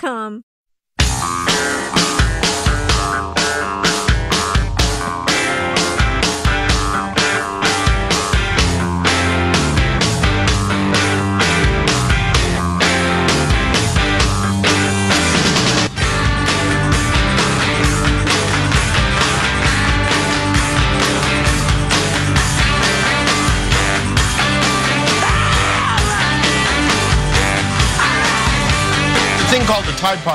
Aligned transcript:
thing 0.00 0.42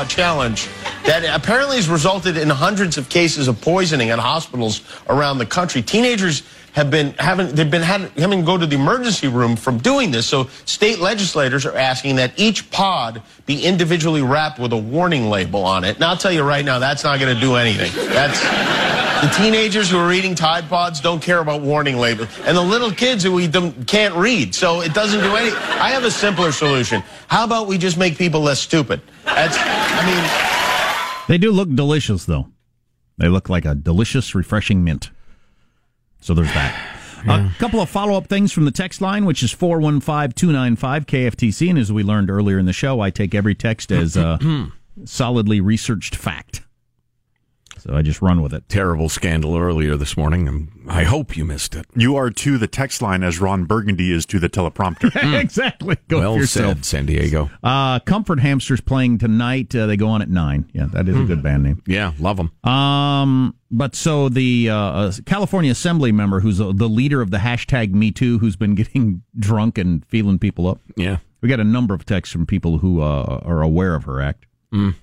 Challenge 0.03 0.67
that 1.06 1.23
apparently 1.23 1.78
has 1.78 1.88
resulted 1.88 2.35
in 2.35 2.50
hundreds 2.50 2.97
of 2.97 3.07
cases 3.07 3.47
of 3.47 3.61
poisoning 3.61 4.09
at 4.09 4.19
hospitals 4.19 4.81
around 5.07 5.38
the 5.38 5.45
country. 5.45 5.81
Teenagers 5.81 6.44
have 6.73 6.91
been 6.91 7.13
having 7.13 7.56
they've 7.56 7.72
been 7.72 7.81
having 7.81 8.39
to 8.41 8.45
go 8.45 8.57
to 8.57 8.66
the 8.66 8.75
emergency 8.75 9.29
room 9.29 9.56
from 9.56 9.78
doing 9.78 10.11
this. 10.11 10.28
So 10.28 10.50
state 10.66 11.00
legislators 11.00 11.66
are 11.66 11.78
asking 11.78 12.17
that 12.17 12.33
each 12.38 12.69
pod 12.72 13.22
be 13.45 13.63
individually 13.63 14.22
wrapped 14.22 14.59
with 14.59 14.73
a 14.73 14.78
warning 14.78 15.29
label 15.29 15.63
on 15.63 15.85
it. 15.85 15.95
And 15.95 16.03
I'll 16.03 16.17
tell 16.17 16.33
you 16.33 16.44
right 16.44 16.66
now, 16.66 16.79
that's 16.79 17.06
not 17.06 17.17
going 17.19 17.33
to 17.33 17.39
do 17.39 17.56
anything. 17.56 17.91
That's 18.09 19.05
the 19.22 19.34
teenagers 19.38 19.90
who 19.90 19.98
are 19.98 20.12
eating 20.12 20.36
Tide 20.36 20.68
Pods 20.68 21.00
don't 21.00 21.22
care 21.22 21.40
about 21.40 21.62
warning 21.62 21.98
labels, 21.98 22.30
and 22.46 22.56
the 22.56 22.62
little 22.62 22.92
kids 22.92 23.24
who 23.24 23.40
eat 23.40 23.52
them 23.52 23.86
can't 23.86 24.14
read. 24.16 24.53
So 24.53 24.81
it 24.81 24.94
doesn't 24.94 25.22
do 25.22 25.36
any. 25.36 25.52
I 25.52 25.90
have 25.90 26.03
a 26.03 26.12
simpler 26.12 26.52
solution. 26.52 27.02
How 27.28 27.44
about 27.46 27.68
we 27.68 27.78
just 27.78 27.98
make 27.98 28.18
people 28.18 28.42
less 28.42 28.59
stupid? 28.59 29.02
That's. 29.24 29.58
I 29.59 30.06
mean. 30.06 31.25
They 31.28 31.38
do 31.38 31.52
look 31.52 31.74
delicious, 31.74 32.25
though. 32.25 32.48
They 33.18 33.30
look 33.30 33.50
like 33.50 33.66
a 33.66 33.74
delicious, 33.74 34.36
refreshing 34.36 34.84
mint. 34.84 35.09
So 36.22 36.34
there's 36.34 36.54
that. 36.54 36.92
Yeah. 37.25 37.50
A 37.50 37.59
couple 37.59 37.80
of 37.80 37.90
follow 37.90 38.18
up 38.18 38.28
things 38.28 38.52
from 38.52 38.66
the 38.66 38.72
text 38.72 39.02
line, 39.02 39.25
which 39.25 39.42
is 39.42 39.52
415 39.52 40.34
295 40.34 41.06
KFTC. 41.08 41.70
And 41.70 41.80
as 41.80 41.92
we 41.92 42.04
learned 42.04 42.30
earlier 42.30 42.59
in 42.59 42.66
the 42.66 42.74
show, 42.74 43.00
I 43.00 43.09
take 43.09 43.34
every 43.34 43.56
text 43.56 43.92
as 43.92 44.16
a 44.16 44.40
solidly 45.06 45.59
researched 45.62 46.16
fact. 46.16 46.62
So 47.85 47.96
I 47.96 48.01
just 48.01 48.19
run 48.19 48.41
with 48.41 48.51
it. 48.51 48.68
Terrible 48.68 49.09
scandal 49.09 49.56
earlier 49.56 49.96
this 49.96 50.18
morning. 50.18 50.47
and 50.47 50.69
I 50.88 51.03
hope 51.03 51.38
you 51.38 51.46
missed 51.46 51.75
it. 51.75 51.85
You 51.96 52.16
are 52.16 52.31
to 52.31 52.57
the 52.57 52.66
text 52.68 53.00
line 53.00 53.22
as 53.22 53.40
Ron 53.40 53.66
Burgundy 53.66 54.12
is 54.12 54.25
to 54.28 54.40
the 54.40 54.50
teleprompter. 54.50 55.12
exactly. 55.40 55.95
Go 56.07 56.19
well 56.19 56.47
said, 56.47 56.84
San 56.84 57.06
Diego. 57.06 57.51
Uh, 57.62 58.00
Comfort 58.00 58.40
Hamsters 58.40 58.81
playing 58.81 59.19
tonight. 59.19 59.75
Uh, 59.75 59.85
they 59.85 59.97
go 59.97 60.07
on 60.07 60.24
at 60.24 60.29
nine. 60.29 60.68
Yeah, 60.74 60.88
that 60.94 61.07
is 61.07 61.16
a 61.16 61.25
good 61.25 61.44
band 61.44 61.62
name. 61.62 61.84
Yeah, 61.85 62.13
love 62.18 62.38
them. 62.38 62.51
Um, 62.68 63.56
but 63.69 63.94
so 63.94 64.29
the 64.29 64.69
uh, 64.72 65.12
California 65.28 65.69
Assembly 65.72 66.12
member, 66.12 66.40
who's 66.40 66.57
the 66.57 66.66
leader 66.90 67.22
of 67.22 67.29
the 67.29 67.38
hashtag 67.38 67.91
Me 67.91 68.09
Too, 68.09 68.40
who's 68.40 68.56
been 68.56 68.74
getting 68.75 69.22
drunk 69.38 69.78
and 69.78 70.03
feeling 70.07 70.40
people 70.40 70.68
up. 70.68 70.79
Yeah, 70.95 71.18
we 71.41 71.50
got 71.50 71.59
a 71.59 71.63
number 71.63 71.94
of 71.94 72.03
texts 72.03 72.34
from 72.34 72.47
people 72.47 72.79
who 72.79 73.01
uh, 73.01 73.41
are 73.44 73.62
aware 73.62 73.94
of 73.94 74.06
her 74.06 74.22
act. 74.22 74.47
Mm. 74.74 74.95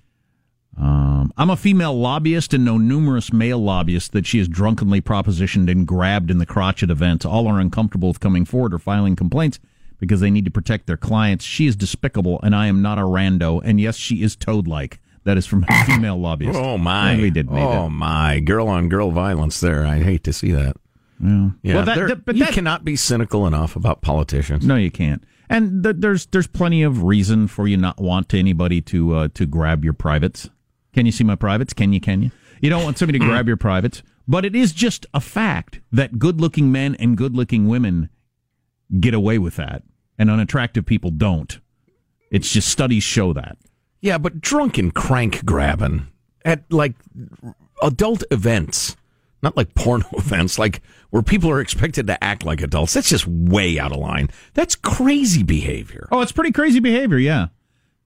Um, 0.79 1.33
I'm 1.37 1.51
a 1.51 1.57
female 1.57 1.99
lobbyist 1.99 2.55
and 2.55 2.65
know 2.65 2.79
numerous 2.79 3.33
male 3.33 3.59
lobbyists 3.59 4.09
that 4.11 4.27
she 4.27 4.39
is 4.39 4.49
drunkenly 4.49 5.01
propositioned 5.01 5.71
and 5.71 5.87
grabbed 5.87 6.31
in 6.31 6.39
the 6.39 6.47
crotch 6.47 6.83
at 6.83 6.91
events. 6.91 7.25
All 7.27 7.47
are 7.47 7.61
uncomfortable 7.61 8.09
with 8.09 8.21
coming 8.21 8.45
forward 8.45 8.73
or 8.73 8.79
filing 8.79 9.15
complaints 9.15 9.59
because 9.99 10.21
they 10.21 10.31
need 10.31 10.45
to 10.47 10.51
protect 10.51 10.87
their 10.87 10.97
clients. 10.97 11.45
She 11.45 11.67
is 11.67 11.77
despicable, 11.77 12.41
and 12.43 12.57
I 12.57 12.67
am 12.67 12.83
not 12.83 12.99
a 12.99 13.03
rando. 13.03 13.61
And 13.63 13.81
yes, 13.81 13.97
she 13.97 14.23
is 14.23 14.35
toad-like. 14.35 14.99
That 15.25 15.39
is 15.39 15.47
from 15.47 15.65
a 15.69 15.85
female 15.87 16.17
lobbyist. 16.17 16.59
Oh 16.59 16.77
my! 16.77 17.17
we 17.17 17.31
did. 17.31 17.49
Oh 17.49 17.89
my! 17.89 18.41
Girl 18.41 18.67
on 18.67 18.89
girl 18.89 19.13
violence. 19.13 19.61
There, 19.61 19.87
I 19.87 20.03
hate 20.03 20.25
to 20.25 20.33
see 20.33 20.51
that. 20.53 20.77
Yeah. 21.23 21.51
yeah 21.63 21.75
well, 21.77 21.85
that, 21.85 22.09
that, 22.09 22.25
but 22.25 22.35
you 22.35 22.45
that, 22.45 22.53
cannot 22.53 22.85
be 22.85 22.97
cynical 22.97 23.47
enough 23.47 23.77
about 23.77 24.03
politicians. 24.03 24.67
No, 24.67 24.75
you 24.75 24.91
can't. 24.91 25.23
And 25.49 25.85
th- 25.85 25.97
there's 25.99 26.27
there's 26.27 26.49
plenty 26.49 26.83
of 26.83 27.05
reason 27.05 27.47
for 27.47 27.69
you 27.69 27.77
not 27.77 28.01
want 28.01 28.29
to 28.31 28.39
anybody 28.39 28.81
to 28.83 29.15
uh, 29.15 29.29
to 29.35 29.47
grab 29.47 29.85
your 29.85 29.93
privates. 29.93 30.51
Can 30.95 31.07
you 31.07 31.13
see 31.13 31.25
my 31.25 31.35
privates? 31.35 31.73
Can 31.73 31.93
you? 31.93 32.01
Can 32.01 32.23
you? 32.23 32.31
You 32.61 32.71
don't 32.71 32.85
want 32.85 32.99
somebody 32.99 33.19
to 33.19 33.25
grab 33.25 33.49
your 33.49 33.57
privates, 33.57 34.03
but 34.29 34.45
it 34.45 34.55
is 34.55 34.73
just 34.73 35.07
a 35.13 35.21
fact 35.21 35.81
that 35.91 36.19
good-looking 36.19 36.71
men 36.71 36.95
and 36.97 37.17
good-looking 37.17 37.67
women 37.67 38.09
get 39.01 39.15
away 39.15 39.39
with 39.39 39.57
that, 39.57 39.83
and 40.19 40.31
unattractive 40.31 40.87
people 40.87 41.11
don't. 41.11 41.59
It's 42.31 42.53
just 42.53 42.69
studies 42.69 43.03
show 43.03 43.33
that. 43.33 43.59
Yeah, 44.01 44.19
but 44.19 44.41
drunken 44.41 44.91
crank 44.91 45.45
grabbing 45.45 46.09
at 46.45 46.71
like 46.73 46.95
adult 47.83 48.25
events, 48.31 48.97
not 49.43 49.57
like 49.57 49.75
porno 49.75 50.07
events, 50.13 50.59
like 50.59 50.83
where 51.11 51.23
people 51.23 51.51
are 51.51 51.61
expected 51.61 52.07
to 52.07 52.23
act 52.23 52.45
like 52.45 52.61
adults. 52.61 52.95
That's 52.95 53.09
just 53.09 53.27
way 53.27 53.79
out 53.79 53.93
of 53.93 53.99
line. 53.99 54.29
That's 54.55 54.75
crazy 54.77 55.43
behavior. 55.43 56.09
Oh, 56.13 56.21
it's 56.21 56.33
pretty 56.33 56.53
crazy 56.53 56.81
behavior. 56.81 57.19
Yeah, 57.19 57.49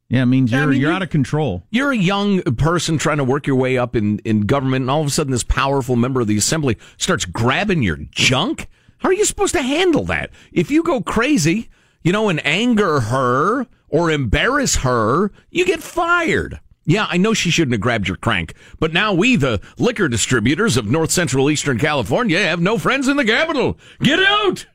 yeah. 0.08 0.22
It 0.22 0.26
means 0.26 0.52
you're 0.52 0.62
I 0.62 0.66
mean, 0.66 0.80
you're 0.80 0.90
you- 0.90 0.96
out 0.96 1.02
of 1.02 1.10
control. 1.10 1.64
You're 1.70 1.92
a 1.92 1.96
young 1.96 2.42
person 2.42 2.98
trying 2.98 3.18
to 3.18 3.24
work 3.24 3.46
your 3.46 3.56
way 3.56 3.76
up 3.78 3.96
in, 3.96 4.18
in 4.20 4.42
government, 4.42 4.82
and 4.82 4.90
all 4.90 5.00
of 5.00 5.06
a 5.06 5.10
sudden, 5.10 5.32
this 5.32 5.44
powerful 5.44 5.96
member 5.96 6.20
of 6.20 6.26
the 6.26 6.36
assembly 6.36 6.76
starts 6.96 7.24
grabbing 7.24 7.82
your 7.82 7.96
junk. 8.10 8.68
How 8.98 9.08
are 9.10 9.14
you 9.14 9.24
supposed 9.24 9.54
to 9.54 9.62
handle 9.62 10.04
that? 10.06 10.30
If 10.52 10.70
you 10.70 10.82
go 10.82 11.00
crazy, 11.00 11.68
you 12.02 12.12
know, 12.12 12.28
and 12.28 12.44
anger 12.46 13.00
her 13.00 13.66
or 13.88 14.10
embarrass 14.10 14.76
her, 14.76 15.30
you 15.50 15.64
get 15.66 15.82
fired. 15.82 16.60
Yeah, 16.88 17.06
I 17.10 17.16
know 17.16 17.34
she 17.34 17.50
shouldn't 17.50 17.72
have 17.72 17.80
grabbed 17.80 18.06
your 18.06 18.16
crank, 18.16 18.54
but 18.78 18.92
now 18.92 19.12
we, 19.12 19.34
the 19.34 19.60
liquor 19.76 20.06
distributors 20.08 20.76
of 20.76 20.86
North 20.86 21.10
Central 21.10 21.50
Eastern 21.50 21.78
California, 21.80 22.38
have 22.38 22.60
no 22.60 22.78
friends 22.78 23.08
in 23.08 23.16
the 23.16 23.24
capital. 23.24 23.76
Get 24.00 24.20
out! 24.20 24.66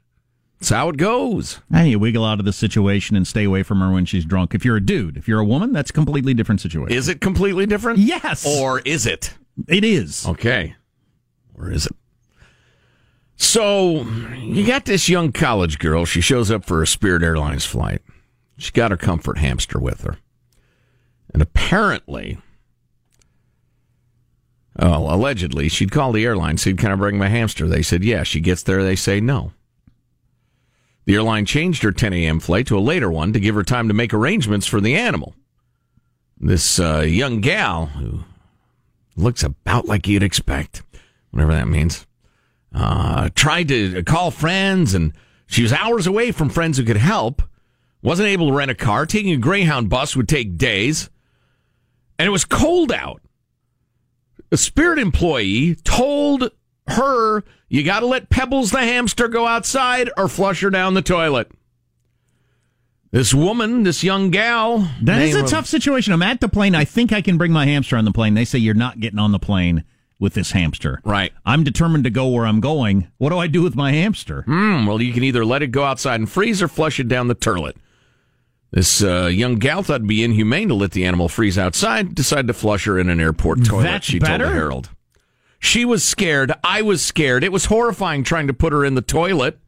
That's 0.61 0.69
how 0.69 0.89
it 0.89 0.97
goes. 0.97 1.59
And 1.73 1.89
you 1.89 1.97
wiggle 1.97 2.23
out 2.23 2.37
of 2.37 2.45
the 2.45 2.53
situation 2.53 3.15
and 3.15 3.25
stay 3.25 3.45
away 3.45 3.63
from 3.63 3.79
her 3.79 3.91
when 3.91 4.05
she's 4.05 4.25
drunk. 4.25 4.53
If 4.53 4.63
you're 4.63 4.77
a 4.77 4.85
dude, 4.85 5.17
if 5.17 5.27
you're 5.27 5.39
a 5.39 5.45
woman, 5.45 5.73
that's 5.73 5.89
a 5.89 5.93
completely 5.93 6.35
different 6.35 6.61
situation. 6.61 6.95
Is 6.95 7.07
it 7.07 7.19
completely 7.19 7.65
different? 7.65 7.97
Yes. 7.97 8.45
Or 8.45 8.79
is 8.81 9.07
it? 9.07 9.33
It 9.67 9.83
is. 9.83 10.23
Okay. 10.27 10.75
Or 11.55 11.71
is 11.71 11.87
it? 11.87 11.95
So, 13.37 14.03
you 14.37 14.67
got 14.67 14.85
this 14.85 15.09
young 15.09 15.31
college 15.31 15.79
girl. 15.79 16.05
She 16.05 16.21
shows 16.21 16.51
up 16.51 16.63
for 16.63 16.83
a 16.83 16.87
Spirit 16.87 17.23
Airlines 17.23 17.65
flight. 17.65 18.03
She 18.59 18.71
got 18.71 18.91
her 18.91 18.97
comfort 18.97 19.39
hamster 19.39 19.79
with 19.79 20.01
her. 20.01 20.17
And 21.33 21.41
apparently, 21.41 22.37
oh, 24.77 25.11
allegedly, 25.11 25.69
she'd 25.69 25.91
call 25.91 26.11
the 26.11 26.23
airline, 26.23 26.57
said, 26.57 26.77
Can 26.77 26.91
I 26.91 26.95
bring 26.95 27.17
my 27.17 27.29
hamster? 27.29 27.67
They 27.67 27.81
said, 27.81 28.03
Yeah. 28.03 28.21
She 28.21 28.39
gets 28.41 28.61
there, 28.61 28.83
they 28.83 28.95
say, 28.95 29.19
No. 29.19 29.53
The 31.05 31.15
airline 31.15 31.45
changed 31.45 31.83
her 31.83 31.91
10 31.91 32.13
a.m. 32.13 32.39
flight 32.39 32.67
to 32.67 32.77
a 32.77 32.79
later 32.79 33.11
one 33.11 33.33
to 33.33 33.39
give 33.39 33.55
her 33.55 33.63
time 33.63 33.87
to 33.87 33.93
make 33.93 34.13
arrangements 34.13 34.67
for 34.67 34.79
the 34.79 34.95
animal. 34.95 35.35
This 36.39 36.79
uh, 36.79 36.99
young 37.01 37.41
gal, 37.41 37.87
who 37.87 38.23
looks 39.15 39.43
about 39.43 39.85
like 39.85 40.07
you'd 40.07 40.23
expect, 40.23 40.83
whatever 41.31 41.53
that 41.53 41.67
means, 41.67 42.05
uh, 42.73 43.29
tried 43.35 43.67
to 43.69 44.03
call 44.03 44.31
friends, 44.31 44.93
and 44.93 45.13
she 45.47 45.63
was 45.63 45.73
hours 45.73 46.07
away 46.07 46.31
from 46.31 46.49
friends 46.49 46.77
who 46.77 46.83
could 46.83 46.97
help. 46.97 47.41
Wasn't 48.01 48.27
able 48.27 48.47
to 48.47 48.53
rent 48.53 48.71
a 48.71 48.75
car. 48.75 49.05
Taking 49.05 49.33
a 49.33 49.37
Greyhound 49.37 49.89
bus 49.89 50.15
would 50.15 50.27
take 50.27 50.57
days, 50.57 51.09
and 52.17 52.27
it 52.27 52.31
was 52.31 52.45
cold 52.45 52.91
out. 52.91 53.21
A 54.51 54.57
Spirit 54.57 54.97
employee 54.97 55.75
told 55.75 56.51
her, 56.91 57.43
"You 57.69 57.83
got 57.83 58.01
to 58.01 58.05
let 58.05 58.29
Pebbles 58.29 58.71
the 58.71 58.79
hamster 58.79 59.27
go 59.27 59.47
outside, 59.47 60.09
or 60.17 60.27
flush 60.27 60.61
her 60.61 60.69
down 60.69 60.93
the 60.93 61.01
toilet." 61.01 61.51
This 63.11 63.33
woman, 63.33 63.83
this 63.83 64.03
young 64.05 64.29
gal, 64.29 64.89
That 65.01 65.21
is 65.21 65.35
a 65.35 65.45
tough 65.45 65.65
situation. 65.65 66.13
I'm 66.13 66.21
at 66.21 66.39
the 66.39 66.47
plane. 66.47 66.73
I 66.75 66.85
think 66.85 67.11
I 67.11 67.21
can 67.21 67.37
bring 67.37 67.51
my 67.51 67.65
hamster 67.65 67.97
on 67.97 68.05
the 68.05 68.11
plane. 68.13 68.35
They 68.35 68.45
say 68.45 68.57
you're 68.59 68.73
not 68.73 69.01
getting 69.01 69.19
on 69.19 69.33
the 69.33 69.39
plane 69.39 69.83
with 70.17 70.33
this 70.33 70.51
hamster. 70.51 71.01
Right. 71.03 71.33
I'm 71.45 71.65
determined 71.65 72.05
to 72.05 72.09
go 72.09 72.29
where 72.29 72.45
I'm 72.45 72.61
going. 72.61 73.07
What 73.17 73.31
do 73.31 73.37
I 73.37 73.47
do 73.47 73.63
with 73.63 73.75
my 73.75 73.91
hamster? 73.91 74.43
Hmm, 74.43 74.85
well, 74.85 75.01
you 75.01 75.11
can 75.11 75.23
either 75.25 75.43
let 75.43 75.61
it 75.61 75.67
go 75.71 75.83
outside 75.83 76.21
and 76.21 76.29
freeze 76.29 76.61
or 76.61 76.69
flush 76.69 77.01
it 77.01 77.09
down 77.09 77.27
the 77.27 77.33
toilet. 77.33 77.75
This 78.71 79.03
uh, 79.03 79.25
young 79.25 79.55
gal 79.55 79.83
thought 79.83 79.95
it'd 79.95 80.07
be 80.07 80.23
inhumane 80.23 80.69
to 80.69 80.73
let 80.75 80.91
the 80.91 81.03
animal 81.03 81.27
freeze 81.27 81.57
outside, 81.57 82.15
decided 82.15 82.47
to 82.47 82.53
flush 82.53 82.85
her 82.85 82.97
in 82.97 83.09
an 83.09 83.19
airport 83.19 83.65
toilet, 83.65 83.83
That's 83.83 84.05
she 84.05 84.19
told 84.19 84.29
better? 84.29 84.45
the 84.45 84.53
Herald. 84.53 84.89
She 85.61 85.85
was 85.85 86.03
scared. 86.03 86.51
I 86.63 86.81
was 86.81 87.05
scared. 87.05 87.43
It 87.43 87.51
was 87.51 87.65
horrifying 87.65 88.23
trying 88.23 88.47
to 88.47 88.53
put 88.53 88.73
her 88.73 88.83
in 88.83 88.95
the 88.95 89.01
toilet. 89.01 89.59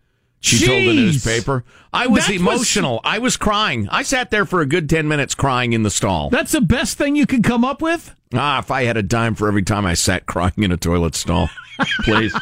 She 0.42 0.66
told 0.66 0.82
the 0.82 0.94
newspaper. 0.94 1.64
I 1.94 2.08
was 2.08 2.26
That 2.26 2.34
was- 2.34 2.42
emotional. 2.42 3.00
I 3.06 3.20
was 3.20 3.38
crying. 3.38 3.88
I 3.90 4.04
sat 4.04 4.30
there 4.32 4.46
for 4.46 4.60
a 4.60 4.66
good 4.66 4.90
10 4.90 5.08
minutes 5.08 5.36
crying 5.36 5.72
in 5.72 5.84
the 5.84 5.90
stall. 5.92 6.30
That's 6.32 6.52
the 6.52 6.60
best 6.60 6.98
thing 6.98 7.16
you 7.16 7.26
could 7.26 7.44
come 7.46 7.64
up 7.64 7.82
with? 7.82 8.14
Ah, 8.34 8.60
if 8.60 8.70
I 8.72 8.84
had 8.84 8.98
a 8.98 9.04
dime 9.04 9.36
for 9.36 9.48
every 9.48 9.62
time 9.64 9.86
I 9.86 9.94
sat 9.94 10.26
crying 10.26 10.52
in 10.58 10.72
a 10.72 10.78
toilet 10.78 11.16
stall, 11.16 11.50
please. 12.04 12.34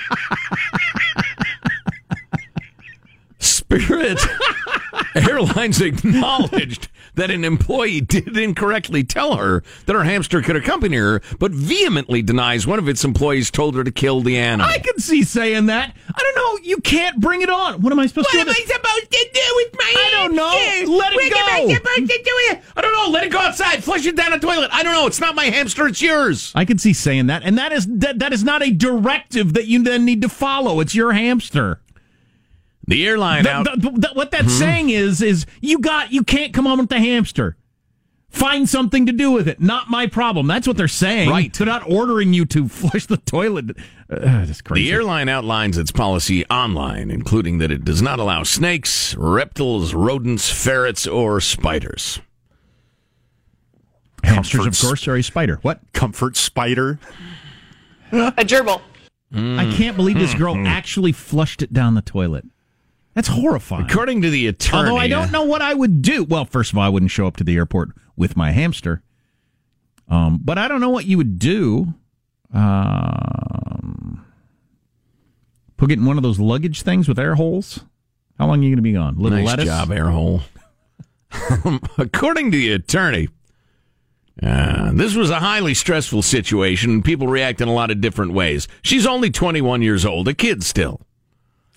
Spirit 3.42 4.20
Airlines 5.16 5.82
acknowledged 5.82 6.88
that 7.16 7.32
an 7.32 7.44
employee 7.44 8.02
did 8.02 8.38
incorrectly 8.38 9.04
tell 9.04 9.36
her 9.36 9.64
that 9.86 9.94
her 9.94 10.04
hamster 10.04 10.42
could 10.42 10.56
accompany 10.56 10.98
her, 10.98 11.22
but 11.40 11.52
vehemently 11.52 12.22
denies 12.22 12.66
one 12.66 12.80
of 12.80 12.88
its 12.88 13.04
employees 13.04 13.52
told 13.52 13.76
her 13.76 13.84
to 13.84 13.92
kill 13.92 14.22
the 14.22 14.38
animal. 14.38 14.72
I 14.72 14.80
can 14.80 15.00
see 15.00 15.24
saying 15.24 15.66
that. 15.66 15.96
I 16.16 16.22
don't 16.22 16.36
know. 16.36 16.66
You 16.66 16.78
can't 16.78 17.20
bring 17.20 17.42
it 17.42 17.50
on. 17.50 17.82
What 17.82 17.92
am 17.92 18.00
I 18.00 18.08
supposed 18.08 18.30
to 18.30 18.38
do? 18.38 18.46
with 18.46 18.58
it? 18.58 18.68
supposed 18.68 19.12
to 19.12 19.30
do 19.34 19.54
with 19.56 19.74
my 19.74 19.94
I 19.98 20.10
don't 20.12 20.36
know. 20.36 20.96
Let 20.96 21.14
it 21.14 21.32
go. 21.32 21.74
supposed 21.74 22.12
to 22.12 22.18
do 22.18 22.32
it? 22.52 22.62
I 22.76 22.82
don't 22.82 22.94
know. 22.94 23.12
Let 23.12 23.24
it 23.26 23.32
go 23.32 23.40
outside. 23.40 23.84
Flush 23.84 24.06
it 24.06 24.16
down 24.16 24.32
the 24.32 24.40
toilet. 24.40 24.70
I 24.72 24.84
don't 24.84 24.94
know. 24.94 25.08
It's 25.08 25.20
not 25.20 25.36
my 25.36 25.46
hamster. 25.46 25.88
It's 25.88 26.02
yours. 26.02 26.52
I 26.56 26.66
can 26.66 26.78
see 26.78 26.94
saying 26.94 27.28
that, 27.28 27.44
and 27.44 27.58
that 27.58 27.72
is 27.74 27.88
that, 27.88 28.20
that 28.20 28.34
is 28.34 28.44
not 28.44 28.62
a 28.62 28.72
directive 28.72 29.54
that 29.54 29.68
you 29.68 29.84
then 29.84 30.06
need 30.06 30.22
to 30.22 30.30
follow. 30.30 30.80
It's 30.80 30.96
your 30.96 31.12
hamster. 31.12 31.82
The 32.88 33.08
airline 33.08 33.44
The- 33.44 33.52
out. 33.52 33.66
the- 33.66 33.92
the- 33.92 34.12
what 34.14 34.32
that's 34.32 34.54
hmm? 34.54 34.60
saying 34.60 34.90
is 34.90 35.22
is 35.22 35.46
you 35.62 35.80
got 35.80 36.12
you 36.12 36.24
can't 36.24 36.54
come 36.54 36.68
on 36.68 36.80
with 36.80 36.90
the 36.90 37.00
hamster. 37.00 37.58
Find 38.30 38.68
something 38.68 39.08
to 39.08 39.12
do 39.12 39.30
with 39.30 39.50
it. 39.50 39.60
Not 39.60 39.90
my 39.90 40.08
problem. 40.08 40.48
That's 40.48 40.66
what 40.66 40.78
they're 40.78 40.88
saying. 40.88 41.30
Right. 41.30 41.54
They're 41.54 41.68
not 41.68 41.84
ordering 41.86 42.34
you 42.34 42.46
to 42.46 42.68
flush 42.70 43.06
the 43.06 43.18
toilet. 43.18 43.72
Uh, 44.10 44.46
that's 44.46 44.62
crazy. 44.62 44.86
The 44.86 44.94
airline 44.94 45.28
outlines 45.28 45.78
its 45.78 45.92
policy 45.92 46.46
online, 46.46 47.12
including 47.12 47.58
that 47.58 47.72
it 47.72 47.84
does 47.84 48.02
not 48.02 48.20
allow 48.20 48.44
snakes, 48.44 49.16
reptiles, 49.18 49.94
rodents, 49.94 50.50
ferrets, 50.50 51.06
or 51.06 51.42
spiders. 51.42 52.22
Hamsters, 54.24 54.60
of 54.60 54.66
Comforts. 54.66 54.82
course, 54.82 55.08
are 55.10 55.16
a 55.16 55.24
spider. 55.24 55.60
What? 55.62 55.82
Comfort 55.94 56.38
spider. 56.38 57.00
A 58.14 58.46
gerbil. 58.46 58.82
I 59.34 59.74
can't 59.76 59.96
believe 59.98 60.18
this 60.18 60.34
hmm. 60.34 60.40
girl 60.40 60.56
hmm. 60.56 60.66
actually 60.66 61.12
flushed 61.12 61.62
it 61.62 61.74
down 61.74 61.96
the 61.96 62.02
toilet. 62.02 62.46
That's 63.22 63.40
horrifying. 63.40 63.86
According 63.86 64.24
to 64.24 64.32
the 64.32 64.48
attorney, 64.48 64.90
Although 64.90 65.00
I 65.00 65.08
don't 65.08 65.32
know 65.32 65.44
what 65.44 65.62
I 65.62 65.76
would 65.76 66.02
do. 66.02 66.24
Well, 66.24 66.44
first 66.44 66.72
of 66.72 66.80
all, 66.80 66.84
I 66.84 66.90
wouldn't 66.90 67.12
show 67.12 67.28
up 67.28 67.38
to 67.38 67.44
the 67.44 67.56
airport 67.56 67.90
with 68.16 68.36
my 68.36 68.50
hamster. 68.50 69.04
Um, 70.08 70.40
but 70.44 70.58
I 70.58 70.68
don't 70.68 70.82
know 70.82 70.90
what 70.90 71.06
you 71.06 71.18
would 71.18 71.38
do. 71.38 71.94
Um, 72.52 74.26
put 75.78 75.92
it 75.92 76.00
in 76.00 76.06
one 76.06 76.18
of 76.18 76.24
those 76.24 76.40
luggage 76.40 76.82
things 76.82 77.08
with 77.08 77.20
air 77.20 77.36
holes. 77.36 77.82
How 78.40 78.48
long 78.48 78.60
are 78.60 78.64
you 78.64 78.70
going 78.70 78.78
to 78.78 78.82
be 78.82 78.94
gone? 78.94 79.20
Little 79.20 79.38
nice 79.38 79.50
lettuce. 79.50 79.66
job, 79.66 79.92
air 79.92 80.10
hole. 80.10 80.42
According 82.00 82.50
to 82.50 82.58
the 82.58 82.72
attorney, 82.72 83.30
uh, 84.42 84.94
this 84.94 85.14
was 85.14 85.30
a 85.30 85.40
highly 85.40 85.76
stressful 85.76 86.24
situation. 86.24 87.04
People 87.04 87.28
react 87.28 87.62
in 87.62 87.68
a 87.68 87.74
lot 87.74 87.92
of 87.92 88.02
different 88.02 88.34
ways. 88.34 88.68
She's 88.82 89.06
only 89.06 89.30
21 89.30 89.84
years 89.84 90.08
old, 90.08 90.28
a 90.28 90.34
kid 90.34 90.64
still. 90.64 91.02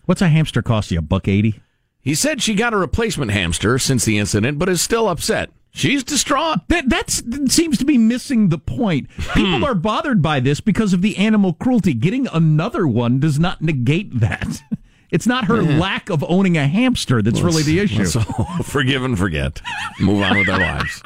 What's 0.04 0.22
a 0.22 0.28
hamster 0.28 0.62
cost 0.62 0.90
you? 0.90 0.98
A 0.98 1.02
buck 1.02 1.28
eighty? 1.28 1.60
He 2.00 2.14
said 2.14 2.42
she 2.42 2.54
got 2.54 2.74
a 2.74 2.76
replacement 2.76 3.30
hamster 3.30 3.78
since 3.78 4.04
the 4.04 4.18
incident, 4.18 4.58
but 4.58 4.68
is 4.68 4.82
still 4.82 5.08
upset. 5.08 5.50
She's 5.70 6.04
distraught. 6.04 6.68
That 6.68 6.88
that's, 6.88 7.22
that 7.22 7.50
seems 7.50 7.78
to 7.78 7.84
be 7.84 7.98
missing 7.98 8.48
the 8.48 8.58
point. 8.58 9.08
People 9.32 9.58
hmm. 9.58 9.64
are 9.64 9.74
bothered 9.74 10.22
by 10.22 10.38
this 10.38 10.60
because 10.60 10.92
of 10.92 11.02
the 11.02 11.16
animal 11.16 11.52
cruelty. 11.52 11.94
Getting 11.94 12.28
another 12.28 12.86
one 12.86 13.18
does 13.18 13.38
not 13.38 13.62
negate 13.62 14.20
that. 14.20 14.62
It's 15.10 15.28
not 15.28 15.44
her 15.44 15.62
lack 15.62 16.10
of 16.10 16.24
owning 16.26 16.56
a 16.56 16.66
hamster 16.66 17.22
that's 17.22 17.40
really 17.40 17.62
the 17.62 17.78
issue. 17.78 18.02
Let's 18.02 18.16
forgive 18.68 19.04
and 19.04 19.16
forget. 19.16 19.62
Move 20.00 20.20
on 20.22 20.38
with 20.38 20.48
our 20.48 20.58
lives. 20.58 21.04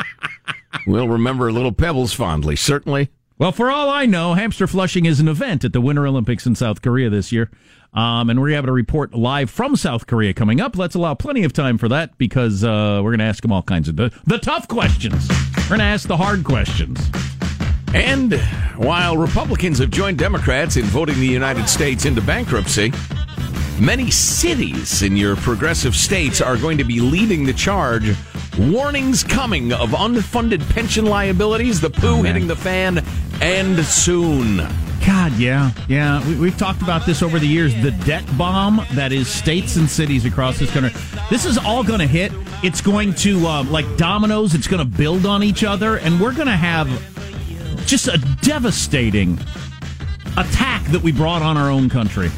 We'll 0.86 1.08
remember 1.08 1.52
little 1.52 1.72
pebbles 1.72 2.14
fondly, 2.14 2.56
certainly. 2.56 3.10
Well, 3.38 3.52
for 3.52 3.70
all 3.70 3.88
I 3.88 4.04
know, 4.04 4.34
hamster 4.34 4.66
flushing 4.66 5.06
is 5.06 5.20
an 5.20 5.28
event 5.28 5.64
at 5.64 5.72
the 5.72 5.80
Winter 5.80 6.04
Olympics 6.08 6.44
in 6.44 6.56
South 6.56 6.82
Korea 6.82 7.08
this 7.08 7.30
year. 7.30 7.52
Um, 7.94 8.30
and 8.30 8.40
we're 8.40 8.56
having 8.56 8.68
a 8.68 8.72
report 8.72 9.14
live 9.14 9.48
from 9.48 9.76
South 9.76 10.08
Korea 10.08 10.34
coming 10.34 10.60
up. 10.60 10.76
Let's 10.76 10.96
allow 10.96 11.14
plenty 11.14 11.44
of 11.44 11.52
time 11.52 11.78
for 11.78 11.88
that 11.88 12.18
because 12.18 12.64
uh, 12.64 13.00
we're 13.00 13.10
going 13.10 13.20
to 13.20 13.26
ask 13.26 13.40
them 13.42 13.52
all 13.52 13.62
kinds 13.62 13.88
of 13.88 13.94
the, 13.94 14.12
the 14.26 14.38
tough 14.38 14.66
questions. 14.66 15.28
We're 15.56 15.68
going 15.68 15.78
to 15.78 15.84
ask 15.84 16.08
the 16.08 16.16
hard 16.16 16.42
questions. 16.42 17.00
And 17.94 18.34
while 18.76 19.16
Republicans 19.16 19.78
have 19.78 19.90
joined 19.90 20.18
Democrats 20.18 20.76
in 20.76 20.86
voting 20.86 21.20
the 21.20 21.26
United 21.26 21.68
States 21.68 22.06
into 22.06 22.20
bankruptcy, 22.20 22.92
many 23.80 24.10
cities 24.10 25.02
in 25.02 25.16
your 25.16 25.36
progressive 25.36 25.94
states 25.94 26.40
are 26.40 26.56
going 26.56 26.76
to 26.78 26.84
be 26.84 26.98
leading 26.98 27.44
the 27.44 27.54
charge. 27.54 28.16
Warnings 28.58 29.22
coming 29.22 29.72
of 29.72 29.90
unfunded 29.90 30.68
pension 30.70 31.06
liabilities, 31.06 31.80
the 31.80 31.90
poo 31.90 32.22
hitting 32.22 32.48
the 32.48 32.56
fan, 32.56 33.04
and 33.40 33.78
soon. 33.84 34.56
God, 35.06 35.32
yeah, 35.38 35.70
yeah. 35.88 36.26
We, 36.28 36.36
we've 36.36 36.58
talked 36.58 36.82
about 36.82 37.06
this 37.06 37.22
over 37.22 37.38
the 37.38 37.46
years. 37.46 37.74
The 37.82 37.92
debt 37.92 38.24
bomb 38.36 38.84
that 38.92 39.12
is 39.12 39.28
states 39.28 39.76
and 39.76 39.88
cities 39.88 40.24
across 40.24 40.58
this 40.58 40.70
country. 40.70 40.90
This 41.30 41.44
is 41.44 41.56
all 41.56 41.84
going 41.84 42.00
to 42.00 42.06
hit. 42.06 42.32
It's 42.62 42.80
going 42.80 43.14
to, 43.14 43.46
uh, 43.46 43.62
like 43.64 43.96
dominoes, 43.96 44.54
it's 44.54 44.66
going 44.66 44.80
to 44.80 44.96
build 44.98 45.24
on 45.24 45.42
each 45.42 45.62
other, 45.62 45.96
and 45.98 46.20
we're 46.20 46.34
going 46.34 46.48
to 46.48 46.52
have 46.52 46.88
just 47.86 48.08
a 48.08 48.18
devastating 48.42 49.38
attack 50.36 50.84
that 50.88 51.00
we 51.02 51.12
brought 51.12 51.42
on 51.42 51.56
our 51.56 51.70
own 51.70 51.88
country. 51.88 52.30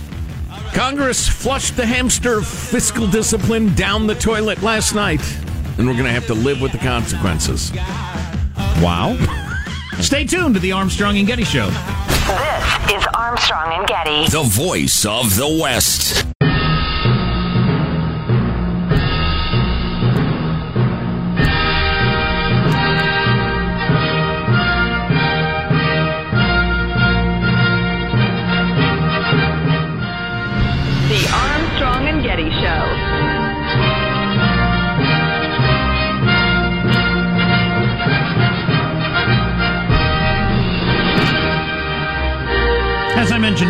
Congress 0.74 1.28
flushed 1.28 1.76
the 1.76 1.86
hamster 1.86 2.38
of 2.38 2.46
fiscal 2.46 3.06
discipline 3.06 3.74
down 3.74 4.06
the 4.06 4.14
toilet 4.14 4.62
last 4.62 4.94
night, 4.94 5.20
and 5.80 5.88
we're 5.88 5.94
going 5.94 6.04
to 6.04 6.12
have 6.12 6.26
to 6.26 6.34
live 6.34 6.60
with 6.60 6.72
the 6.72 6.78
consequences. 6.78 7.72
Wow. 8.82 9.16
Stay 10.00 10.26
tuned 10.26 10.54
to 10.54 10.60
the 10.60 10.72
Armstrong 10.72 11.16
and 11.16 11.26
Getty 11.26 11.44
Show. 11.44 11.70
This 11.70 12.96
is 12.96 13.06
Armstrong 13.14 13.72
and 13.72 13.88
Getty. 13.88 14.28
The 14.28 14.42
voice 14.42 15.06
of 15.06 15.34
the 15.36 15.58
West. 15.60 16.29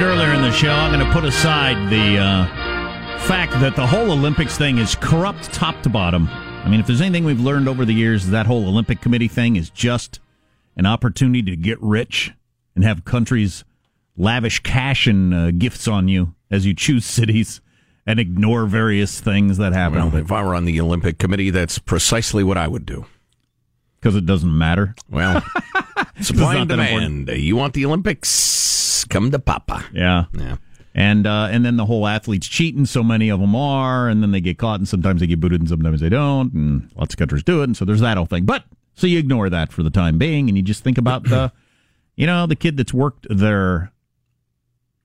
Mentioned 0.00 0.18
earlier 0.18 0.34
in 0.34 0.42
the 0.42 0.52
show, 0.52 0.70
I'm 0.70 0.92
going 0.92 1.04
to 1.06 1.12
put 1.12 1.24
aside 1.24 1.90
the 1.90 2.16
uh, 2.18 3.18
fact 3.26 3.52
that 3.52 3.76
the 3.76 3.86
whole 3.86 4.10
Olympics 4.12 4.56
thing 4.56 4.78
is 4.78 4.94
corrupt 4.94 5.52
top 5.52 5.82
to 5.82 5.90
bottom. 5.90 6.26
I 6.28 6.68
mean, 6.70 6.80
if 6.80 6.86
there's 6.86 7.02
anything 7.02 7.24
we've 7.24 7.40
learned 7.40 7.68
over 7.68 7.84
the 7.84 7.92
years, 7.92 8.28
that 8.28 8.46
whole 8.46 8.66
Olympic 8.66 9.02
Committee 9.02 9.28
thing 9.28 9.56
is 9.56 9.68
just 9.68 10.18
an 10.74 10.86
opportunity 10.86 11.42
to 11.42 11.54
get 11.56 11.78
rich 11.82 12.32
and 12.74 12.82
have 12.82 13.04
countries 13.04 13.62
lavish 14.16 14.60
cash 14.60 15.06
and 15.06 15.34
uh, 15.34 15.50
gifts 15.50 15.86
on 15.86 16.08
you 16.08 16.34
as 16.50 16.64
you 16.64 16.72
choose 16.72 17.04
cities 17.04 17.60
and 18.06 18.18
ignore 18.18 18.64
various 18.64 19.20
things 19.20 19.58
that 19.58 19.74
happen 19.74 19.98
Well, 19.98 20.16
if 20.16 20.32
I 20.32 20.42
were 20.42 20.54
on 20.54 20.64
the 20.64 20.80
Olympic 20.80 21.18
Committee, 21.18 21.50
that's 21.50 21.78
precisely 21.78 22.42
what 22.42 22.56
I 22.56 22.68
would 22.68 22.86
do. 22.86 23.04
because 24.00 24.16
it 24.16 24.24
doesn't 24.24 24.56
matter. 24.56 24.94
Well, 25.10 25.44
supply 26.22 26.56
and 26.56 26.68
demand. 26.68 27.28
You 27.28 27.56
want 27.56 27.74
the 27.74 27.84
Olympics? 27.86 29.04
Come 29.04 29.30
to 29.30 29.38
Papa. 29.38 29.84
Yeah. 29.92 30.24
Yeah. 30.32 30.56
And 30.94 31.26
uh, 31.26 31.48
and 31.50 31.64
then 31.64 31.76
the 31.76 31.86
whole 31.86 32.06
athletes 32.06 32.48
cheating, 32.48 32.84
so 32.84 33.02
many 33.02 33.28
of 33.28 33.38
them 33.40 33.54
are, 33.54 34.08
and 34.08 34.22
then 34.22 34.32
they 34.32 34.40
get 34.40 34.58
caught, 34.58 34.80
and 34.80 34.88
sometimes 34.88 35.20
they 35.20 35.26
get 35.28 35.38
booted, 35.38 35.60
and 35.60 35.68
sometimes 35.68 36.00
they 36.00 36.08
don't, 36.08 36.52
and 36.52 36.90
lots 36.96 37.14
of 37.14 37.18
countries 37.18 37.44
do 37.44 37.60
it, 37.60 37.64
and 37.64 37.76
so 37.76 37.84
there's 37.84 38.00
that 38.00 38.16
whole 38.16 38.26
thing. 38.26 38.44
But 38.44 38.64
so 38.96 39.06
you 39.06 39.18
ignore 39.18 39.48
that 39.50 39.72
for 39.72 39.84
the 39.84 39.90
time 39.90 40.18
being, 40.18 40.48
and 40.48 40.56
you 40.58 40.64
just 40.64 40.82
think 40.82 40.98
about 40.98 41.22
the, 41.24 41.52
you 42.16 42.26
know, 42.26 42.46
the 42.46 42.56
kid 42.56 42.76
that's 42.76 42.92
worked 42.92 43.26
their 43.30 43.92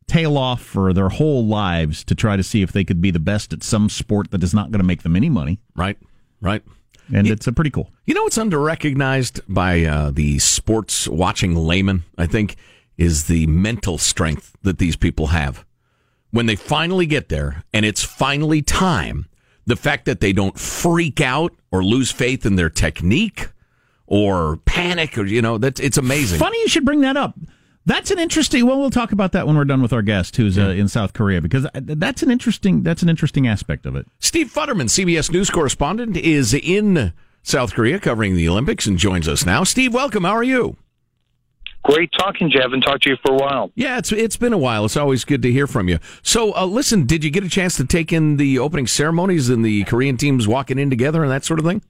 tail 0.08 0.38
off 0.38 0.62
for 0.62 0.92
their 0.92 1.10
whole 1.10 1.46
lives 1.46 2.04
to 2.06 2.16
try 2.16 2.36
to 2.36 2.44
see 2.44 2.62
if 2.64 2.72
they 2.72 2.84
could 2.84 3.00
be 3.00 3.12
the 3.12 3.20
best 3.20 3.54
at 3.54 3.64
some 3.64 3.88
sport 3.88 4.32
that 4.32 4.44
is 4.44 4.54
not 4.56 4.72
going 4.72 4.80
to 4.80 4.86
make 4.86 5.04
them 5.04 5.16
any 5.16 5.30
money, 5.30 5.60
Right. 5.76 5.98
Right. 6.42 6.64
And 7.14 7.28
it's 7.28 7.48
a 7.48 7.54
pretty 7.54 7.70
cool. 7.70 7.92
You 8.06 8.14
know 8.14 8.24
what's 8.24 8.38
underrecognized 8.38 9.42
by 9.48 9.84
uh, 9.84 10.12
the 10.12 10.40
sports 10.40 11.08
watching 11.08 11.56
layman, 11.56 12.04
I 12.18 12.28
think, 12.28 12.56
is 12.98 13.26
the 13.26 13.48
mental 13.48 13.98
strength 13.98 14.56
that 14.64 14.78
these 14.78 14.96
people 14.96 15.28
have. 15.28 15.66
When 16.32 16.46
they 16.46 16.56
finally 16.56 17.06
get 17.06 17.30
there 17.30 17.64
and 17.74 17.86
it's 17.86 18.04
finally 18.04 18.62
time, 18.62 19.28
the 19.66 19.76
fact 19.76 20.06
that 20.06 20.20
they 20.20 20.34
don't 20.34 20.60
freak 20.60 21.22
out 21.22 21.54
or 21.72 21.84
lose 21.84 22.12
faith 22.12 22.46
in 22.46 22.56
their 22.56 22.70
technique 22.70 23.50
or 24.08 24.58
panic 24.66 25.18
or, 25.18 25.26
you 25.26 25.42
know, 25.42 25.58
that's 25.58 25.80
it's 25.80 25.98
amazing. 25.98 26.40
Funny 26.40 26.60
you 26.60 26.68
should 26.68 26.86
bring 26.86 27.02
that 27.02 27.18
up. 27.18 27.36
That's 27.88 28.10
an 28.10 28.18
interesting. 28.18 28.66
Well, 28.66 28.80
we'll 28.80 28.90
talk 28.90 29.12
about 29.12 29.32
that 29.34 29.46
when 29.46 29.56
we're 29.56 29.66
done 29.66 29.82
with 29.82 29.94
our 29.94 30.02
guest, 30.02 30.38
who's 30.38 30.58
uh, 30.58 30.70
in 30.70 30.88
South 30.88 31.14
Korea, 31.14 31.40
because 31.40 31.68
that's 31.74 32.24
an 32.24 32.32
interesting. 32.32 32.82
That's 32.82 33.04
an 33.04 33.10
interesting 33.10 33.48
aspect 33.48 33.86
of 33.86 33.96
it. 33.96 34.08
Steve 34.20 34.52
Futterman, 34.52 34.86
CBS 34.86 35.32
News 35.32 35.52
correspondent, 35.52 36.18
is 36.18 36.54
in 36.54 37.14
South 37.44 37.74
Korea 37.76 38.00
covering 38.00 38.36
the 38.36 38.50
Olympics 38.50 38.88
and 38.88 38.98
joins 38.98 39.28
us 39.28 39.46
now. 39.46 39.64
Steve, 39.64 39.94
welcome. 39.94 40.24
How 40.24 40.32
are 40.32 40.44
you? 40.44 40.78
Great 41.84 42.12
talking, 42.18 42.50
Jeff. 42.50 42.64
Haven't 42.64 42.82
talked 42.82 43.04
to 43.04 43.12
you 43.12 43.18
for 43.24 43.34
a 43.34 43.38
while. 43.38 43.72
Yeah, 43.76 44.00
it's 44.00 44.12
it's 44.12 44.38
been 44.38 44.54
a 44.54 44.58
while. 44.58 44.86
It's 44.86 44.98
always 44.98 45.24
good 45.24 45.44
to 45.44 45.52
hear 45.52 45.68
from 45.68 45.88
you. 45.88 46.00
So, 46.24 46.56
uh, 46.56 46.66
listen, 46.66 47.06
did 47.06 47.24
you 47.24 47.30
get 47.30 47.44
a 47.44 47.50
chance 47.50 47.78
to 47.78 47.86
take 47.86 48.12
in 48.12 48.38
the 48.38 48.58
opening 48.58 48.88
ceremonies 48.88 49.50
and 49.50 49.64
the 49.64 49.84
Korean 49.84 50.18
teams 50.18 50.48
walking 50.48 50.80
in 50.80 50.90
together 50.90 51.22
and 51.22 51.32
that 51.32 51.46
sort 51.46 51.60
of 51.60 51.66
thing? 51.66 51.84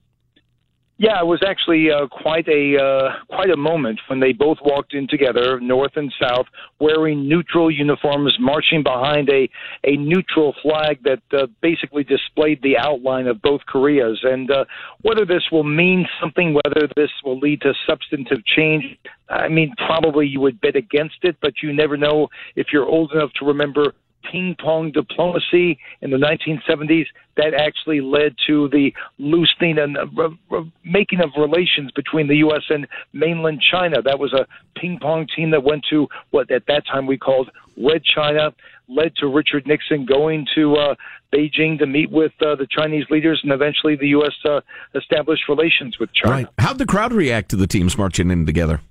Yeah, 0.97 1.19
it 1.19 1.25
was 1.25 1.41
actually 1.45 1.91
uh, 1.91 2.07
quite 2.07 2.47
a 2.47 2.77
uh, 2.81 3.09
quite 3.27 3.49
a 3.49 3.57
moment 3.57 3.99
when 4.07 4.21
they 4.21 4.31
both 4.31 4.59
walked 4.63 4.93
in 4.93 5.09
together, 5.09 5.59
north 5.59 5.91
and 5.97 6.11
south, 6.21 6.45
wearing 6.79 7.27
neutral 7.27 7.69
uniforms, 7.69 8.37
marching 8.39 8.81
behind 8.81 9.29
a 9.29 9.49
a 9.83 9.97
neutral 9.97 10.55
flag 10.61 11.03
that 11.03 11.21
uh, 11.37 11.47
basically 11.61 12.05
displayed 12.05 12.61
the 12.61 12.77
outline 12.77 13.27
of 13.27 13.41
both 13.41 13.59
Koreas. 13.67 14.19
And 14.23 14.49
uh, 14.49 14.63
whether 15.01 15.25
this 15.25 15.43
will 15.51 15.65
mean 15.65 16.07
something, 16.21 16.53
whether 16.53 16.87
this 16.95 17.11
will 17.25 17.39
lead 17.39 17.59
to 17.61 17.73
substantive 17.85 18.45
change, 18.45 18.85
I 19.29 19.49
mean, 19.49 19.73
probably 19.85 20.27
you 20.27 20.39
would 20.39 20.61
bet 20.61 20.77
against 20.77 21.17
it, 21.23 21.35
but 21.41 21.55
you 21.61 21.73
never 21.73 21.97
know 21.97 22.29
if 22.55 22.67
you're 22.71 22.85
old 22.85 23.11
enough 23.11 23.31
to 23.39 23.45
remember 23.45 23.93
ping 24.31 24.55
pong 24.59 24.91
diplomacy 24.91 25.79
in 26.01 26.11
the 26.11 26.17
1970s 26.17 27.05
that 27.37 27.53
actually 27.53 28.01
led 28.01 28.35
to 28.47 28.69
the 28.69 28.93
loosening 29.19 29.77
and 29.77 29.97
uh, 29.97 30.05
re- 30.15 30.39
re- 30.49 30.71
making 30.83 31.19
of 31.21 31.29
relations 31.37 31.91
between 31.91 32.27
the 32.27 32.37
U.S. 32.37 32.63
and 32.69 32.87
mainland 33.13 33.61
China. 33.61 34.01
That 34.01 34.19
was 34.19 34.33
a 34.33 34.45
ping 34.79 34.99
pong 35.01 35.27
team 35.35 35.51
that 35.51 35.63
went 35.63 35.85
to 35.89 36.07
what 36.31 36.49
at 36.51 36.63
that 36.67 36.85
time 36.85 37.07
we 37.07 37.17
called 37.17 37.49
Red 37.77 38.03
China, 38.03 38.53
led 38.87 39.15
to 39.17 39.27
Richard 39.27 39.67
Nixon 39.67 40.05
going 40.05 40.45
to 40.55 40.75
uh, 40.75 40.95
Beijing 41.33 41.77
to 41.79 41.85
meet 41.85 42.11
with 42.11 42.31
uh, 42.41 42.55
the 42.55 42.67
Chinese 42.69 43.05
leaders, 43.09 43.39
and 43.43 43.51
eventually 43.51 43.95
the 43.95 44.09
U.S. 44.09 44.33
Uh, 44.45 44.61
established 44.93 45.43
relations 45.49 45.97
with 45.99 46.09
China. 46.13 46.35
Right. 46.35 46.47
How'd 46.59 46.77
the 46.77 46.85
crowd 46.85 47.11
react 47.13 47.49
to 47.49 47.55
the 47.55 47.67
teams 47.67 47.97
marching 47.97 48.31
in 48.31 48.45
together? 48.45 48.81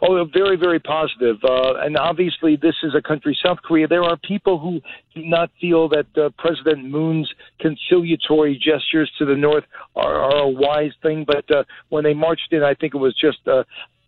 Oh, 0.00 0.24
very, 0.32 0.56
very 0.56 0.80
positive. 0.80 1.36
Uh, 1.42 1.74
and 1.80 1.96
obviously, 1.96 2.56
this 2.56 2.74
is 2.82 2.94
a 2.94 3.02
country, 3.02 3.36
South 3.44 3.58
Korea. 3.62 3.86
There 3.86 4.02
are 4.02 4.16
people 4.16 4.58
who 4.58 4.80
do 5.14 5.26
not 5.26 5.50
feel 5.60 5.88
that 5.90 6.06
uh, 6.16 6.30
President 6.38 6.88
Moon's 6.88 7.30
conciliatory 7.60 8.56
gestures 8.56 9.10
to 9.18 9.24
the 9.24 9.36
North 9.36 9.64
are, 9.94 10.14
are 10.14 10.44
a 10.44 10.48
wise 10.48 10.92
thing. 11.02 11.24
But 11.26 11.50
uh, 11.54 11.64
when 11.90 12.04
they 12.04 12.14
marched 12.14 12.52
in, 12.52 12.62
I 12.62 12.74
think 12.74 12.94
it 12.94 12.98
was 12.98 13.14
just 13.20 13.46
uh, 13.46 13.64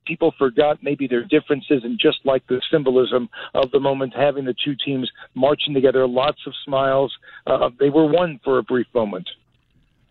people 0.06 0.34
forgot 0.38 0.82
maybe 0.82 1.06
their 1.06 1.24
differences 1.24 1.82
and 1.84 1.98
just 1.98 2.18
like 2.24 2.46
the 2.46 2.60
symbolism 2.70 3.28
of 3.54 3.70
the 3.70 3.80
moment, 3.80 4.14
having 4.16 4.44
the 4.44 4.54
two 4.64 4.74
teams 4.84 5.10
marching 5.34 5.74
together, 5.74 6.06
lots 6.06 6.38
of 6.46 6.52
smiles. 6.64 7.12
Uh, 7.46 7.70
they 7.78 7.90
were 7.90 8.06
one 8.06 8.40
for 8.44 8.58
a 8.58 8.62
brief 8.62 8.86
moment. 8.94 9.28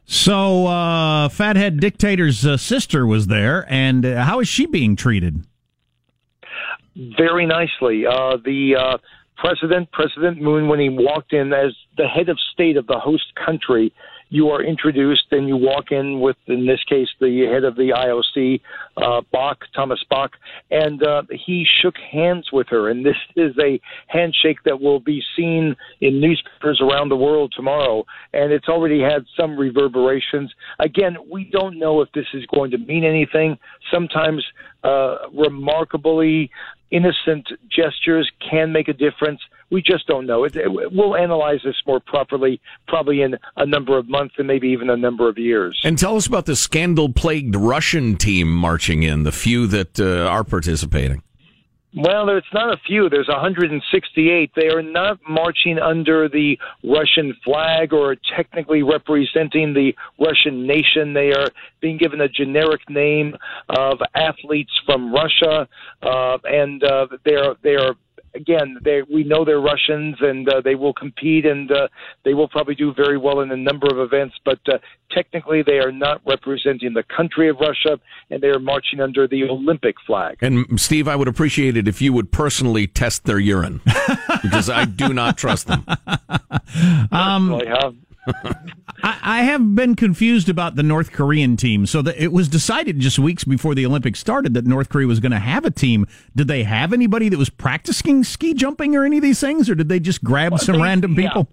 So, 0.06 0.68
uh, 0.68 1.30
Fathead 1.30 1.80
Dictator's 1.80 2.46
uh, 2.46 2.58
sister 2.58 3.08
was 3.08 3.28
there, 3.28 3.66
and 3.70 4.06
uh, 4.06 4.24
how 4.24 4.42
is 4.42 4.50
she 4.50 4.66
being 4.66 4.98
treated? 4.98 5.46
Very 7.18 7.46
nicely. 7.46 8.06
Uh, 8.06 8.38
the 8.44 8.76
uh, 8.80 8.98
president, 9.38 9.92
President 9.92 10.42
Moon, 10.42 10.68
when 10.68 10.80
he 10.80 10.90
walked 10.90 11.34
in 11.34 11.54
as 11.54 11.74
the 11.98 12.08
head 12.08 12.30
of 12.30 12.38
state 12.54 12.78
of 12.78 12.88
the 12.88 13.00
host 13.00 13.34
country, 13.36 13.94
you 14.34 14.50
are 14.50 14.64
introduced 14.64 15.26
and 15.30 15.48
you 15.48 15.56
walk 15.56 15.92
in 15.92 16.20
with, 16.20 16.38
in 16.48 16.66
this 16.66 16.84
case, 16.90 17.08
the 17.22 17.46
head 17.54 17.64
of 17.64 17.76
the 17.76 17.94
IOC, 17.96 18.60
uh, 18.98 19.22
Bach, 19.32 19.60
Thomas 19.76 20.04
Bach, 20.10 20.32
and 20.72 21.06
uh, 21.06 21.22
he 21.30 21.68
shook 21.84 21.94
hands 22.12 22.50
with 22.52 22.66
her. 22.70 22.90
And 22.90 23.06
this 23.06 23.16
is 23.36 23.54
a 23.64 23.80
handshake 24.08 24.58
that 24.66 24.82
will 24.82 25.00
be 25.00 25.22
seen 25.38 25.76
in 26.02 26.20
newspapers 26.20 26.82
around 26.82 27.10
the 27.10 27.16
world 27.16 27.54
tomorrow. 27.56 28.06
And 28.34 28.52
it's 28.52 28.68
already 28.68 29.02
had 29.02 29.24
some 29.40 29.56
reverberations. 29.56 30.52
Again, 30.80 31.16
we 31.32 31.48
don't 31.52 31.78
know 31.78 32.02
if 32.02 32.12
this 32.14 32.26
is 32.34 32.44
going 32.48 32.72
to 32.72 32.80
mean 32.80 33.04
anything. 33.04 33.60
Sometimes 33.92 34.44
uh, 34.84 35.30
remarkably 35.32 36.50
innocent 36.90 37.48
gestures 37.70 38.32
can 38.50 38.72
make 38.72 38.88
a 38.88 38.94
difference. 38.94 39.42
We 39.74 39.82
just 39.82 40.06
don't 40.06 40.28
know. 40.28 40.44
It, 40.44 40.56
it, 40.56 40.70
we'll 40.70 41.16
analyze 41.16 41.62
this 41.66 41.76
more 41.88 42.00
properly, 42.00 42.62
probably 42.88 43.24
in 43.24 43.36
a 43.58 43.66
number 43.66 43.98
of 43.98 44.08
months 44.08 44.36
and 44.38 44.46
maybe 44.46 44.68
even 44.68 44.88
a 44.92 44.96
number 44.96 45.28
of 45.28 45.40
years. 45.40 45.82
And 45.84 45.98
tell 45.98 46.16
us 46.16 46.28
about 46.28 46.46
the 46.46 46.56
scandal 46.56 47.12
plagued 47.12 47.56
Russian 47.56 48.16
team 48.16 48.54
marching 48.54 49.02
in, 49.02 49.24
the 49.24 49.32
few 49.32 49.66
that 49.66 50.00
uh, 50.00 50.28
are 50.28 50.44
participating. 50.44 51.24
Well, 51.96 52.30
it's 52.30 52.48
not 52.54 52.74
a 52.74 52.78
few. 52.88 53.08
There's 53.08 53.28
168. 53.28 54.52
They 54.56 54.68
are 54.68 54.82
not 54.82 55.20
marching 55.28 55.78
under 55.78 56.28
the 56.28 56.58
Russian 56.84 57.36
flag 57.44 57.94
or 57.94 58.16
technically 58.36 58.82
representing 58.82 59.74
the 59.74 59.94
Russian 60.20 60.68
nation. 60.68 61.14
They 61.14 61.32
are 61.34 61.50
being 61.82 61.98
given 61.98 62.22
a 62.22 62.28
generic 62.28 62.82
name 62.90 63.36
of 63.70 64.00
athletes 64.16 64.72
from 64.88 65.14
Russia, 65.14 65.68
uh, 66.02 66.38
and 66.46 66.84
uh, 66.84 67.08
they 67.26 67.36
are 67.36 67.56
they 67.62 67.76
are 67.76 67.96
again, 68.36 68.78
they, 68.82 69.02
we 69.12 69.24
know 69.24 69.46
they're 69.46 69.60
Russians 69.60 70.16
and 70.22 70.48
uh, 70.50 70.62
they 70.62 70.76
will 70.76 70.94
compete 70.94 71.46
and 71.46 71.72
uh, 71.72 71.88
they 72.24 72.34
will 72.34 72.48
probably 72.48 72.76
do 72.76 72.94
very 72.94 73.18
well 73.18 73.42
in 73.42 73.52
a 73.52 73.58
number 73.58 73.88
of 73.88 74.00
events, 74.00 74.36
but 74.44 74.60
uh, 74.68 74.78
technically 75.12 75.64
they 75.64 75.80
are 75.80 75.92
not 75.92 76.22
representing 76.26 76.94
the 76.94 77.04
country 77.04 77.50
of 77.50 77.58
Russia 77.60 78.00
and 78.30 78.42
they 78.42 78.48
are 78.48 78.60
marching 78.60 79.00
under 79.00 79.28
the 79.28 79.44
Olympic 79.44 79.96
flag. 80.06 80.38
And 80.42 80.80
Steve, 80.80 81.08
I 81.08 81.16
would 81.16 81.28
appreciate 81.28 81.78
it 81.78 81.88
if 81.88 82.02
you 82.02 82.14
would 82.14 82.32
personally 82.32 82.88
test 82.88 83.26
their 83.26 83.40
urine 83.40 83.82
because 84.42 84.70
I 84.70 84.86
do 84.86 85.14
not 85.14 85.38
trust 85.38 85.68
them. 85.68 85.86
Um, 87.12 87.60
I 88.28 88.32
have. 88.44 89.20
I, 89.24 89.42
have 89.44 89.76
been 89.76 89.96
confused 89.96 90.50
about 90.50 90.76
the 90.76 90.84
North 90.84 91.12
Korean 91.12 91.58
team. 91.58 91.86
So 91.86 92.02
that 92.02 92.22
it 92.22 92.32
was 92.32 92.48
decided 92.48 93.00
just 93.00 93.20
weeks 93.20 93.44
before 93.44 93.76
the 93.76 93.86
Olympics 93.86 94.20
started 94.20 94.54
that 94.54 94.66
North 94.66 94.90
Korea 94.90 95.08
was 95.08 95.20
going 95.20 95.32
to 95.32 95.40
have 95.40 95.66
a 95.66 95.72
team. 95.72 96.08
Did 96.36 96.48
they 96.48 96.64
have 96.64 96.94
anybody 96.94 97.30
that 97.30 97.38
was 97.38 97.50
practicing 97.50 98.24
ski 98.24 98.54
jumping 98.54 98.96
or 98.96 99.04
any 99.06 99.18
of 99.18 99.24
these 99.24 99.40
things, 99.40 99.70
or 99.70 99.76
did 99.76 99.90
they 99.90 100.00
just 100.00 100.24
grab 100.24 100.60
some 100.60 100.78
they- 100.78 100.82
random 100.82 101.14
yeah. 101.14 101.28
people? 101.28 101.50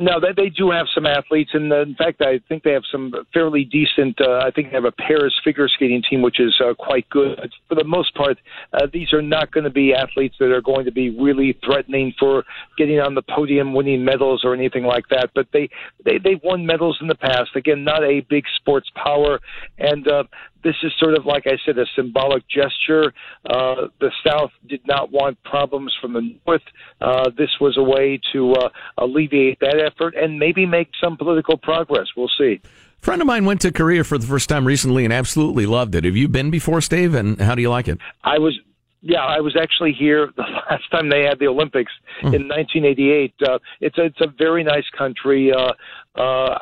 No, 0.00 0.20
they, 0.20 0.28
they 0.36 0.48
do 0.48 0.70
have 0.70 0.86
some 0.94 1.06
athletes, 1.06 1.50
and 1.54 1.72
uh, 1.72 1.82
in 1.82 1.96
fact, 1.96 2.22
I 2.22 2.38
think 2.48 2.62
they 2.62 2.70
have 2.70 2.84
some 2.90 3.12
fairly 3.34 3.64
decent. 3.64 4.20
Uh, 4.20 4.38
I 4.44 4.52
think 4.52 4.68
they 4.68 4.74
have 4.74 4.84
a 4.84 4.92
pairs 4.92 5.34
figure 5.42 5.68
skating 5.68 6.04
team, 6.08 6.22
which 6.22 6.38
is 6.38 6.54
uh, 6.64 6.74
quite 6.74 7.10
good. 7.10 7.52
For 7.68 7.74
the 7.74 7.82
most 7.82 8.14
part, 8.14 8.38
uh, 8.72 8.86
these 8.92 9.12
are 9.12 9.20
not 9.20 9.50
going 9.50 9.64
to 9.64 9.70
be 9.70 9.92
athletes 9.92 10.36
that 10.38 10.52
are 10.52 10.60
going 10.60 10.84
to 10.84 10.92
be 10.92 11.10
really 11.10 11.58
threatening 11.64 12.14
for 12.16 12.44
getting 12.76 13.00
on 13.00 13.16
the 13.16 13.22
podium, 13.22 13.74
winning 13.74 14.04
medals, 14.04 14.42
or 14.44 14.54
anything 14.54 14.84
like 14.84 15.08
that. 15.10 15.30
But 15.34 15.48
they 15.52 15.68
they 16.04 16.18
they've 16.18 16.42
won 16.44 16.64
medals 16.64 16.98
in 17.00 17.08
the 17.08 17.16
past. 17.16 17.56
Again, 17.56 17.82
not 17.82 18.04
a 18.04 18.20
big 18.30 18.44
sports 18.54 18.88
power, 18.94 19.40
and 19.78 20.06
uh, 20.06 20.22
this 20.64 20.74
is 20.82 20.92
sort 20.98 21.14
of 21.14 21.26
like 21.26 21.46
I 21.46 21.56
said, 21.64 21.78
a 21.78 21.86
symbolic 21.94 22.44
gesture. 22.48 23.12
Uh, 23.48 23.88
the 24.00 24.10
South 24.26 24.50
did 24.68 24.80
not 24.86 25.12
want 25.12 25.42
problems 25.44 25.94
from 26.00 26.12
the 26.12 26.36
North. 26.46 26.62
Uh, 27.00 27.30
this 27.36 27.50
was 27.60 27.76
a 27.76 27.82
way 27.82 28.20
to 28.32 28.52
uh, 28.52 28.68
alleviate 28.98 29.60
that 29.60 29.80
effort 29.80 30.14
and 30.14 30.38
maybe 30.38 30.66
make 30.66 30.88
some 31.02 31.16
political 31.16 31.56
progress. 31.56 32.06
We'll 32.16 32.30
see. 32.38 32.60
A 33.00 33.04
friend 33.04 33.22
of 33.22 33.26
mine 33.26 33.44
went 33.44 33.60
to 33.60 33.72
Korea 33.72 34.02
for 34.04 34.18
the 34.18 34.26
first 34.26 34.48
time 34.48 34.66
recently 34.66 35.04
and 35.04 35.12
absolutely 35.12 35.66
loved 35.66 35.94
it. 35.94 36.04
Have 36.04 36.16
you 36.16 36.28
been 36.28 36.50
before, 36.50 36.80
Steve? 36.80 37.14
And 37.14 37.40
how 37.40 37.54
do 37.54 37.62
you 37.62 37.70
like 37.70 37.88
it? 37.88 37.98
I 38.24 38.38
was. 38.38 38.58
Yeah, 39.00 39.24
I 39.24 39.38
was 39.38 39.56
actually 39.56 39.92
here 39.92 40.28
the 40.36 40.42
last 40.42 40.90
time 40.90 41.08
they 41.08 41.22
had 41.22 41.38
the 41.38 41.46
Olympics 41.46 41.92
in 42.20 42.48
1988. 42.48 43.32
Uh, 43.40 43.58
it's 43.80 43.96
a, 43.96 44.06
it's 44.06 44.20
a 44.20 44.26
very 44.26 44.64
nice 44.64 44.88
country. 44.96 45.52
Uh, 45.52 45.72
uh, 46.18 46.58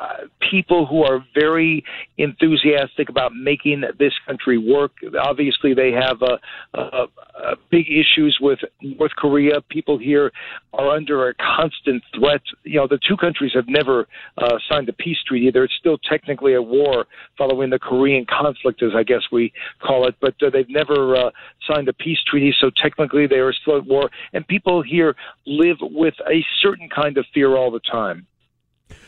people 0.51 0.85
who 0.85 1.03
are 1.03 1.25
very 1.33 1.83
enthusiastic 2.17 3.09
about 3.09 3.31
making 3.33 3.83
this 3.97 4.13
country 4.25 4.57
work. 4.57 4.91
Obviously, 5.19 5.73
they 5.73 5.91
have 5.91 6.21
uh, 6.21 6.37
uh, 6.73 7.07
uh, 7.43 7.55
big 7.71 7.87
issues 7.87 8.37
with 8.39 8.59
North 8.81 9.11
Korea. 9.17 9.61
People 9.69 9.97
here 9.97 10.31
are 10.73 10.95
under 10.95 11.29
a 11.29 11.33
constant 11.35 12.03
threat. 12.15 12.41
You 12.63 12.79
know, 12.79 12.87
the 12.87 12.99
two 13.07 13.17
countries 13.17 13.51
have 13.55 13.67
never 13.67 14.07
uh, 14.37 14.57
signed 14.69 14.89
a 14.89 14.93
peace 14.93 15.17
treaty. 15.27 15.49
They're 15.51 15.69
still 15.79 15.97
technically 15.97 16.53
a 16.53 16.61
war 16.61 17.05
following 17.37 17.69
the 17.71 17.79
Korean 17.79 18.25
conflict, 18.29 18.83
as 18.83 18.91
I 18.95 19.03
guess 19.03 19.21
we 19.31 19.51
call 19.79 20.07
it. 20.07 20.15
But 20.21 20.35
uh, 20.45 20.51
they've 20.51 20.69
never 20.69 21.15
uh, 21.15 21.31
signed 21.67 21.87
a 21.89 21.93
peace 21.93 22.19
treaty, 22.29 22.53
so 22.59 22.69
technically 22.81 23.25
they 23.25 23.37
are 23.37 23.53
still 23.53 23.77
at 23.77 23.87
war. 23.87 24.09
And 24.33 24.47
people 24.47 24.83
here 24.83 25.15
live 25.45 25.77
with 25.81 26.13
a 26.29 26.45
certain 26.61 26.89
kind 26.89 27.17
of 27.17 27.25
fear 27.33 27.55
all 27.55 27.71
the 27.71 27.79
time. 27.79 28.27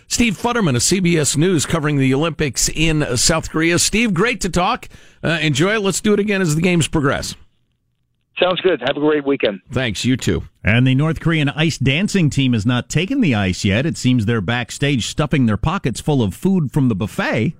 Steve 0.07 0.37
Futterman 0.37 0.75
of 0.75 0.81
CBS 0.81 1.37
News 1.37 1.65
covering 1.65 1.97
the 1.97 2.13
Olympics 2.13 2.69
in 2.69 3.15
South 3.15 3.49
Korea. 3.51 3.77
Steve, 3.77 4.13
great 4.13 4.41
to 4.41 4.49
talk. 4.49 4.89
Uh, 5.23 5.37
enjoy 5.41 5.75
it. 5.75 5.81
Let's 5.81 6.01
do 6.01 6.13
it 6.13 6.19
again 6.19 6.41
as 6.41 6.55
the 6.55 6.61
games 6.61 6.87
progress. 6.87 7.35
Sounds 8.41 8.61
good. 8.61 8.81
Have 8.81 8.95
a 8.95 9.01
great 9.01 9.25
weekend. 9.25 9.59
Thanks. 9.71 10.05
You 10.05 10.15
too. 10.15 10.43
And 10.63 10.87
the 10.87 10.95
North 10.95 11.19
Korean 11.19 11.49
ice 11.49 11.77
dancing 11.77 12.29
team 12.29 12.53
has 12.53 12.65
not 12.65 12.89
taken 12.89 13.21
the 13.21 13.35
ice 13.35 13.65
yet. 13.65 13.85
It 13.85 13.97
seems 13.97 14.25
they're 14.25 14.41
backstage 14.41 15.07
stuffing 15.07 15.45
their 15.45 15.57
pockets 15.57 15.99
full 15.99 16.23
of 16.23 16.33
food 16.33 16.71
from 16.71 16.87
the 16.87 16.95
buffet, 16.95 17.53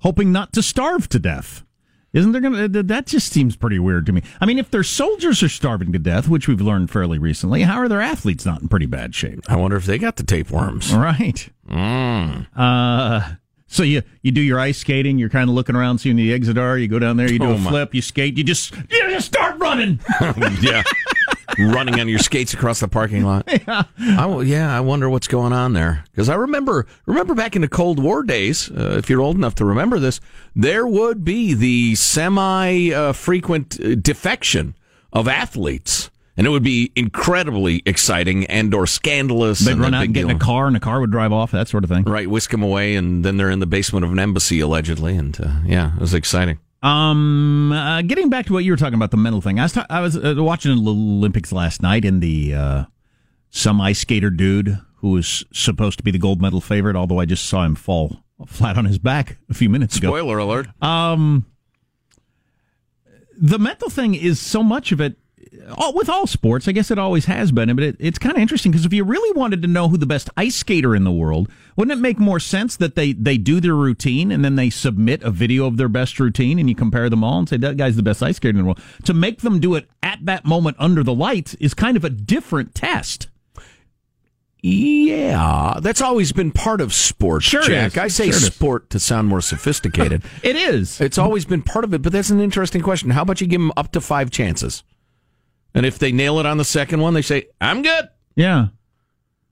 hoping 0.00 0.32
not 0.32 0.52
to 0.54 0.62
starve 0.62 1.08
to 1.10 1.18
death. 1.18 1.64
Isn't 2.12 2.32
there 2.32 2.40
going 2.40 2.72
to, 2.72 2.82
that 2.84 3.06
just 3.06 3.32
seems 3.32 3.54
pretty 3.54 3.78
weird 3.78 4.06
to 4.06 4.12
me. 4.12 4.22
I 4.40 4.46
mean, 4.46 4.58
if 4.58 4.70
their 4.70 4.82
soldiers 4.82 5.42
are 5.42 5.48
starving 5.48 5.92
to 5.92 5.98
death, 5.98 6.26
which 6.28 6.48
we've 6.48 6.60
learned 6.60 6.90
fairly 6.90 7.18
recently, 7.18 7.62
how 7.62 7.76
are 7.78 7.88
their 7.88 8.00
athletes 8.00 8.46
not 8.46 8.62
in 8.62 8.68
pretty 8.68 8.86
bad 8.86 9.14
shape? 9.14 9.40
I 9.48 9.56
wonder 9.56 9.76
if 9.76 9.84
they 9.84 9.98
got 9.98 10.16
the 10.16 10.22
tapeworms. 10.22 10.94
Right. 10.94 11.48
Mm. 11.68 12.46
Uh, 12.56 13.34
so 13.66 13.82
you, 13.82 14.02
you 14.22 14.32
do 14.32 14.40
your 14.40 14.58
ice 14.58 14.78
skating, 14.78 15.18
you're 15.18 15.28
kind 15.28 15.50
of 15.50 15.54
looking 15.54 15.76
around, 15.76 15.98
seeing 15.98 16.16
the 16.16 16.32
exit 16.32 16.56
are, 16.56 16.78
you 16.78 16.88
go 16.88 16.98
down 16.98 17.18
there, 17.18 17.30
you 17.30 17.38
do 17.38 17.44
Oh, 17.44 17.52
a 17.54 17.58
my. 17.58 17.70
flip, 17.70 17.94
you 17.94 18.00
skate, 18.00 18.38
you 18.38 18.44
just, 18.44 18.74
you 18.74 19.10
just 19.10 19.26
start 19.26 19.58
running. 19.60 20.00
yeah. 20.62 20.82
Running 21.58 21.98
on 21.98 22.08
your 22.08 22.20
skates 22.20 22.54
across 22.54 22.80
the 22.80 22.88
parking 22.88 23.24
lot. 23.24 23.48
Yeah. 23.66 23.84
I, 23.98 24.40
yeah, 24.42 24.74
I 24.76 24.80
wonder 24.80 25.10
what's 25.10 25.26
going 25.26 25.52
on 25.52 25.72
there. 25.72 26.04
Because 26.10 26.28
I 26.28 26.34
remember 26.36 26.86
remember 27.06 27.34
back 27.34 27.56
in 27.56 27.62
the 27.62 27.68
Cold 27.68 28.00
War 28.02 28.22
days, 28.22 28.70
uh, 28.70 28.96
if 28.98 29.10
you're 29.10 29.20
old 29.20 29.36
enough 29.36 29.56
to 29.56 29.64
remember 29.64 29.98
this, 29.98 30.20
there 30.54 30.86
would 30.86 31.24
be 31.24 31.54
the 31.54 31.94
semi 31.96 32.92
uh, 32.92 33.12
frequent 33.12 33.80
uh, 33.80 33.96
defection 33.96 34.76
of 35.12 35.26
athletes. 35.28 36.10
And 36.36 36.46
it 36.46 36.50
would 36.50 36.62
be 36.62 36.92
incredibly 36.94 37.82
exciting 37.84 38.46
and 38.46 38.72
or 38.72 38.86
scandalous. 38.86 39.58
They'd 39.58 39.72
and 39.72 39.80
run 39.80 39.92
out 39.94 40.04
and 40.04 40.14
get 40.14 40.22
in 40.22 40.30
a 40.30 40.38
car, 40.38 40.68
and 40.68 40.76
a 40.76 40.80
car 40.80 41.00
would 41.00 41.10
drive 41.10 41.32
off, 41.32 41.50
that 41.50 41.66
sort 41.66 41.82
of 41.82 41.90
thing. 41.90 42.04
Right, 42.04 42.30
whisk 42.30 42.52
them 42.52 42.62
away, 42.62 42.94
and 42.94 43.24
then 43.24 43.38
they're 43.38 43.50
in 43.50 43.58
the 43.58 43.66
basement 43.66 44.04
of 44.04 44.12
an 44.12 44.20
embassy, 44.20 44.60
allegedly. 44.60 45.16
And 45.16 45.36
uh, 45.40 45.50
yeah, 45.66 45.96
it 45.96 46.00
was 46.00 46.14
exciting. 46.14 46.60
Um, 46.82 47.72
uh, 47.72 48.02
getting 48.02 48.30
back 48.30 48.46
to 48.46 48.52
what 48.52 48.64
you 48.64 48.72
were 48.72 48.76
talking 48.76 48.94
about, 48.94 49.10
the 49.10 49.16
mental 49.16 49.40
thing. 49.40 49.58
I 49.58 49.64
was, 49.64 49.72
ta- 49.72 49.86
I 49.90 50.00
was 50.00 50.16
uh, 50.16 50.34
watching 50.38 50.74
the 50.84 50.90
Olympics 50.90 51.52
last 51.52 51.82
night, 51.82 52.04
and 52.04 52.22
the 52.22 52.54
uh, 52.54 52.84
some 53.50 53.80
ice 53.80 53.98
skater 54.00 54.30
dude 54.30 54.78
who 54.96 55.10
was 55.10 55.44
supposed 55.52 55.98
to 55.98 56.04
be 56.04 56.10
the 56.10 56.18
gold 56.18 56.40
medal 56.40 56.60
favorite, 56.60 56.96
although 56.96 57.18
I 57.20 57.24
just 57.24 57.46
saw 57.46 57.64
him 57.64 57.74
fall 57.74 58.18
flat 58.46 58.78
on 58.78 58.84
his 58.84 58.98
back 58.98 59.38
a 59.48 59.54
few 59.54 59.68
minutes 59.68 59.96
ago. 59.96 60.08
Spoiler 60.08 60.38
alert. 60.38 60.68
Um, 60.82 61.46
the 63.40 63.58
mental 63.58 63.90
thing 63.90 64.14
is 64.14 64.40
so 64.40 64.62
much 64.62 64.92
of 64.92 65.00
it. 65.00 65.16
All, 65.76 65.92
with 65.94 66.08
all 66.08 66.26
sports, 66.26 66.66
I 66.68 66.72
guess 66.72 66.90
it 66.90 66.98
always 66.98 67.26
has 67.26 67.52
been, 67.52 67.74
but 67.74 67.84
it, 67.84 67.96
it's 67.98 68.18
kind 68.18 68.36
of 68.36 68.40
interesting 68.40 68.72
because 68.72 68.86
if 68.86 68.92
you 68.92 69.04
really 69.04 69.38
wanted 69.38 69.62
to 69.62 69.68
know 69.68 69.88
who 69.88 69.96
the 69.96 70.06
best 70.06 70.30
ice 70.36 70.56
skater 70.56 70.94
in 70.94 71.04
the 71.04 71.12
world, 71.12 71.48
wouldn't 71.76 71.98
it 71.98 72.00
make 72.00 72.18
more 72.18 72.40
sense 72.40 72.76
that 72.76 72.94
they, 72.94 73.12
they 73.12 73.36
do 73.36 73.60
their 73.60 73.74
routine 73.74 74.32
and 74.32 74.44
then 74.44 74.56
they 74.56 74.70
submit 74.70 75.22
a 75.22 75.30
video 75.30 75.66
of 75.66 75.76
their 75.76 75.88
best 75.88 76.18
routine 76.18 76.58
and 76.58 76.68
you 76.68 76.74
compare 76.74 77.10
them 77.10 77.22
all 77.22 77.38
and 77.38 77.48
say 77.48 77.56
that 77.56 77.76
guy's 77.76 77.96
the 77.96 78.02
best 78.02 78.22
ice 78.22 78.36
skater 78.36 78.50
in 78.50 78.58
the 78.58 78.64
world? 78.64 78.80
To 79.04 79.14
make 79.14 79.40
them 79.40 79.60
do 79.60 79.74
it 79.74 79.88
at 80.02 80.24
that 80.24 80.44
moment 80.44 80.76
under 80.78 81.02
the 81.02 81.14
lights 81.14 81.54
is 81.54 81.74
kind 81.74 81.96
of 81.96 82.04
a 82.04 82.10
different 82.10 82.74
test. 82.74 83.28
Yeah, 84.60 85.78
that's 85.80 86.00
always 86.00 86.32
been 86.32 86.50
part 86.50 86.80
of 86.80 86.92
sport, 86.92 87.44
Sure 87.44 87.62
Jack. 87.62 87.96
I 87.96 88.08
say 88.08 88.26
Sure 88.26 88.40
sport 88.40 88.90
to 88.90 88.98
sound 88.98 89.28
more 89.28 89.40
sophisticated. 89.40 90.22
It 90.42 90.56
is. 90.56 91.00
It's 91.00 91.18
always 91.18 91.44
been 91.44 91.62
part 91.62 91.84
of 91.84 91.94
it, 91.94 92.02
but 92.02 92.12
that's 92.12 92.30
an 92.30 92.40
interesting 92.40 92.82
question. 92.82 93.10
How 93.10 93.22
about 93.22 93.40
you 93.40 93.46
give 93.46 93.60
them 93.60 93.72
up 93.76 93.92
to 93.92 94.00
five 94.00 94.30
chances? 94.30 94.82
And 95.74 95.84
if 95.86 95.98
they 95.98 96.12
nail 96.12 96.38
it 96.38 96.46
on 96.46 96.56
the 96.56 96.64
second 96.64 97.00
one, 97.00 97.14
they 97.14 97.22
say, 97.22 97.48
I'm 97.60 97.82
good. 97.82 98.08
Yeah. 98.34 98.68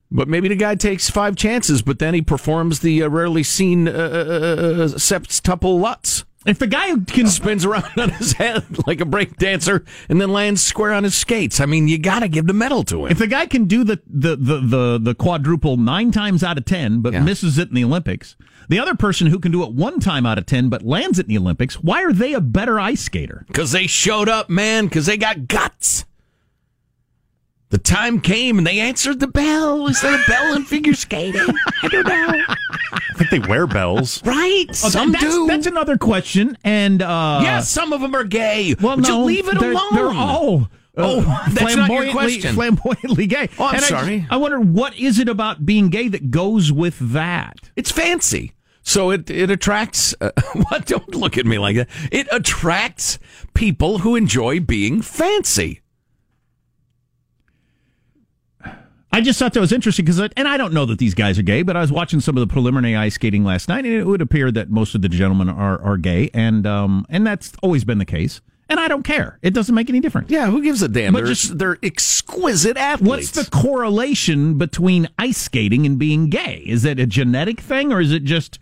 But 0.09 0.27
maybe 0.27 0.47
the 0.47 0.55
guy 0.55 0.75
takes 0.75 1.09
five 1.09 1.35
chances, 1.35 1.81
but 1.81 1.99
then 1.99 2.13
he 2.13 2.21
performs 2.21 2.79
the 2.79 3.03
uh, 3.03 3.09
rarely 3.09 3.43
seen 3.43 3.87
uh, 3.87 3.91
uh, 3.91 4.87
septuple 4.95 5.79
lutz. 5.79 6.23
If 6.45 6.59
the 6.59 6.67
guy 6.67 6.93
can 7.07 7.27
spins 7.27 7.65
around 7.65 7.91
on 7.97 8.09
his 8.11 8.31
head 8.33 8.63
like 8.87 9.01
a 9.01 9.05
break 9.05 9.35
dancer 9.35 9.83
and 10.07 10.21
then 10.21 10.31
lands 10.31 10.63
square 10.63 10.93
on 10.93 11.03
his 11.03 11.13
skates, 11.13 11.59
I 11.59 11.65
mean, 11.65 11.89
you 11.89 11.97
got 11.97 12.19
to 12.19 12.29
give 12.29 12.47
the 12.47 12.53
medal 12.53 12.83
to 12.85 13.05
him. 13.05 13.11
If 13.11 13.17
the 13.17 13.27
guy 13.27 13.47
can 13.47 13.65
do 13.65 13.83
the 13.83 13.99
the 14.07 14.37
the 14.37 14.59
the, 14.61 14.99
the 15.01 15.15
quadruple 15.15 15.75
nine 15.75 16.11
times 16.11 16.43
out 16.43 16.57
of 16.57 16.63
ten, 16.63 17.01
but 17.01 17.13
misses 17.13 17.57
it 17.57 17.67
in 17.67 17.75
the 17.75 17.83
Olympics, 17.83 18.37
the 18.69 18.79
other 18.79 18.95
person 18.95 19.27
who 19.27 19.39
can 19.39 19.51
do 19.51 19.63
it 19.63 19.71
one 19.71 19.99
time 19.99 20.25
out 20.25 20.37
of 20.37 20.45
ten 20.45 20.69
but 20.69 20.83
lands 20.83 21.19
it 21.19 21.27
in 21.27 21.29
the 21.29 21.37
Olympics, 21.37 21.75
why 21.75 22.03
are 22.03 22.13
they 22.13 22.33
a 22.33 22.41
better 22.41 22.79
ice 22.79 23.01
skater? 23.01 23.43
Because 23.47 23.71
they 23.71 23.87
showed 23.87 24.29
up, 24.29 24.49
man, 24.49 24.85
because 24.85 25.05
they 25.05 25.17
got 25.17 25.47
guts. 25.47 26.05
The 27.69 27.77
time 27.77 28.21
came 28.21 28.57
and 28.57 28.65
they 28.65 28.79
answered 28.79 29.19
the 29.19 29.27
bell. 29.27 29.87
Is 29.87 30.01
there 30.01 30.15
a 30.15 30.23
bell 30.25 30.55
in 30.55 30.63
figure 30.63 30.93
skating? 30.93 31.41
I 31.83 31.87
don't 31.89 32.07
know. 32.07 32.43
I 32.93 33.13
think 33.15 33.29
they 33.29 33.39
wear 33.39 33.67
bells. 33.67 34.23
Right? 34.25 34.67
Oh, 34.69 34.73
Some 34.73 35.11
that's, 35.11 35.23
do. 35.25 35.47
That's 35.47 35.67
another 35.67 35.97
question. 35.97 36.57
And 36.63 37.01
uh, 37.01 37.41
yes, 37.43 37.69
some 37.69 37.91
of 37.91 37.99
them 37.99 38.15
are 38.15 38.23
gay. 38.23 38.73
well, 38.81 38.95
Would 38.95 39.05
no, 39.05 39.19
you 39.19 39.25
leave 39.25 39.47
it 39.49 39.59
they're, 39.59 39.73
alone? 39.73 39.95
They're 39.95 40.05
all. 40.13 40.69
Oh, 40.95 41.19
uh, 41.19 41.49
that's 41.53 41.75
not 41.75 41.89
your 41.91 42.11
question. 42.13 42.55
Flamboyantly 42.55 43.27
gay. 43.27 43.49
Oh, 43.59 43.65
I'm 43.65 43.75
And 43.75 43.83
I- 43.83 43.87
sorry. 43.87 44.27
I, 44.29 44.37
wonder 44.37 44.61
what 44.61 44.97
is 44.97 45.19
it 45.19 45.27
about 45.27 45.65
being 45.65 45.89
gay 45.89 46.07
that 46.07 46.31
goes 46.31 46.71
with 46.71 46.97
that. 47.11 47.69
It's 47.75 47.91
fancy. 47.91 48.53
So 48.87 49.11
it 49.11 49.29
it 49.29 49.51
attracts. 49.51 50.15
Uh, 50.21 50.31
what? 50.69 50.85
Don't 50.85 51.13
look 51.13 51.37
at 51.37 51.45
me 51.45 51.59
like 51.59 51.75
that. 51.75 51.89
It 52.09 52.25
attracts 52.31 53.19
people 53.53 53.97
who 53.97 54.15
enjoy 54.15 54.61
being 54.61 55.01
fancy. 55.01 55.81
I 59.11 59.19
just 59.19 59.39
thought 59.39 59.53
that 59.53 59.59
was 59.59 59.73
interesting 59.73 60.05
because, 60.05 60.19
and 60.37 60.47
I 60.47 60.55
don't 60.55 60.71
know 60.71 60.85
that 60.85 60.99
these 60.99 61.13
guys 61.15 61.37
are 61.37 61.43
gay, 61.43 61.63
but 61.63 61.75
I 61.75 61.81
was 61.81 61.91
watching 61.91 62.21
some 62.21 62.37
of 62.37 62.47
the 62.47 62.51
preliminary 62.51 62.95
ice 62.95 63.15
skating 63.15 63.43
last 63.43 63.67
night, 63.67 63.83
and 63.83 63.93
it 63.93 64.05
would 64.05 64.21
appear 64.21 64.51
that 64.53 64.69
most 64.69 64.95
of 64.95 65.01
the 65.01 65.09
gentlemen 65.09 65.49
are 65.49 65.81
are 65.81 65.97
gay, 65.97 66.29
and 66.33 66.65
um, 66.65 67.05
and 67.09 67.27
that's 67.27 67.51
always 67.61 67.83
been 67.83 67.97
the 67.97 68.05
case. 68.05 68.39
And 68.69 68.79
I 68.79 68.87
don't 68.87 69.03
care; 69.03 69.37
it 69.41 69.53
doesn't 69.53 69.75
make 69.75 69.89
any 69.89 69.99
difference. 69.99 70.31
Yeah, 70.31 70.49
who 70.49 70.61
gives 70.63 70.81
a 70.81 70.87
damn? 70.87 71.11
But 71.11 71.25
they're, 71.25 71.33
just- 71.33 71.57
they're 71.57 71.77
exquisite 71.83 72.77
athletes. 72.77 73.35
What's 73.35 73.49
the 73.49 73.51
correlation 73.51 74.57
between 74.57 75.09
ice 75.19 75.39
skating 75.39 75.85
and 75.85 75.99
being 75.99 76.29
gay? 76.29 76.63
Is 76.65 76.85
it 76.85 77.01
a 77.01 77.05
genetic 77.05 77.59
thing, 77.59 77.91
or 77.91 77.99
is 77.99 78.13
it 78.13 78.23
just 78.23 78.59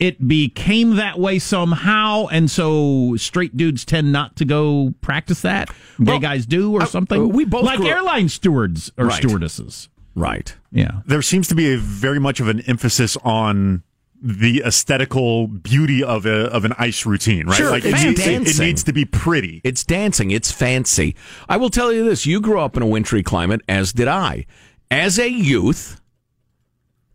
it 0.00 0.26
became 0.26 0.96
that 0.96 1.18
way 1.20 1.38
somehow, 1.38 2.26
and 2.28 2.50
so 2.50 3.14
straight 3.16 3.56
dudes 3.56 3.84
tend 3.84 4.10
not 4.12 4.34
to 4.36 4.44
go 4.44 4.94
practice 5.02 5.42
that? 5.42 5.68
Gay 5.68 5.74
Well, 6.12 6.18
guys 6.18 6.46
do, 6.46 6.72
or 6.72 6.82
uh, 6.82 6.86
something. 6.86 7.28
we 7.28 7.44
both 7.44 7.64
like 7.64 7.76
grew 7.78 7.86
up- 7.88 7.96
airline 7.96 8.28
stewards 8.30 8.90
or 8.98 9.06
Right. 9.06 9.16
stewardesses. 9.22 9.88
right? 10.16 10.56
Yeah. 10.72 11.02
There 11.06 11.22
seems 11.22 11.46
to 11.48 11.54
be 11.54 11.72
a 11.72 11.78
very 11.78 12.18
much 12.18 12.40
of 12.40 12.48
an 12.48 12.60
emphasis 12.62 13.16
on 13.22 13.82
the 14.22 14.62
aesthetical 14.66 15.46
beauty 15.46 16.02
of 16.04 16.26
a 16.26 16.46
of 16.52 16.64
an 16.66 16.74
ice 16.78 17.06
routine, 17.06 17.46
right? 17.46 17.56
Sure, 17.56 17.70
like 17.70 17.84
it 17.86 17.94
needs, 18.04 18.26
it, 18.26 18.48
it 18.48 18.58
needs 18.58 18.84
to 18.84 18.92
be 18.92 19.04
pretty. 19.06 19.60
It's 19.64 19.82
dancing. 19.84 20.30
It's 20.30 20.50
fancy. 20.52 21.14
I 21.48 21.56
will 21.56 21.70
tell 21.70 21.90
you 21.92 22.04
this: 22.04 22.26
you 22.26 22.40
grew 22.40 22.60
up 22.60 22.76
in 22.76 22.82
a 22.82 22.86
wintry 22.86 23.22
climate, 23.22 23.62
as 23.68 23.92
did 23.94 24.08
I. 24.08 24.44
As 24.90 25.18
a 25.18 25.30
youth, 25.30 25.99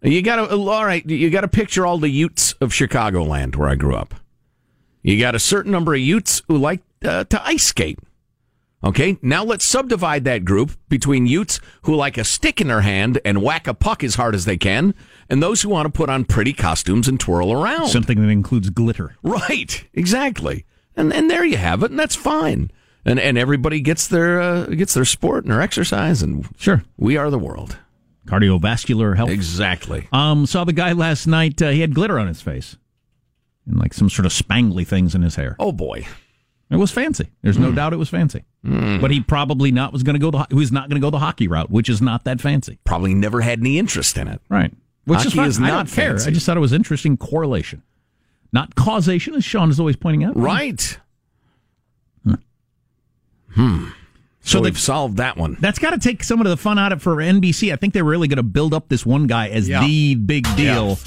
you 0.02 0.22
got 0.22 0.36
to 0.38 0.56
all 0.56 0.86
right. 0.86 1.06
You 1.10 1.30
got 1.30 1.42
to 1.42 1.48
picture 1.48 1.86
all 1.86 1.98
the 1.98 2.10
Utes 2.10 2.54
of 2.54 2.72
Chicagoland, 2.72 3.56
where 3.56 3.70
I 3.70 3.76
grew 3.76 3.96
up. 3.96 4.14
You 5.02 5.20
got 5.20 5.36
a 5.36 5.40
certain 5.40 5.72
number 5.72 5.94
of 5.94 6.00
Utes 6.00 6.42
who 6.48 6.58
like 6.58 6.82
uh, 7.04 7.26
to 7.26 7.46
ice 7.46 7.64
skate. 7.64 8.00
Okay, 8.84 9.18
now 9.24 9.44
let's 9.44 9.66
subdivide 9.66 10.26
that 10.26 10.46
group 10.46 10.72
between 10.90 11.26
Utes 11.26 11.60
who 11.84 11.96
like 11.96 12.20
a 12.20 12.24
stick 12.24 12.62
in 12.62 12.68
their 12.68 12.82
hand 12.82 13.20
and 13.26 13.42
whack 13.42 13.66
a 13.68 13.74
puck 13.74 14.04
as 14.04 14.14
hard 14.16 14.36
as 14.36 14.46
they 14.46 14.58
can, 14.58 14.94
and 15.28 15.42
those 15.42 15.64
who 15.64 15.70
want 15.70 15.88
to 15.88 15.92
put 15.92 16.10
on 16.10 16.24
pretty 16.24 16.54
costumes 16.54 17.08
and 17.08 17.20
twirl 17.20 17.52
around. 17.52 17.88
Something 17.88 18.22
that 18.22 18.30
includes 18.30 18.70
glitter. 18.70 19.16
Right, 19.24 19.86
exactly. 19.94 20.66
And 20.96 21.12
and 21.12 21.32
there 21.32 21.44
you 21.44 21.58
have 21.58 21.82
it, 21.82 21.90
and 21.90 22.00
that's 22.00 22.16
fine. 22.16 22.70
And 23.04 23.20
and 23.20 23.38
everybody 23.40 23.82
gets 23.82 24.08
their 24.08 24.40
uh, 24.40 24.66
gets 24.68 24.94
their 24.94 25.06
sport 25.06 25.46
and 25.46 25.54
their 25.54 25.62
exercise, 25.62 26.22
and 26.22 26.48
Sure. 26.58 26.84
we 26.98 27.18
are 27.18 27.32
the 27.32 27.40
world. 27.40 27.78
Cardiovascular 28.26 29.16
health. 29.16 29.30
Exactly. 29.30 30.08
Um, 30.12 30.46
saw 30.46 30.64
the 30.64 30.74
guy 30.74 30.92
last 30.94 31.28
night. 31.28 31.62
Uh, 31.62 31.70
he 31.70 31.82
had 31.82 31.94
glitter 31.94 32.18
on 32.20 32.28
his 32.28 32.42
face 32.42 32.76
and 33.68 33.78
like 33.78 33.94
some 33.94 34.10
sort 34.10 34.26
of 34.26 34.32
spangly 34.32 34.86
things 34.86 35.16
in 35.16 35.22
his 35.22 35.36
hair. 35.36 35.56
Oh 35.60 35.72
boy. 35.72 36.08
It 36.72 36.78
was 36.78 36.92
fancy. 36.92 37.30
There's 37.44 37.60
no 37.60 37.72
doubt 37.72 37.94
it 37.94 37.98
was 37.98 38.10
fancy. 38.10 38.44
But 38.64 39.12
he 39.12 39.22
probably 39.22 39.72
not 39.72 39.94
was 39.94 40.02
going 40.02 40.16
to 40.16 40.20
go 40.20 40.32
the 40.32 40.48
he 40.50 40.56
was 40.56 40.72
not 40.72 40.90
going 40.90 41.00
to 41.00 41.06
go 41.06 41.12
the 41.12 41.20
hockey 41.20 41.48
route, 41.48 41.70
which 41.70 41.88
is 41.90 42.02
not 42.02 42.24
that 42.24 42.42
fancy. 42.42 42.80
Probably 42.84 43.14
never 43.14 43.42
had 43.42 43.60
any 43.60 43.78
interest 43.78 44.18
in 44.18 44.28
it. 44.28 44.42
Right. 44.50 44.74
Which 45.06 45.24
is, 45.24 45.34
Hockey 45.34 45.48
is 45.48 45.60
I 45.60 45.68
not 45.68 45.88
care. 45.88 46.10
fancy. 46.10 46.32
I 46.32 46.34
just 46.34 46.48
thought 46.48 46.58
it 46.58 46.62
was 46.62 46.74
interesting 46.74 47.16
correlation, 47.18 47.84
not 48.52 48.74
causation, 48.74 49.36
as 49.36 49.44
Sean 49.44 49.70
is 49.70 49.80
always 49.80 49.96
pointing 49.96 50.24
out. 50.24 50.36
Right. 50.36 50.98
Hmm. 53.54 53.90
So, 54.46 54.52
So 54.52 54.58
the- 54.60 54.64
we've 54.66 54.80
solved 54.80 55.18
that 55.18 55.38
one. 55.38 55.58
That's 55.60 55.80
got 55.80 55.90
to 55.92 55.98
take 55.98 56.24
some 56.24 56.40
of 56.40 56.46
the 56.48 56.56
fun 56.56 56.78
out 56.80 56.92
of 56.92 57.00
it 57.00 57.02
for 57.02 57.16
NBC. 57.18 57.74
I 57.74 57.76
think 57.78 57.94
they're 57.94 58.04
really 58.04 58.28
going 58.28 58.38
to 58.38 58.44
build 58.44 58.74
up 58.74 58.88
this 58.90 59.06
one 59.06 59.26
guy 59.28 59.50
as 59.50 59.68
Yeah. 59.68 59.84
the 59.86 60.16
big 60.16 60.44
deal. 60.56 60.90
And 60.92 60.98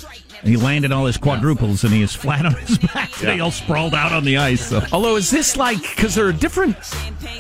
he 0.45 0.57
landed 0.57 0.93
all 0.93 1.07
his 1.07 1.17
quadruples 1.17 1.85
and 1.85 1.93
he 1.93 2.03
is 2.03 2.15
flat 2.15 2.47
on 2.47 2.55
his 2.55 2.79
back 2.79 3.11
today, 3.13 3.41
all 3.41 3.51
sprawled 3.51 3.95
out 3.95 4.13
on 4.13 4.25
the 4.25 4.37
ice. 4.37 4.69
So. 4.69 4.83
Although 4.93 5.17
is 5.17 5.31
this 5.31 5.57
like 5.57 5.81
because 5.83 6.15
there 6.15 6.27
are 6.27 6.33
different? 6.33 6.77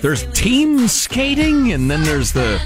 There's 0.02 0.24
team 0.32 0.88
skating 0.88 1.72
and 1.72 1.90
then 1.90 2.02
there's 2.04 2.32
the 2.32 2.58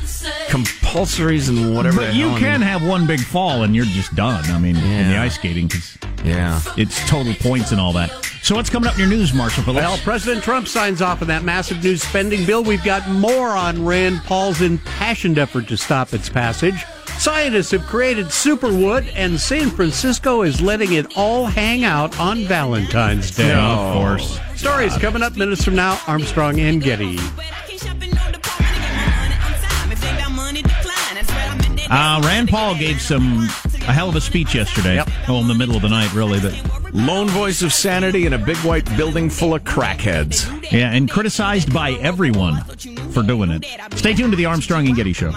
compulsories 0.48 1.48
and 1.48 1.74
whatever. 1.74 1.98
But 1.98 2.14
you 2.14 2.28
hell. 2.28 2.38
can 2.38 2.62
have 2.62 2.86
one 2.86 3.06
big 3.06 3.20
fall 3.20 3.62
and 3.62 3.74
you're 3.74 3.84
just 3.84 4.14
done. 4.14 4.44
I 4.46 4.58
mean, 4.58 4.76
in 4.76 5.10
the 5.10 5.16
ice 5.18 5.34
skating 5.36 5.66
because 5.68 5.96
Yeah. 6.24 6.60
it's 6.76 7.06
total 7.08 7.34
points 7.34 7.72
and 7.72 7.80
all 7.80 7.92
that. 7.94 8.10
So 8.42 8.56
what's 8.56 8.70
coming 8.70 8.88
up 8.88 8.94
in 8.94 9.00
your 9.00 9.08
news, 9.08 9.32
Marshall 9.32 9.62
Phillips? 9.64 9.84
Well, 9.86 9.98
President 9.98 10.42
Trump 10.42 10.66
signs 10.66 11.00
off 11.00 11.22
on 11.22 11.28
that 11.28 11.44
massive 11.44 11.82
new 11.84 11.96
spending 11.96 12.44
bill. 12.44 12.64
We've 12.64 12.82
got 12.82 13.08
more 13.08 13.48
on 13.50 13.84
Rand 13.84 14.20
Paul's 14.24 14.60
impassioned 14.62 15.38
effort 15.38 15.68
to 15.68 15.76
stop 15.76 16.12
its 16.12 16.28
passage. 16.28 16.84
Scientists 17.18 17.70
have 17.70 17.86
created 17.86 18.32
superwood, 18.32 19.06
and 19.14 19.38
San 19.40 19.70
Francisco 19.70 20.42
is 20.42 20.60
letting 20.60 20.92
it 20.94 21.16
all 21.16 21.46
hang 21.46 21.84
out 21.84 22.18
on 22.18 22.44
Valentine's 22.44 23.30
Day. 23.30 23.52
of 23.54 23.94
course. 23.94 24.40
Stories 24.56 24.96
coming 24.98 25.22
up 25.22 25.36
minutes 25.36 25.64
from 25.64 25.76
now. 25.76 26.00
Armstrong 26.06 26.58
and 26.60 26.82
Getty. 26.82 27.18
Uh, 31.94 32.22
Rand 32.24 32.48
Paul 32.48 32.74
gave 32.74 33.00
some 33.02 33.40
a 33.82 33.92
hell 33.92 34.08
of 34.08 34.16
a 34.16 34.20
speech 34.20 34.54
yesterday. 34.54 34.94
Yep. 34.94 35.10
Oh, 35.28 35.40
in 35.40 35.48
the 35.48 35.54
middle 35.54 35.76
of 35.76 35.82
the 35.82 35.88
night, 35.90 36.12
really. 36.14 36.40
But 36.40 36.54
Lone 36.94 37.28
voice 37.28 37.62
of 37.62 37.72
sanity 37.72 38.26
in 38.26 38.32
a 38.32 38.38
big 38.38 38.56
white 38.58 38.84
building 38.96 39.28
full 39.28 39.54
of 39.54 39.64
crackheads. 39.64 40.70
yeah, 40.72 40.90
and 40.92 41.10
criticized 41.10 41.72
by 41.72 41.92
everyone 41.92 42.62
for 43.12 43.22
doing 43.22 43.50
it. 43.50 43.66
Stay 43.94 44.14
tuned 44.14 44.32
to 44.32 44.36
the 44.36 44.46
Armstrong 44.46 44.86
and 44.86 44.96
Getty 44.96 45.12
Show. 45.12 45.32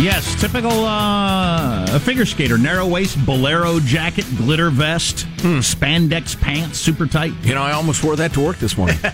Yes, 0.00 0.40
typical 0.40 0.84
uh, 0.84 1.86
a 1.90 1.98
figure 1.98 2.24
skater, 2.26 2.58
narrow 2.58 2.86
waist, 2.86 3.16
bolero 3.26 3.80
jacket, 3.80 4.26
glitter 4.36 4.70
vest, 4.70 5.26
spandex 5.38 6.40
pants, 6.40 6.78
super 6.78 7.06
tight. 7.06 7.32
You 7.42 7.54
know, 7.54 7.62
I 7.62 7.72
almost 7.72 8.04
wore 8.04 8.14
that 8.14 8.32
to 8.34 8.40
work 8.40 8.58
this 8.58 8.76
morning. 8.76 8.98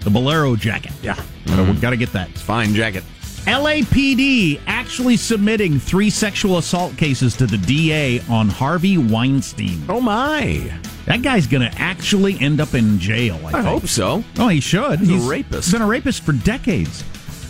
The 0.00 0.10
bolero 0.10 0.54
jacket. 0.54 0.92
Yeah, 1.02 1.20
gotta, 1.44 1.72
gotta 1.80 1.96
get 1.96 2.12
that. 2.12 2.30
Fine 2.30 2.72
jacket. 2.74 3.02
LAPD 3.48 4.60
actually 4.66 5.16
submitting 5.16 5.78
three 5.78 6.10
sexual 6.10 6.58
assault 6.58 6.94
cases 6.98 7.34
to 7.36 7.46
the 7.46 7.56
DA 7.56 8.20
on 8.28 8.46
Harvey 8.46 8.98
Weinstein. 8.98 9.82
Oh 9.88 10.02
my! 10.02 10.70
That 11.06 11.22
guy's 11.22 11.46
going 11.46 11.62
to 11.70 11.78
actually 11.80 12.38
end 12.40 12.60
up 12.60 12.74
in 12.74 12.98
jail. 12.98 13.40
I, 13.46 13.60
I 13.60 13.62
hope 13.62 13.86
so. 13.86 14.22
Oh, 14.38 14.48
he 14.48 14.60
should. 14.60 15.00
He's 15.00 15.24
a 15.24 15.28
rapist. 15.30 15.64
He's 15.68 15.72
been 15.72 15.80
a 15.80 15.86
rapist 15.86 16.24
for 16.24 16.32
decades. 16.32 17.02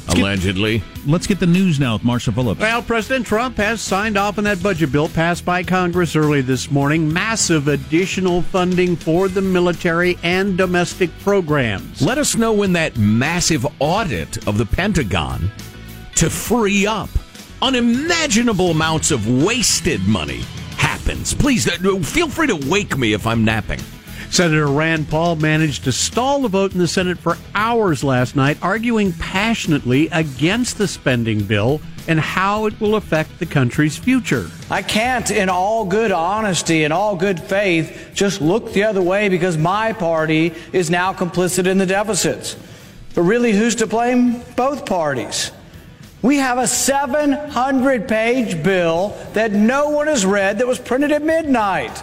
Let's 0.06 0.14
get- 0.14 0.22
Allegedly. 0.22 0.82
let's 1.04 1.26
get 1.26 1.40
the 1.40 1.46
news 1.46 1.80
now 1.80 1.94
with 1.94 2.02
Marsha 2.02 2.32
Phillips. 2.32 2.60
Well, 2.60 2.80
President 2.80 3.26
Trump 3.26 3.56
has 3.56 3.80
signed 3.80 4.16
off 4.16 4.38
on 4.38 4.44
that 4.44 4.62
budget 4.62 4.92
bill 4.92 5.08
passed 5.08 5.44
by 5.44 5.64
Congress 5.64 6.14
early 6.14 6.40
this 6.42 6.70
morning. 6.70 7.12
Massive 7.12 7.66
additional 7.66 8.42
funding 8.42 8.94
for 8.94 9.26
the 9.28 9.42
military 9.42 10.16
and 10.22 10.56
domestic 10.56 11.10
programs. 11.18 12.00
Let 12.00 12.18
us 12.18 12.36
know 12.36 12.52
when 12.52 12.72
that 12.74 12.96
massive 12.96 13.66
audit 13.80 14.46
of 14.46 14.56
the 14.58 14.64
Pentagon 14.66 15.50
to 16.18 16.28
free 16.28 16.84
up 16.84 17.08
unimaginable 17.62 18.72
amounts 18.72 19.12
of 19.12 19.44
wasted 19.44 20.00
money 20.08 20.40
happens. 20.76 21.32
Please 21.32 21.68
uh, 21.68 22.00
feel 22.00 22.28
free 22.28 22.48
to 22.48 22.56
wake 22.68 22.98
me 22.98 23.12
if 23.12 23.24
I'm 23.24 23.44
napping. 23.44 23.78
Senator 24.28 24.66
Rand 24.66 25.08
Paul 25.08 25.36
managed 25.36 25.84
to 25.84 25.92
stall 25.92 26.42
the 26.42 26.48
vote 26.48 26.72
in 26.72 26.78
the 26.78 26.88
Senate 26.88 27.18
for 27.18 27.38
hours 27.54 28.02
last 28.02 28.34
night, 28.34 28.58
arguing 28.62 29.12
passionately 29.12 30.08
against 30.08 30.76
the 30.76 30.88
spending 30.88 31.44
bill 31.44 31.80
and 32.08 32.18
how 32.18 32.66
it 32.66 32.80
will 32.80 32.96
affect 32.96 33.38
the 33.38 33.46
country's 33.46 33.96
future. 33.96 34.50
I 34.70 34.82
can't, 34.82 35.30
in 35.30 35.48
all 35.48 35.84
good 35.84 36.10
honesty 36.10 36.82
and 36.82 36.92
all 36.92 37.14
good 37.14 37.38
faith, 37.38 38.10
just 38.12 38.40
look 38.40 38.72
the 38.72 38.82
other 38.82 39.02
way 39.02 39.28
because 39.28 39.56
my 39.56 39.92
party 39.92 40.52
is 40.72 40.90
now 40.90 41.12
complicit 41.12 41.68
in 41.68 41.78
the 41.78 41.86
deficits. 41.86 42.56
But 43.14 43.22
really, 43.22 43.52
who's 43.52 43.76
to 43.76 43.86
blame? 43.86 44.42
Both 44.56 44.84
parties. 44.84 45.52
We 46.20 46.36
have 46.36 46.58
a 46.58 46.66
700 46.66 48.08
page 48.08 48.62
bill 48.62 49.16
that 49.34 49.52
no 49.52 49.90
one 49.90 50.08
has 50.08 50.26
read 50.26 50.58
that 50.58 50.66
was 50.66 50.78
printed 50.78 51.12
at 51.12 51.22
midnight. 51.22 52.02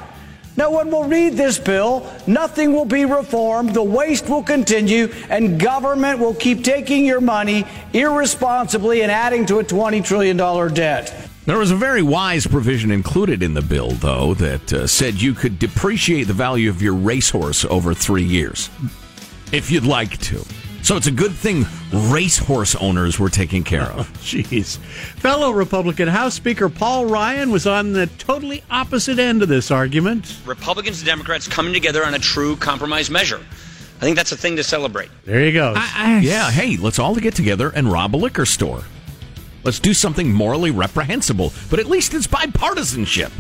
No 0.58 0.72
one 0.72 0.90
will 0.90 1.04
read 1.04 1.34
this 1.34 1.60
bill. 1.60 2.10
Nothing 2.26 2.72
will 2.72 2.86
be 2.86 3.04
reformed. 3.04 3.74
The 3.74 3.84
waste 3.84 4.30
will 4.30 4.44
continue, 4.44 5.12
and 5.30 5.60
government 5.60 6.20
will 6.20 6.34
keep 6.34 6.64
taking 6.64 7.06
your 7.06 7.20
money 7.20 7.66
irresponsibly 7.92 9.02
and 9.02 9.12
adding 9.12 9.46
to 9.48 9.60
a 9.60 9.66
$20 9.66 10.04
trillion 10.06 10.38
debt. 10.74 11.14
There 11.46 11.58
was 11.58 11.72
a 11.72 11.76
very 11.76 12.02
wise 12.02 12.48
provision 12.48 12.90
included 12.90 13.44
in 13.44 13.54
the 13.54 13.62
bill, 13.62 13.92
though, 13.92 14.34
that 14.36 14.74
uh, 14.74 14.88
said 14.88 15.22
you 15.22 15.34
could 15.34 15.60
depreciate 15.60 16.24
the 16.24 16.34
value 16.34 16.70
of 16.70 16.82
your 16.82 16.96
racehorse 16.96 17.66
over 17.66 17.94
three 17.94 18.24
years 18.24 18.70
if 19.52 19.70
you'd 19.70 19.86
like 19.86 20.18
to. 20.20 20.44
So 20.86 20.96
it's 20.96 21.08
a 21.08 21.12
good 21.12 21.32
thing 21.32 21.66
racehorse 21.92 22.76
owners 22.76 23.18
were 23.18 23.32
taken 23.32 23.64
care 23.64 23.88
of. 23.88 24.08
Jeez. 24.20 24.78
Fellow 25.18 25.50
Republican 25.50 26.08
House 26.08 26.36
Speaker 26.36 26.70
Paul 26.70 27.08
Ryan 27.08 27.50
was 27.50 27.66
on 27.66 27.94
the 27.94 28.06
totally 28.20 28.64
opposite 28.70 29.18
end 29.18 29.42
of 29.42 29.50
this 29.50 29.72
argument. 29.72 30.38
Republicans 30.46 31.00
and 31.00 31.08
Democrats 31.08 31.48
coming 31.48 31.74
together 31.74 32.06
on 32.06 32.14
a 32.14 32.20
true 32.20 32.56
compromise 32.58 33.10
measure. 33.10 33.44
I 33.98 34.02
think 34.02 34.16
that's 34.16 34.32
a 34.32 34.38
thing 34.38 34.58
to 34.58 34.64
celebrate. 34.64 35.10
There 35.24 35.44
you 35.44 35.54
go. 35.54 35.74
yeah, 35.76 36.52
hey, 36.52 36.78
let's 36.78 37.00
all 37.00 37.16
get 37.16 37.34
together 37.34 37.72
and 37.74 37.92
rob 37.92 38.16
a 38.16 38.18
liquor 38.18 38.46
store. 38.46 38.84
Let's 39.64 39.80
do 39.80 39.92
something 39.92 40.32
morally 40.32 40.70
reprehensible, 40.70 41.52
but 41.72 41.80
at 41.80 41.88
least 41.88 42.14
it's 42.14 42.28
bipartisanship. 42.28 43.32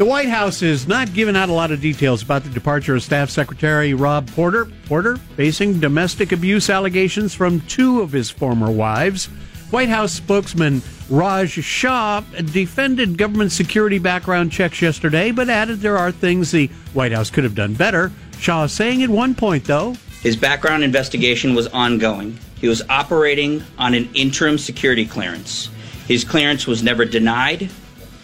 The 0.00 0.06
White 0.06 0.30
House 0.30 0.62
is 0.62 0.88
not 0.88 1.12
giving 1.12 1.36
out 1.36 1.50
a 1.50 1.52
lot 1.52 1.70
of 1.70 1.82
details 1.82 2.22
about 2.22 2.42
the 2.42 2.48
departure 2.48 2.94
of 2.94 3.02
Staff 3.02 3.28
Secretary 3.28 3.92
Rob 3.92 4.26
Porter. 4.30 4.64
Porter 4.86 5.16
facing 5.36 5.78
domestic 5.78 6.32
abuse 6.32 6.70
allegations 6.70 7.34
from 7.34 7.60
two 7.60 8.00
of 8.00 8.10
his 8.10 8.30
former 8.30 8.70
wives. 8.70 9.26
White 9.70 9.90
House 9.90 10.12
spokesman 10.12 10.80
Raj 11.10 11.50
Shah 11.50 12.22
defended 12.46 13.18
government 13.18 13.52
security 13.52 13.98
background 13.98 14.50
checks 14.52 14.80
yesterday, 14.80 15.32
but 15.32 15.50
added 15.50 15.80
there 15.80 15.98
are 15.98 16.10
things 16.10 16.50
the 16.50 16.68
White 16.94 17.12
House 17.12 17.28
could 17.28 17.44
have 17.44 17.54
done 17.54 17.74
better. 17.74 18.10
Shah 18.38 18.68
saying 18.68 19.02
at 19.02 19.10
one 19.10 19.34
point, 19.34 19.64
though, 19.64 19.96
His 20.22 20.34
background 20.34 20.82
investigation 20.82 21.54
was 21.54 21.66
ongoing. 21.66 22.38
He 22.58 22.68
was 22.68 22.80
operating 22.88 23.62
on 23.76 23.92
an 23.92 24.08
interim 24.14 24.56
security 24.56 25.04
clearance. 25.04 25.68
His 26.08 26.24
clearance 26.24 26.66
was 26.66 26.82
never 26.82 27.04
denied, 27.04 27.68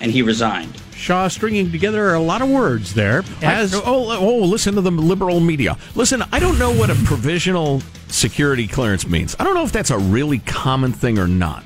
and 0.00 0.10
he 0.10 0.22
resigned. 0.22 0.80
Shah 0.96 1.28
stringing 1.28 1.70
together 1.70 2.14
a 2.14 2.20
lot 2.20 2.42
of 2.42 2.48
words 2.48 2.94
there. 2.94 3.22
As 3.42 3.74
I, 3.74 3.82
oh, 3.84 4.16
oh, 4.18 4.38
listen 4.38 4.74
to 4.74 4.80
the 4.80 4.90
liberal 4.90 5.40
media. 5.40 5.76
Listen, 5.94 6.22
I 6.32 6.38
don't 6.38 6.58
know 6.58 6.72
what 6.72 6.90
a 6.90 6.94
provisional 7.04 7.82
security 8.08 8.66
clearance 8.66 9.06
means. 9.06 9.36
I 9.38 9.44
don't 9.44 9.54
know 9.54 9.64
if 9.64 9.72
that's 9.72 9.90
a 9.90 9.98
really 9.98 10.38
common 10.40 10.92
thing 10.92 11.18
or 11.18 11.28
not. 11.28 11.64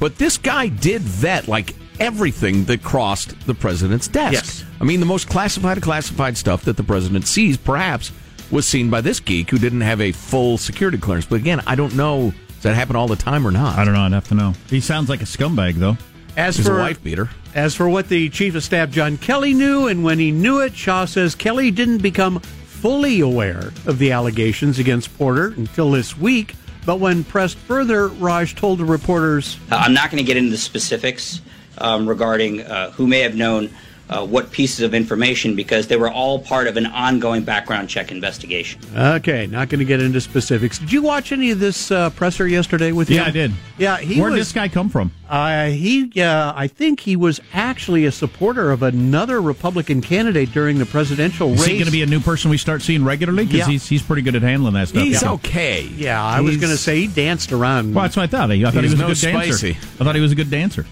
But 0.00 0.18
this 0.18 0.36
guy 0.36 0.66
did 0.66 1.02
vet 1.02 1.46
like 1.46 1.76
everything 2.00 2.64
that 2.64 2.82
crossed 2.82 3.38
the 3.46 3.54
president's 3.54 4.08
desk. 4.08 4.32
Yes. 4.32 4.64
I 4.80 4.84
mean, 4.84 4.98
the 4.98 5.06
most 5.06 5.28
classified 5.28 5.76
of 5.76 5.84
classified 5.84 6.36
stuff 6.36 6.64
that 6.64 6.76
the 6.76 6.82
president 6.82 7.28
sees, 7.28 7.56
perhaps, 7.56 8.10
was 8.50 8.66
seen 8.66 8.90
by 8.90 9.00
this 9.00 9.20
geek 9.20 9.50
who 9.50 9.58
didn't 9.58 9.82
have 9.82 10.00
a 10.00 10.10
full 10.10 10.58
security 10.58 10.98
clearance. 10.98 11.26
But 11.26 11.36
again, 11.36 11.62
I 11.66 11.76
don't 11.76 11.94
know. 11.94 12.34
Does 12.54 12.62
that 12.64 12.74
happen 12.74 12.96
all 12.96 13.06
the 13.06 13.16
time 13.16 13.46
or 13.46 13.52
not? 13.52 13.78
I 13.78 13.84
don't 13.84 13.94
know. 13.94 14.00
I'd 14.00 14.12
have 14.12 14.28
to 14.28 14.34
know. 14.34 14.54
He 14.68 14.80
sounds 14.80 15.08
like 15.08 15.22
a 15.22 15.24
scumbag, 15.24 15.74
though. 15.74 15.96
As 16.36 16.56
He's 16.56 16.66
for 16.66 16.78
a 16.78 16.82
wife 16.82 17.02
beater. 17.02 17.30
As 17.54 17.74
for 17.74 17.86
what 17.86 18.08
the 18.08 18.30
chief 18.30 18.54
of 18.54 18.64
staff 18.64 18.90
John 18.90 19.18
Kelly 19.18 19.52
knew, 19.52 19.86
and 19.86 20.02
when 20.02 20.18
he 20.18 20.30
knew 20.30 20.60
it, 20.60 20.74
Shah 20.74 21.04
says 21.04 21.34
Kelly 21.34 21.70
didn't 21.70 21.98
become 21.98 22.40
fully 22.40 23.20
aware 23.20 23.72
of 23.86 23.98
the 23.98 24.10
allegations 24.10 24.78
against 24.78 25.16
Porter 25.18 25.48
until 25.48 25.90
this 25.90 26.16
week. 26.16 26.54
But 26.86 26.98
when 26.98 27.24
pressed 27.24 27.58
further, 27.58 28.08
Raj 28.08 28.56
told 28.56 28.78
the 28.78 28.86
reporters, 28.86 29.58
Uh, 29.70 29.76
I'm 29.76 29.92
not 29.92 30.10
going 30.10 30.22
to 30.22 30.26
get 30.26 30.38
into 30.38 30.50
the 30.50 30.56
specifics 30.56 31.42
um, 31.76 32.08
regarding 32.08 32.62
uh, 32.62 32.90
who 32.92 33.06
may 33.06 33.20
have 33.20 33.36
known 33.36 33.70
uh, 34.10 34.24
what 34.26 34.50
pieces 34.50 34.80
of 34.80 34.92
information 34.94 35.54
because 35.56 35.86
they 35.86 35.96
were 35.96 36.10
all 36.10 36.38
part 36.38 36.66
of 36.66 36.76
an 36.76 36.86
ongoing 36.86 37.42
background 37.44 37.88
check 37.88 38.10
investigation. 38.12 38.80
"Okay, 38.96 39.46
not 39.46 39.68
going 39.68 39.78
to 39.78 39.84
get 39.84 40.00
into 40.02 40.20
specifics." 40.20 40.78
Did 40.78 40.92
you 40.92 41.02
watch 41.02 41.32
any 41.32 41.50
of 41.50 41.58
this 41.60 41.90
uh, 41.90 42.10
presser 42.10 42.46
yesterday 42.46 42.92
with 42.92 43.08
Yeah, 43.10 43.22
him? 43.22 43.28
I 43.28 43.30
did. 43.30 43.52
Yeah, 43.78 43.96
he 43.98 44.20
where 44.20 44.30
did 44.30 44.38
this 44.40 44.52
guy 44.52 44.68
come 44.68 44.88
from? 44.88 45.12
Uh, 45.28 45.68
he, 45.70 46.12
uh, 46.20 46.52
I 46.54 46.66
think 46.66 47.00
he 47.00 47.16
was 47.16 47.40
actually 47.54 48.04
a 48.04 48.12
supporter 48.12 48.70
of 48.70 48.82
another 48.82 49.40
Republican 49.40 50.02
candidate 50.02 50.52
during 50.52 50.78
the 50.78 50.84
presidential 50.84 51.50
Is 51.54 51.60
race. 51.60 51.68
he 51.68 51.74
going 51.74 51.86
to 51.86 51.90
be 51.92 52.02
a 52.02 52.06
new 52.06 52.20
person 52.20 52.50
we 52.50 52.58
start 52.58 52.82
seeing 52.82 53.02
regularly? 53.02 53.44
Because 53.46 53.60
Yeah. 53.60 53.66
he's, 53.72 53.88
he's 53.88 54.02
pretty 54.02 54.20
good 54.20 54.34
at 54.36 54.42
handling 54.42 54.74
that 54.74 54.88
stuff. 54.88 55.02
He's 55.04 55.22
Yeah. 55.22 55.32
okay. 55.32 55.88
Yeah, 55.96 56.22
I 56.22 56.40
was 56.42 56.58
going 56.58 56.70
to 56.72 56.76
say 56.76 57.00
he 57.00 57.06
danced 57.06 57.50
around. 57.50 57.94
Well, 57.94 58.02
that's 58.04 58.16
what 58.16 58.24
I 58.24 58.26
thought. 58.26 58.50
I 58.50 58.60
thought 58.60 58.74
he 58.74 58.80
He's 58.82 58.90
was 58.90 58.92
a 58.92 58.96
no 59.02 59.08
good 59.08 59.20
dancer. 59.20 59.52
spicy. 59.56 59.70
I 60.00 60.04
thought 60.04 60.14
he 60.14 60.20
was 60.20 60.32
a 60.32 60.34
good 60.36 60.50
dancer. 60.50 60.84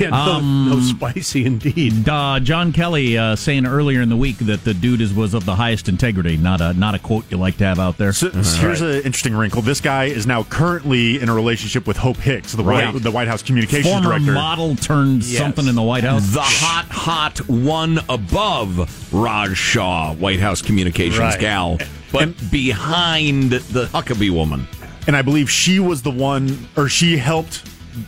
Yeah, 0.00 0.10
no, 0.10 0.16
Um, 0.16 0.68
no 0.70 0.80
spicy 0.80 1.44
indeed. 1.46 2.08
Uh, 2.18 2.40
John 2.40 2.72
Kelly 2.72 3.16
uh, 3.18 3.36
saying 3.36 3.66
earlier 3.66 4.00
in 4.00 4.08
the 4.08 4.16
week 4.16 4.38
that 4.38 4.64
the 4.64 4.72
dude 4.74 5.00
is 5.00 5.12
was 5.12 5.34
of 5.34 5.44
the 5.44 5.54
highest 5.56 5.88
integrity. 5.88 6.36
Not 6.36 6.60
a 6.60 6.72
not 6.72 6.94
a 6.94 6.98
quote 6.98 7.24
you 7.30 7.36
like 7.36 7.56
to 7.58 7.64
have 7.64 7.78
out 7.78 7.96
there. 7.98 8.12
So, 8.12 8.30
so 8.42 8.60
here's 8.60 8.80
an 8.80 8.96
interesting 9.02 9.34
wrinkle. 9.34 9.62
This 9.62 9.80
guy 9.80 10.04
is 10.04 10.26
now 10.26 10.42
currently 10.44 11.20
in 11.20 11.28
a 11.28 11.34
relationship 11.34 11.86
with 11.86 11.96
Hope 11.96 12.16
Hicks, 12.18 12.52
the 12.52 12.62
Right. 12.64 12.92
White, 12.92 13.02
the 13.02 13.10
White 13.10 13.28
House 13.28 13.42
communications 13.42 13.86
Former 13.92 14.10
director. 14.10 14.32
model 14.32 14.76
turned 14.76 15.22
Yes. 15.24 15.38
something 15.38 15.66
in 15.66 15.74
the 15.74 15.82
White 15.82 16.04
House. 16.04 16.32
The 16.32 16.40
hot, 16.40 16.86
hot 16.90 17.38
one 17.48 18.00
above 18.08 19.12
Raj 19.12 19.56
Shah, 19.56 20.14
White 20.14 20.40
House 20.40 20.62
communications 20.62 21.18
Right. 21.18 21.40
gal, 21.40 21.78
but 22.12 22.50
behind 22.50 23.50
the 23.52 23.86
Huckabee 23.86 24.30
woman. 24.30 24.66
and 25.06 25.16
I 25.16 25.22
believe 25.22 25.50
she 25.50 25.80
was 25.80 26.02
the 26.02 26.10
one, 26.10 26.68
or 26.76 26.88
she 26.88 27.16
helped 27.16 27.62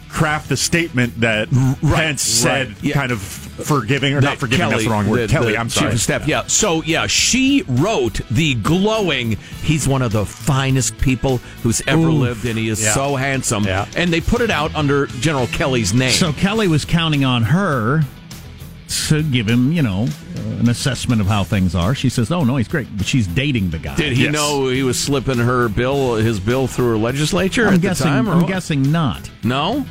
craft 0.08 0.48
the 0.48 0.56
statement 0.56 1.20
that 1.20 1.50
Pence 1.80 2.22
said, 2.22 2.68
right. 2.68 2.76
Yeah. 2.84 2.94
kind 2.94 3.12
of 3.12 3.20
forgiving 3.20 4.14
or 4.14 4.20
That 4.20 4.26
not 4.30 4.38
forgiving. 4.38 4.68
that's 4.70 4.84
the 4.84 4.90
wrong 4.90 5.08
word. 5.08 5.28
the- 5.28 5.32
Kelly, 5.32 5.52
the 5.52 5.58
I'm 5.58 5.66
chief 5.68 5.74
sorry. 5.80 5.92
of 5.92 6.00
staff. 6.00 6.26
Yeah. 6.26 6.44
So 6.46 6.82
yeah, 6.82 7.06
she 7.06 7.64
wrote 7.68 8.20
the 8.30 8.54
glowing. 8.54 9.32
He's 9.62 9.86
one 9.88 10.02
of 10.02 10.12
the 10.12 10.24
finest 10.26 10.96
people 10.98 11.38
who's 11.62 11.82
ever 11.86 12.08
Oof. 12.08 12.14
lived, 12.20 12.44
and 12.46 12.58
he 12.58 12.68
is 12.68 12.82
Yeah. 12.82 12.94
so 12.94 13.16
handsome. 13.16 13.64
Yeah. 13.64 13.86
And 13.96 14.12
they 14.12 14.20
put 14.20 14.40
it 14.40 14.50
out 14.50 14.74
under 14.74 15.06
General 15.06 15.46
Kelly's 15.48 15.92
name. 15.94 16.12
So 16.12 16.32
Kelly 16.32 16.68
was 16.68 16.84
counting 16.84 17.24
on 17.24 17.42
her 17.44 18.02
to 19.08 19.22
give 19.22 19.48
him, 19.48 19.72
you 19.72 19.82
know, 19.82 20.06
an 20.58 20.68
assessment 20.68 21.20
of 21.20 21.26
how 21.26 21.44
things 21.44 21.74
are. 21.74 21.94
She 21.94 22.08
says, 22.08 22.30
"Oh 22.30 22.44
no, 22.44 22.56
he's 22.56 22.68
great," 22.68 22.88
but 22.96 23.06
she's 23.06 23.26
dating 23.26 23.70
the 23.70 23.78
guy. 23.78 23.94
Did 23.96 24.12
he 24.16 24.28
know 24.28 24.68
he 24.68 24.82
was 24.82 24.98
slipping 24.98 25.38
her 25.38 25.68
bill, 25.68 26.16
his 26.16 26.40
bill, 26.40 26.66
through 26.66 26.90
her 26.90 26.98
legislature 26.98 27.66
I'm 27.68 27.74
at 27.74 27.80
guessing. 27.80 28.06
the 28.06 28.10
time? 28.10 28.28
or 28.28 28.32
I'm 28.32 28.40
what? 28.40 28.48
guessing 28.48 28.90
not. 28.90 29.30
No. 29.42 29.84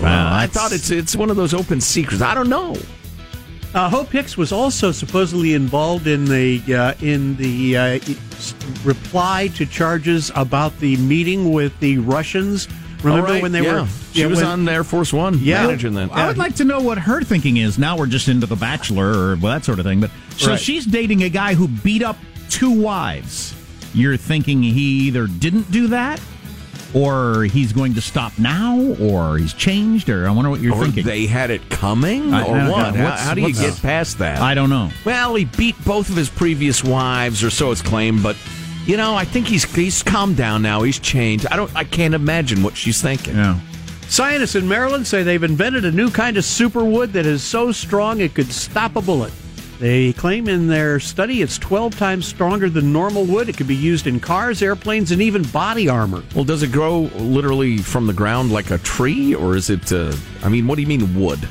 Well, 0.00 0.32
I 0.34 0.46
thought 0.46 0.72
it's 0.72 0.90
it's 0.90 1.14
one 1.16 1.30
of 1.30 1.36
those 1.36 1.54
open 1.54 1.80
secrets. 1.80 2.22
I 2.22 2.34
don't 2.34 2.48
know. 2.48 2.76
Uh, 3.74 3.88
Hope 3.88 4.08
Hicks 4.10 4.36
was 4.36 4.52
also 4.52 4.92
supposedly 4.92 5.54
involved 5.54 6.06
in 6.06 6.24
the 6.26 6.62
uh, 6.74 6.94
in 7.00 7.36
the 7.36 7.76
uh, 7.76 7.98
reply 8.84 9.48
to 9.54 9.64
charges 9.64 10.30
about 10.34 10.76
the 10.80 10.96
meeting 10.98 11.52
with 11.52 11.78
the 11.80 11.98
Russians. 11.98 12.68
Remember 13.02 13.26
All 13.26 13.32
right, 13.34 13.42
when 13.42 13.52
they 13.52 13.62
yeah. 13.62 13.82
were? 13.82 13.88
She 14.12 14.20
yeah, 14.20 14.26
was 14.26 14.38
when- 14.38 14.46
on 14.46 14.68
Air 14.68 14.84
Force 14.84 15.12
One 15.12 15.38
Yeah. 15.42 15.66
managing 15.66 15.94
that. 15.94 16.12
I 16.12 16.26
would 16.28 16.38
like 16.38 16.54
to 16.56 16.64
know 16.64 16.80
what 16.80 16.98
her 16.98 17.22
thinking 17.22 17.56
is. 17.56 17.78
Now 17.78 17.96
we're 17.96 18.06
just 18.06 18.28
into 18.28 18.46
The 18.46 18.56
Bachelor 18.56 19.08
or 19.32 19.36
well, 19.36 19.52
that 19.54 19.64
sort 19.64 19.78
of 19.80 19.84
thing. 19.84 20.00
But 20.00 20.10
so 20.36 20.50
Right. 20.52 20.60
she's 20.60 20.86
dating 20.86 21.22
a 21.22 21.28
guy 21.28 21.54
who 21.54 21.66
beat 21.68 22.02
up 22.02 22.18
two 22.48 22.70
wives. 22.70 23.54
You're 23.94 24.16
thinking 24.16 24.62
he 24.62 25.06
either 25.08 25.26
didn't 25.26 25.70
do 25.72 25.88
that, 25.88 26.20
or 26.94 27.44
he's 27.44 27.72
going 27.72 27.94
to 27.94 28.00
stop 28.00 28.32
now, 28.38 28.78
or 29.00 29.38
he's 29.38 29.52
changed, 29.54 30.08
or 30.10 30.28
I 30.28 30.30
wonder 30.30 30.50
what 30.50 30.60
you're 30.60 30.74
or 30.74 30.84
thinking. 30.84 31.04
they 31.04 31.26
had 31.26 31.50
it 31.50 31.68
coming, 31.70 32.32
I- 32.34 32.44
or 32.44 32.56
I 32.56 32.68
what? 32.70 32.94
know. 32.94 33.06
How, 33.06 33.16
how 33.16 33.34
do 33.34 33.40
you 33.42 33.52
get 33.52 33.80
past 33.82 34.18
that? 34.18 34.40
I 34.40 34.54
don't 34.54 34.70
know. 34.70 34.90
Well, 35.04 35.34
he 35.34 35.44
beat 35.46 35.82
both 35.84 36.08
of 36.10 36.16
his 36.16 36.28
previous 36.28 36.84
wives, 36.84 37.42
or 37.42 37.50
so 37.50 37.70
it's 37.70 37.82
claimed. 37.82 38.22
But 38.22 38.36
you 38.86 38.96
know, 38.96 39.14
I 39.14 39.24
think 39.24 39.46
he's 39.46 39.64
he's 39.74 40.02
calmed 40.02 40.36
down 40.36 40.62
now. 40.62 40.82
He's 40.82 40.98
changed. 40.98 41.46
I 41.46 41.56
don't. 41.56 41.74
I 41.76 41.84
can't 41.84 42.14
imagine 42.14 42.62
what 42.62 42.76
she's 42.76 43.00
thinking. 43.00 43.36
Yeah. 43.36 43.58
Scientists 44.08 44.56
in 44.56 44.68
Maryland 44.68 45.06
say 45.06 45.22
they've 45.22 45.42
invented 45.42 45.84
a 45.84 45.90
new 45.90 46.10
kind 46.10 46.36
of 46.36 46.44
superwood 46.44 47.12
that 47.14 47.24
is 47.24 47.42
so 47.42 47.72
strong 47.72 48.20
it 48.20 48.34
could 48.34 48.52
stop 48.52 48.96
a 48.96 49.00
bullet. 49.00 49.32
They 49.78 50.12
claim 50.12 50.48
in 50.48 50.68
their 50.68 51.00
study 51.00 51.42
it's 51.42 51.58
12 51.58 51.96
times 51.96 52.26
stronger 52.26 52.68
than 52.68 52.92
normal 52.92 53.24
wood. 53.24 53.48
It 53.48 53.56
could 53.56 53.66
be 53.66 53.74
used 53.74 54.06
in 54.06 54.20
cars, 54.20 54.62
airplanes, 54.62 55.10
and 55.10 55.20
even 55.22 55.42
body 55.44 55.88
armor. 55.88 56.22
Well, 56.34 56.44
does 56.44 56.62
it 56.62 56.70
grow 56.70 57.00
literally 57.16 57.78
from 57.78 58.06
the 58.06 58.12
ground 58.12 58.52
like 58.52 58.70
a 58.70 58.78
tree, 58.78 59.34
or 59.34 59.56
is 59.56 59.70
it? 59.70 59.92
Uh, 59.92 60.14
I 60.42 60.48
mean, 60.48 60.66
what 60.66 60.76
do 60.76 60.82
you 60.82 60.88
mean 60.88 61.18
wood? 61.18 61.48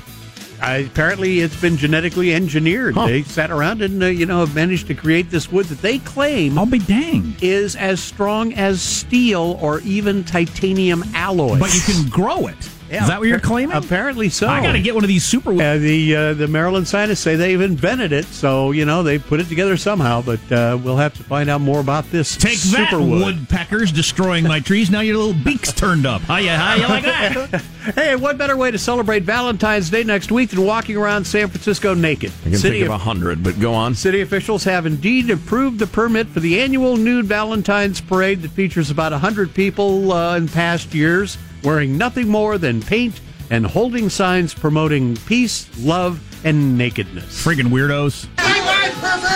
Uh, 0.61 0.83
apparently, 0.85 1.39
it's 1.39 1.59
been 1.59 1.75
genetically 1.75 2.33
engineered. 2.33 2.93
Huh. 2.95 3.07
They 3.07 3.23
sat 3.23 3.49
around 3.49 3.81
and 3.81 4.01
uh, 4.01 4.07
you 4.07 4.25
know 4.25 4.39
have 4.39 4.53
managed 4.55 4.87
to 4.87 4.93
create 4.93 5.29
this 5.31 5.51
wood 5.51 5.65
that 5.67 5.81
they 5.81 5.99
claim 5.99 6.57
I'll 6.57 6.65
be 6.65 6.79
dang. 6.79 7.35
is 7.41 7.75
as 7.75 7.99
strong 7.99 8.53
as 8.53 8.81
steel 8.81 9.57
or 9.61 9.79
even 9.81 10.23
titanium 10.23 11.03
alloy. 11.15 11.57
But 11.59 11.73
you 11.73 11.81
can 11.81 12.09
grow 12.09 12.47
it. 12.47 12.70
Is 12.91 13.07
that 13.07 13.19
what 13.19 13.29
you're 13.29 13.39
claiming? 13.39 13.77
Apparently 13.77 14.29
so. 14.29 14.47
I 14.47 14.61
got 14.61 14.73
to 14.73 14.81
get 14.81 14.95
one 14.95 15.03
of 15.03 15.07
these 15.07 15.23
super. 15.23 15.51
Uh, 15.51 15.77
the 15.77 16.15
uh, 16.15 16.33
the 16.33 16.47
Maryland 16.47 16.87
scientists 16.87 17.21
say 17.21 17.35
they've 17.35 17.61
invented 17.61 18.11
it, 18.11 18.25
so 18.25 18.71
you 18.71 18.85
know 18.85 19.01
they 19.01 19.17
put 19.17 19.39
it 19.39 19.47
together 19.47 19.77
somehow. 19.77 20.21
But 20.21 20.51
uh, 20.51 20.77
we'll 20.83 20.97
have 20.97 21.13
to 21.15 21.23
find 21.23 21.49
out 21.49 21.61
more 21.61 21.79
about 21.79 22.09
this. 22.11 22.35
Take 22.35 22.59
that, 22.59 22.89
superwood. 22.89 23.23
woodpeckers 23.23 23.91
destroying 23.91 24.43
my 24.43 24.59
trees. 24.59 24.89
Now 24.89 24.99
your 24.99 25.17
little 25.17 25.41
beaks 25.43 25.71
turned 25.71 26.05
up. 26.05 26.21
How 26.23 26.37
you, 26.37 26.49
how 26.49 26.75
you 26.75 26.87
like 26.87 27.03
that? 27.03 27.63
Hey, 27.95 28.15
what 28.15 28.37
better 28.37 28.55
way 28.55 28.69
to 28.69 28.77
celebrate 28.77 29.23
Valentine's 29.23 29.89
Day 29.89 30.03
next 30.03 30.31
week 30.31 30.51
than 30.51 30.63
walking 30.63 30.97
around 30.97 31.25
San 31.25 31.47
Francisco 31.47 31.95
naked? 31.95 32.31
I 32.41 32.49
can 32.49 32.57
City 32.59 32.81
think 32.81 32.89
of 32.89 32.93
a 32.93 32.97
hundred, 32.99 33.43
but 33.43 33.59
go 33.59 33.73
on. 33.73 33.95
City 33.95 34.21
officials 34.21 34.63
have 34.65 34.85
indeed 34.85 35.31
approved 35.31 35.79
the 35.79 35.87
permit 35.87 36.27
for 36.27 36.41
the 36.41 36.61
annual 36.61 36.95
nude 36.95 37.25
Valentine's 37.25 37.99
parade 37.99 38.43
that 38.43 38.51
features 38.51 38.91
about 38.91 39.13
100 39.13 39.55
people 39.55 40.11
uh, 40.13 40.37
in 40.37 40.47
past 40.47 40.93
years 40.93 41.39
wearing 41.63 41.97
nothing 41.97 42.27
more 42.27 42.57
than 42.57 42.81
paint 42.81 43.19
and 43.49 43.65
holding 43.65 44.09
signs 44.09 44.53
promoting 44.53 45.15
peace, 45.27 45.69
love, 45.79 46.19
and 46.45 46.77
nakedness. 46.77 47.43
Friggin' 47.43 47.67
weirdos. 47.67 48.27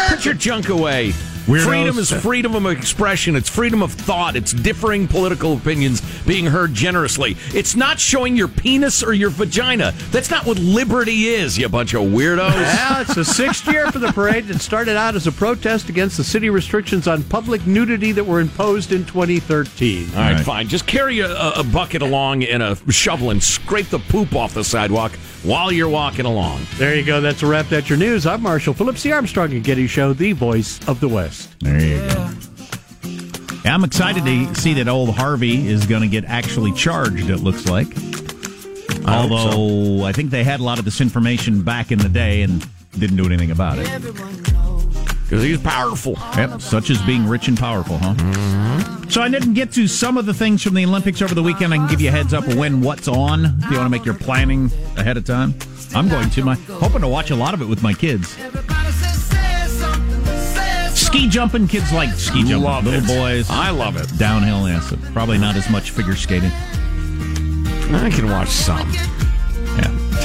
Put 0.09 0.25
your 0.25 0.33
junk 0.33 0.69
away. 0.69 1.13
Weirdos. 1.45 1.65
Freedom 1.65 1.97
is 1.99 2.11
freedom 2.11 2.55
of 2.55 2.65
expression. 2.65 3.35
It's 3.35 3.49
freedom 3.49 3.83
of 3.83 3.93
thought. 3.93 4.35
It's 4.35 4.51
differing 4.51 5.07
political 5.07 5.53
opinions 5.53 6.01
being 6.25 6.45
heard 6.45 6.73
generously. 6.73 7.37
It's 7.53 7.75
not 7.75 7.99
showing 7.99 8.35
your 8.35 8.47
penis 8.47 9.03
or 9.03 9.13
your 9.13 9.29
vagina. 9.29 9.93
That's 10.09 10.31
not 10.31 10.45
what 10.47 10.57
liberty 10.57 11.27
is, 11.27 11.57
you 11.57 11.69
bunch 11.69 11.93
of 11.93 12.03
weirdos. 12.03 12.53
Yeah, 12.75 13.01
it's 13.01 13.15
the 13.15 13.25
sixth 13.25 13.67
year 13.67 13.91
for 13.91 13.99
the 13.99 14.11
parade. 14.11 14.49
It 14.49 14.59
started 14.59 14.97
out 14.97 15.15
as 15.15 15.27
a 15.27 15.31
protest 15.31 15.87
against 15.89 16.17
the 16.17 16.23
city 16.23 16.49
restrictions 16.49 17.07
on 17.07 17.23
public 17.23 17.65
nudity 17.67 18.11
that 18.13 18.23
were 18.23 18.39
imposed 18.39 18.91
in 18.91 19.05
2013. 19.05 20.09
All 20.09 20.15
right, 20.15 20.39
fine. 20.39 20.67
Just 20.67 20.87
carry 20.87 21.19
a, 21.19 21.51
a 21.51 21.63
bucket 21.63 22.01
along 22.01 22.43
and 22.43 22.63
a 22.63 22.75
shovel 22.91 23.29
and 23.29 23.41
scrape 23.41 23.87
the 23.89 23.99
poop 23.99 24.35
off 24.35 24.53
the 24.53 24.63
sidewalk 24.63 25.11
while 25.45 25.71
you're 25.71 25.89
walking 25.89 26.25
along. 26.25 26.61
There 26.77 26.95
you 26.95 27.03
go. 27.03 27.21
That's 27.21 27.43
a 27.43 27.47
wrap. 27.47 27.67
That's 27.67 27.89
your 27.89 27.99
news. 27.99 28.25
I'm 28.25 28.41
Marshall 28.41 28.73
Phillips, 28.73 29.03
the 29.03 29.13
Armstrong 29.13 29.53
and 29.53 29.63
Getty 29.63 29.87
Show, 29.87 30.13
the 30.13 30.31
voice 30.33 30.79
of 30.87 30.99
the 30.99 31.07
West. 31.07 31.55
There 31.59 31.79
you 31.79 31.97
go. 31.97 32.31
Yeah, 33.63 33.73
I'm 33.73 33.83
excited 33.83 34.25
to 34.25 34.55
see 34.55 34.73
that 34.75 34.87
old 34.87 35.15
Harvey 35.15 35.67
is 35.67 35.85
going 35.85 36.01
to 36.01 36.07
get 36.07 36.25
actually 36.25 36.71
charged, 36.73 37.29
it 37.29 37.37
looks 37.37 37.67
like. 37.67 37.87
I 39.07 39.21
hope 39.21 39.31
Although 39.31 40.03
I 40.03 40.11
think 40.11 40.31
they 40.31 40.43
had 40.43 40.59
a 40.59 40.63
lot 40.63 40.79
of 40.79 40.85
this 40.85 40.99
information 41.01 41.63
back 41.63 41.91
in 41.91 41.99
the 41.99 42.09
day 42.09 42.41
and 42.41 42.67
didn't 42.97 43.17
do 43.17 43.25
anything 43.25 43.51
about 43.51 43.77
it. 43.79 44.64
Because 45.25 45.43
he's 45.43 45.59
powerful. 45.59 46.13
Yep, 46.37 46.61
such 46.61 46.91
as 46.91 47.01
being 47.01 47.27
rich 47.27 47.47
and 47.47 47.57
powerful, 47.57 47.97
huh? 47.97 48.13
Mm-hmm. 48.13 49.09
So 49.09 49.21
I 49.21 49.29
didn't 49.29 49.55
get 49.55 49.71
to 49.73 49.87
some 49.87 50.17
of 50.17 50.25
the 50.27 50.33
things 50.33 50.61
from 50.61 50.75
the 50.75 50.85
Olympics 50.85 51.21
over 51.21 51.33
the 51.33 51.41
weekend. 51.41 51.73
I 51.73 51.77
can 51.77 51.87
give 51.87 51.99
you 51.99 52.09
a 52.09 52.11
heads 52.11 52.33
up 52.33 52.47
when 52.47 52.81
what's 52.81 53.07
on 53.07 53.45
if 53.45 53.71
you 53.71 53.77
want 53.77 53.85
to 53.85 53.89
make 53.89 54.05
your 54.05 54.13
planning 54.13 54.71
ahead 54.97 55.17
of 55.17 55.25
time. 55.25 55.55
I'm 55.95 56.07
going 56.09 56.29
to. 56.29 56.43
My 56.43 56.55
hoping 56.55 57.01
to 57.01 57.07
watch 57.07 57.31
a 57.31 57.35
lot 57.35 57.53
of 57.55 57.61
it 57.61 57.65
with 57.65 57.81
my 57.81 57.93
kids. 57.93 58.35
Ski 60.93 61.27
jumping, 61.27 61.67
kids 61.67 61.91
like 61.91 62.09
ski 62.09 62.41
jumping. 62.41 62.61
Love 62.61 62.85
Little 62.85 63.03
it. 63.03 63.07
boys. 63.07 63.47
I 63.49 63.69
love 63.71 63.95
it. 63.97 64.17
Downhill, 64.17 64.67
yes. 64.67 64.93
Probably 65.13 65.37
not 65.37 65.55
as 65.55 65.69
much 65.69 65.91
figure 65.91 66.15
skating. 66.15 66.51
I 66.51 68.09
can 68.13 68.29
watch 68.29 68.49
some. 68.49 68.91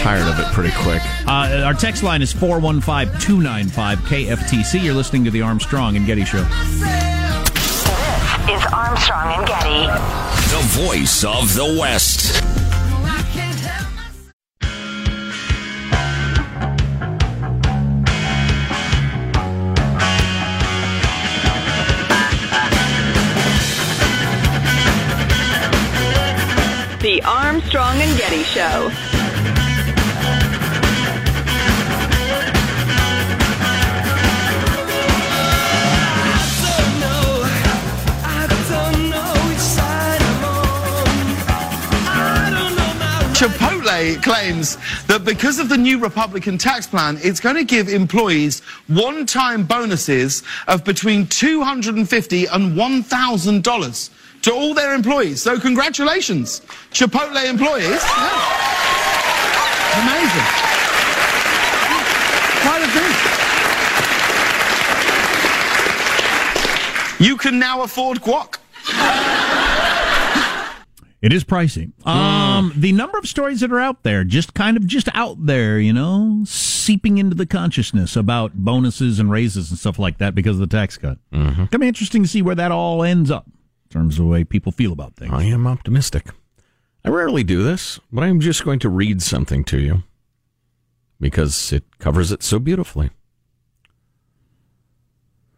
Yeah. 0.01 0.05
Tired 0.05 0.29
of 0.29 0.39
it 0.41 0.47
pretty 0.55 0.75
quick. 0.77 1.03
Uh, 1.27 1.63
our 1.65 1.75
text 1.75 2.03
line 2.03 2.23
is 2.23 2.33
415 2.33 3.21
295 3.21 3.99
KFTC. 3.99 4.83
You're 4.83 4.95
listening 4.95 5.25
to 5.25 5.31
the 5.31 5.43
Armstrong 5.43 5.97
and 5.97 6.07
Getty 6.07 6.25
Show. 6.25 6.43
This 6.43 6.83
is 8.63 8.67
Armstrong 8.73 9.35
and 9.37 9.47
Getty. 9.47 9.87
The 10.51 10.63
voice 10.87 11.23
of 11.25 11.55
the 11.55 11.77
West. 11.79 12.41
The 27.03 27.23
Armstrong 27.25 27.97
and 27.97 28.19
Getty 28.19 28.43
Show. 28.45 29.20
Chipotle 43.41 44.23
claims 44.23 44.77
that 45.07 45.25
because 45.25 45.59
of 45.59 45.71
the 45.71 45.77
new 45.79 45.99
Republican 45.99 46.59
tax 46.59 46.87
plan, 46.87 47.19
it's 47.23 47.41
going 47.41 47.57
to 47.57 47.65
give 47.65 47.89
employees 47.89 48.61
one-time 48.89 49.65
bonuses 49.65 50.43
of 50.69 50.85
between 50.85 51.27
250 51.27 52.45
and 52.45 52.77
$1,000 52.77 54.11
to 54.43 54.53
all 54.53 54.75
their 54.75 54.95
employees. 54.95 55.41
So 55.41 55.59
congratulations, 55.59 56.61
Chipotle 56.91 57.43
employees. 57.49 58.05
Yeah. 58.05 58.43
Amazing. 60.03 60.45
Quite 62.61 62.83
a 62.85 62.89
thing. 67.19 67.27
You 67.27 67.39
can 67.39 67.59
now 67.59 67.81
afford 67.85 68.21
guac. 68.21 68.60
It 71.23 71.35
is 71.35 71.45
pricey. 71.45 71.93
Um, 72.07 72.73
the 72.75 72.93
number 72.93 73.19
of 73.19 73.27
stories 73.27 73.61
that 73.61 73.71
are 73.71 73.81
out 73.81 74.05
there, 74.05 74.25
just 74.25 74.55
kind 74.55 74.79
of 74.79 74.87
just 74.87 75.09
out 75.15 75.45
there, 75.45 75.79
you 75.79 75.93
know, 75.93 76.43
seeping 76.47 77.19
into 77.19 77.37
the 77.37 77.45
consciousness 77.45 78.17
about 78.17 78.55
bonuses 78.55 79.19
and 79.19 79.31
raises 79.31 79.71
and 79.71 79.79
stuff 79.79 79.99
like 79.99 80.17
that 80.19 80.35
because 80.35 80.57
of 80.57 80.61
the 80.61 80.77
tax 80.77 80.97
cut. 80.97 81.19
Mm-hmm. 81.33 81.67
Gonna 81.67 81.81
be 81.81 81.89
interesting 81.89 82.23
to 82.23 82.29
see 82.29 82.41
where 82.41 82.55
that 82.55 82.73
all 82.73 83.03
ends 83.03 83.31
up 83.31 83.47
in 83.47 83.91
terms 83.91 84.19
of 84.19 84.25
the 84.25 84.31
way 84.31 84.45
people 84.45 84.73
feel 84.73 84.93
about 84.93 85.15
things. 85.17 85.33
I 85.33 85.45
am 85.45 85.67
optimistic. 85.67 86.29
I 87.05 87.11
rarely 87.11 87.45
do 87.45 87.63
this, 87.63 88.01
but 88.11 88.25
I'm 88.25 88.41
just 88.41 88.65
going 88.65 88.79
to 88.81 88.89
read 88.89 89.21
something 89.21 89.63
to 89.65 89.79
you 89.79 90.03
because 91.21 91.73
it 91.73 91.85
covers 91.99 92.33
it 92.33 92.43
so 92.43 92.59
beautifully. 92.59 93.11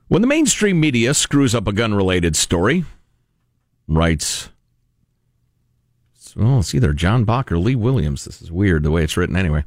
When 0.08 0.22
the 0.22 0.28
mainstream 0.28 0.78
media 0.78 1.14
screws 1.14 1.54
up 1.54 1.66
a 1.66 1.72
gun 1.72 1.94
related 1.94 2.36
story, 2.36 2.84
writes, 3.88 4.50
well, 6.36 6.60
it's 6.60 6.74
either 6.74 6.92
John 6.92 7.24
Bach 7.24 7.50
or 7.50 7.58
Lee 7.58 7.76
Williams. 7.76 8.24
This 8.24 8.42
is 8.42 8.50
weird 8.50 8.82
the 8.82 8.90
way 8.90 9.04
it's 9.04 9.16
written 9.16 9.36
anyway. 9.36 9.64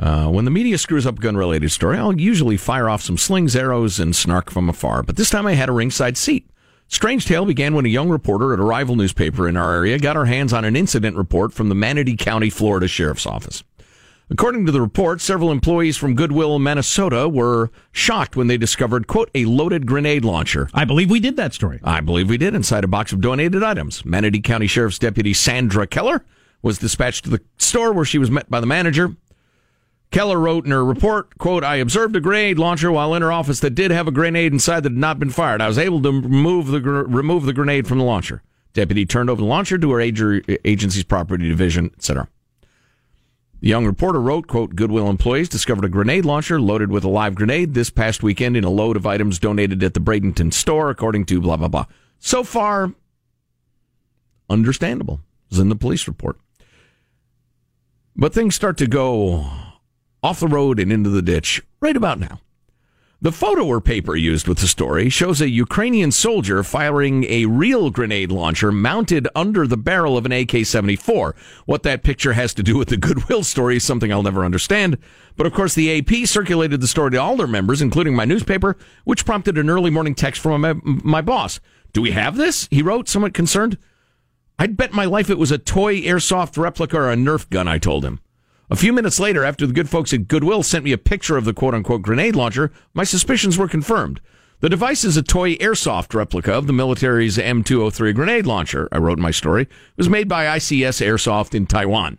Uh, 0.00 0.28
when 0.28 0.44
the 0.44 0.50
media 0.50 0.78
screws 0.78 1.06
up 1.06 1.18
a 1.18 1.20
gun 1.20 1.36
related 1.36 1.70
story, 1.72 1.98
I'll 1.98 2.18
usually 2.18 2.56
fire 2.56 2.88
off 2.88 3.02
some 3.02 3.18
slings, 3.18 3.56
arrows, 3.56 3.98
and 3.98 4.14
snark 4.14 4.50
from 4.50 4.68
afar. 4.68 5.02
But 5.02 5.16
this 5.16 5.30
time 5.30 5.46
I 5.46 5.54
had 5.54 5.68
a 5.68 5.72
ringside 5.72 6.16
seat. 6.16 6.48
Strange 6.86 7.26
tale 7.26 7.44
began 7.44 7.74
when 7.74 7.84
a 7.84 7.90
young 7.90 8.08
reporter 8.08 8.54
at 8.54 8.60
a 8.60 8.64
rival 8.64 8.96
newspaper 8.96 9.46
in 9.46 9.56
our 9.56 9.74
area 9.74 9.98
got 9.98 10.16
her 10.16 10.24
hands 10.24 10.52
on 10.52 10.64
an 10.64 10.76
incident 10.76 11.16
report 11.16 11.52
from 11.52 11.68
the 11.68 11.74
Manatee 11.74 12.16
County, 12.16 12.48
Florida 12.48 12.88
Sheriff's 12.88 13.26
Office. 13.26 13.62
According 14.30 14.66
to 14.66 14.72
the 14.72 14.82
report, 14.82 15.22
several 15.22 15.50
employees 15.50 15.96
from 15.96 16.14
Goodwill, 16.14 16.58
Manasota 16.58 17.32
were 17.32 17.70
shocked 17.92 18.36
when 18.36 18.46
they 18.46 18.58
discovered, 18.58 19.06
quote, 19.06 19.30
a 19.34 19.46
loaded 19.46 19.86
grenade 19.86 20.22
launcher. 20.22 20.68
I 20.74 20.84
believe 20.84 21.10
we 21.10 21.18
did 21.18 21.36
that 21.36 21.54
story. 21.54 21.80
I 21.82 22.02
believe 22.02 22.28
we 22.28 22.36
did 22.36 22.54
inside 22.54 22.84
a 22.84 22.88
box 22.88 23.10
of 23.12 23.22
donated 23.22 23.62
items. 23.62 24.04
Manatee 24.04 24.42
County 24.42 24.66
Sheriff's 24.66 24.98
Deputy 24.98 25.32
Sandra 25.32 25.86
Keller 25.86 26.26
was 26.60 26.76
dispatched 26.76 27.24
to 27.24 27.30
the 27.30 27.40
store 27.56 27.92
where 27.92 28.04
she 28.04 28.18
was 28.18 28.30
met 28.30 28.50
by 28.50 28.60
the 28.60 28.66
manager. 28.66 29.16
Keller 30.10 30.38
wrote 30.38 30.66
in 30.66 30.72
her 30.72 30.84
report, 30.84 31.38
quote, 31.38 31.64
I 31.64 31.76
observed 31.76 32.14
a 32.14 32.20
grenade 32.20 32.58
launcher 32.58 32.92
while 32.92 33.14
in 33.14 33.22
her 33.22 33.32
office 33.32 33.60
that 33.60 33.74
did 33.74 33.90
have 33.90 34.08
a 34.08 34.12
grenade 34.12 34.52
inside 34.52 34.82
that 34.82 34.92
had 34.92 34.98
not 34.98 35.18
been 35.18 35.30
fired. 35.30 35.62
I 35.62 35.68
was 35.68 35.78
able 35.78 36.02
to 36.02 36.10
remove 36.10 36.66
the, 36.66 36.80
gr- 36.80 37.02
remove 37.02 37.44
the 37.44 37.52
grenade 37.54 37.86
from 37.86 37.98
the 37.98 38.04
launcher. 38.04 38.42
Deputy 38.74 39.06
turned 39.06 39.30
over 39.30 39.40
the 39.40 39.46
launcher 39.46 39.78
to 39.78 39.90
her 39.92 40.00
agency's 40.00 41.04
property 41.04 41.48
division, 41.48 41.90
etc. 41.96 42.28
The 43.60 43.68
young 43.68 43.86
reporter 43.86 44.20
wrote, 44.20 44.46
quote, 44.46 44.76
Goodwill 44.76 45.10
employees 45.10 45.48
discovered 45.48 45.84
a 45.84 45.88
grenade 45.88 46.24
launcher 46.24 46.60
loaded 46.60 46.90
with 46.90 47.02
a 47.02 47.08
live 47.08 47.34
grenade 47.34 47.74
this 47.74 47.90
past 47.90 48.22
weekend 48.22 48.56
in 48.56 48.62
a 48.62 48.70
load 48.70 48.96
of 48.96 49.06
items 49.06 49.40
donated 49.40 49.82
at 49.82 49.94
the 49.94 50.00
Bradenton 50.00 50.52
store, 50.52 50.90
according 50.90 51.24
to 51.26 51.40
blah, 51.40 51.56
blah, 51.56 51.68
blah. 51.68 51.86
So 52.20 52.44
far, 52.44 52.92
understandable, 54.48 55.20
is 55.50 55.58
in 55.58 55.70
the 55.70 55.76
police 55.76 56.06
report. 56.06 56.38
But 58.14 58.32
things 58.32 58.54
start 58.54 58.76
to 58.78 58.86
go 58.86 59.50
off 60.22 60.40
the 60.40 60.48
road 60.48 60.78
and 60.78 60.92
into 60.92 61.10
the 61.10 61.22
ditch 61.22 61.62
right 61.80 61.96
about 61.96 62.20
now. 62.20 62.40
The 63.20 63.32
photo 63.32 63.66
or 63.66 63.80
paper 63.80 64.14
used 64.14 64.46
with 64.46 64.58
the 64.58 64.68
story 64.68 65.08
shows 65.08 65.40
a 65.40 65.48
Ukrainian 65.48 66.12
soldier 66.12 66.62
firing 66.62 67.24
a 67.24 67.46
real 67.46 67.90
grenade 67.90 68.30
launcher 68.30 68.70
mounted 68.70 69.26
under 69.34 69.66
the 69.66 69.76
barrel 69.76 70.16
of 70.16 70.24
an 70.24 70.30
AK 70.30 70.64
74. 70.64 71.34
What 71.66 71.82
that 71.82 72.04
picture 72.04 72.34
has 72.34 72.54
to 72.54 72.62
do 72.62 72.78
with 72.78 72.90
the 72.90 72.96
Goodwill 72.96 73.42
story 73.42 73.78
is 73.78 73.82
something 73.82 74.12
I'll 74.12 74.22
never 74.22 74.44
understand. 74.44 74.98
But 75.36 75.48
of 75.48 75.52
course, 75.52 75.74
the 75.74 75.98
AP 75.98 76.28
circulated 76.28 76.80
the 76.80 76.86
story 76.86 77.10
to 77.10 77.16
all 77.16 77.36
their 77.36 77.48
members, 77.48 77.82
including 77.82 78.14
my 78.14 78.24
newspaper, 78.24 78.76
which 79.02 79.26
prompted 79.26 79.58
an 79.58 79.68
early 79.68 79.90
morning 79.90 80.14
text 80.14 80.40
from 80.40 80.60
my, 80.60 80.74
my 80.84 81.20
boss. 81.20 81.58
Do 81.92 82.00
we 82.00 82.12
have 82.12 82.36
this? 82.36 82.68
He 82.70 82.82
wrote, 82.82 83.08
somewhat 83.08 83.34
concerned. 83.34 83.78
I'd 84.60 84.76
bet 84.76 84.92
my 84.92 85.06
life 85.06 85.28
it 85.28 85.38
was 85.38 85.50
a 85.50 85.58
toy 85.58 86.02
airsoft 86.02 86.56
replica 86.56 86.96
or 86.96 87.10
a 87.10 87.16
Nerf 87.16 87.50
gun, 87.50 87.66
I 87.66 87.78
told 87.78 88.04
him. 88.04 88.20
A 88.70 88.76
few 88.76 88.92
minutes 88.92 89.18
later, 89.18 89.44
after 89.44 89.66
the 89.66 89.72
good 89.72 89.88
folks 89.88 90.12
at 90.12 90.28
Goodwill 90.28 90.62
sent 90.62 90.84
me 90.84 90.92
a 90.92 90.98
picture 90.98 91.38
of 91.38 91.46
the 91.46 91.54
quote 91.54 91.72
unquote 91.72 92.02
grenade 92.02 92.36
launcher, 92.36 92.70
my 92.92 93.02
suspicions 93.02 93.56
were 93.56 93.66
confirmed. 93.66 94.20
The 94.60 94.68
device 94.68 95.04
is 95.04 95.16
a 95.16 95.22
toy 95.22 95.54
airsoft 95.56 96.12
replica 96.12 96.52
of 96.52 96.66
the 96.66 96.74
military's 96.74 97.38
M203 97.38 98.14
grenade 98.14 98.44
launcher, 98.44 98.86
I 98.92 98.98
wrote 98.98 99.16
in 99.16 99.22
my 99.22 99.30
story. 99.30 99.62
It 99.62 99.68
was 99.96 100.10
made 100.10 100.28
by 100.28 100.58
ICS 100.58 101.00
Airsoft 101.00 101.54
in 101.54 101.66
Taiwan. 101.66 102.18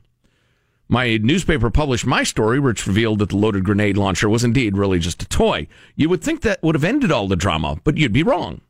My 0.88 1.18
newspaper 1.18 1.70
published 1.70 2.08
my 2.08 2.24
story, 2.24 2.60
which 2.60 2.88
revealed 2.88 3.20
that 3.20 3.30
the 3.30 3.38
loaded 3.38 3.64
grenade 3.64 3.96
launcher 3.96 4.28
was 4.28 4.44
indeed 4.44 4.76
really 4.76 4.98
just 4.98 5.22
a 5.22 5.28
toy. 5.28 5.68
You 5.96 6.10
would 6.10 6.24
think 6.24 6.42
that 6.42 6.64
would 6.64 6.74
have 6.74 6.84
ended 6.84 7.12
all 7.12 7.28
the 7.28 7.36
drama, 7.36 7.78
but 7.84 7.98
you'd 7.98 8.12
be 8.12 8.24
wrong. 8.24 8.62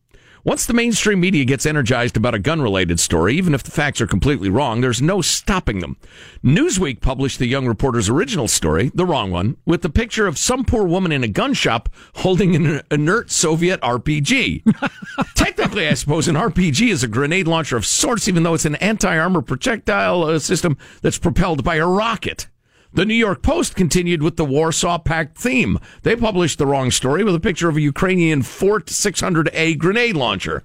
Once 0.49 0.65
the 0.65 0.73
mainstream 0.73 1.19
media 1.19 1.45
gets 1.45 1.67
energized 1.67 2.17
about 2.17 2.33
a 2.33 2.39
gun 2.39 2.59
related 2.59 2.99
story, 2.99 3.35
even 3.35 3.53
if 3.53 3.62
the 3.62 3.69
facts 3.69 4.01
are 4.01 4.07
completely 4.07 4.49
wrong, 4.49 4.81
there's 4.81 4.99
no 4.99 5.21
stopping 5.21 5.77
them. 5.77 5.95
Newsweek 6.43 7.01
published 7.01 7.38
the 7.38 7.45
young 7.45 7.67
reporter's 7.67 8.09
original 8.09 8.47
story, 8.47 8.89
the 8.95 9.05
wrong 9.05 9.29
one, 9.29 9.57
with 9.67 9.83
the 9.83 9.91
picture 9.91 10.25
of 10.25 10.39
some 10.39 10.65
poor 10.65 10.88
woman 10.88 11.12
in 11.12 11.23
a 11.23 11.27
gun 11.27 11.53
shop 11.53 11.88
holding 12.15 12.55
an 12.55 12.81
inert 12.89 13.29
Soviet 13.29 13.79
RPG. 13.81 14.63
Technically, 15.35 15.87
I 15.87 15.93
suppose 15.93 16.27
an 16.27 16.33
RPG 16.33 16.89
is 16.89 17.04
a 17.04 17.08
grenade 17.08 17.47
launcher 17.47 17.77
of 17.77 17.85
sorts, 17.85 18.27
even 18.27 18.41
though 18.41 18.56
it's 18.56 18.65
an 18.65 18.73
anti 18.77 19.15
armor 19.15 19.43
projectile 19.43 20.23
uh, 20.23 20.39
system 20.39 20.79
that's 21.04 21.19
propelled 21.19 21.63
by 21.63 21.75
a 21.75 21.85
rocket. 21.85 22.47
The 22.92 23.06
New 23.06 23.13
York 23.13 23.44
Post 23.44 23.75
continued 23.75 24.23
with 24.23 24.35
the 24.35 24.46
Warsaw 24.46 24.98
Pact 24.98 25.37
theme. 25.37 25.77
They 26.02 26.15
published 26.15 26.58
the 26.58 26.65
wrong 26.65 26.90
story 26.90 27.23
with 27.23 27.35
a 27.35 27.40
picture 27.40 27.69
of 27.69 27.77
a 27.77 27.81
Ukrainian 27.81 28.42
Fort 28.42 28.87
600A 28.87 29.77
grenade 29.77 30.15
launcher. 30.15 30.63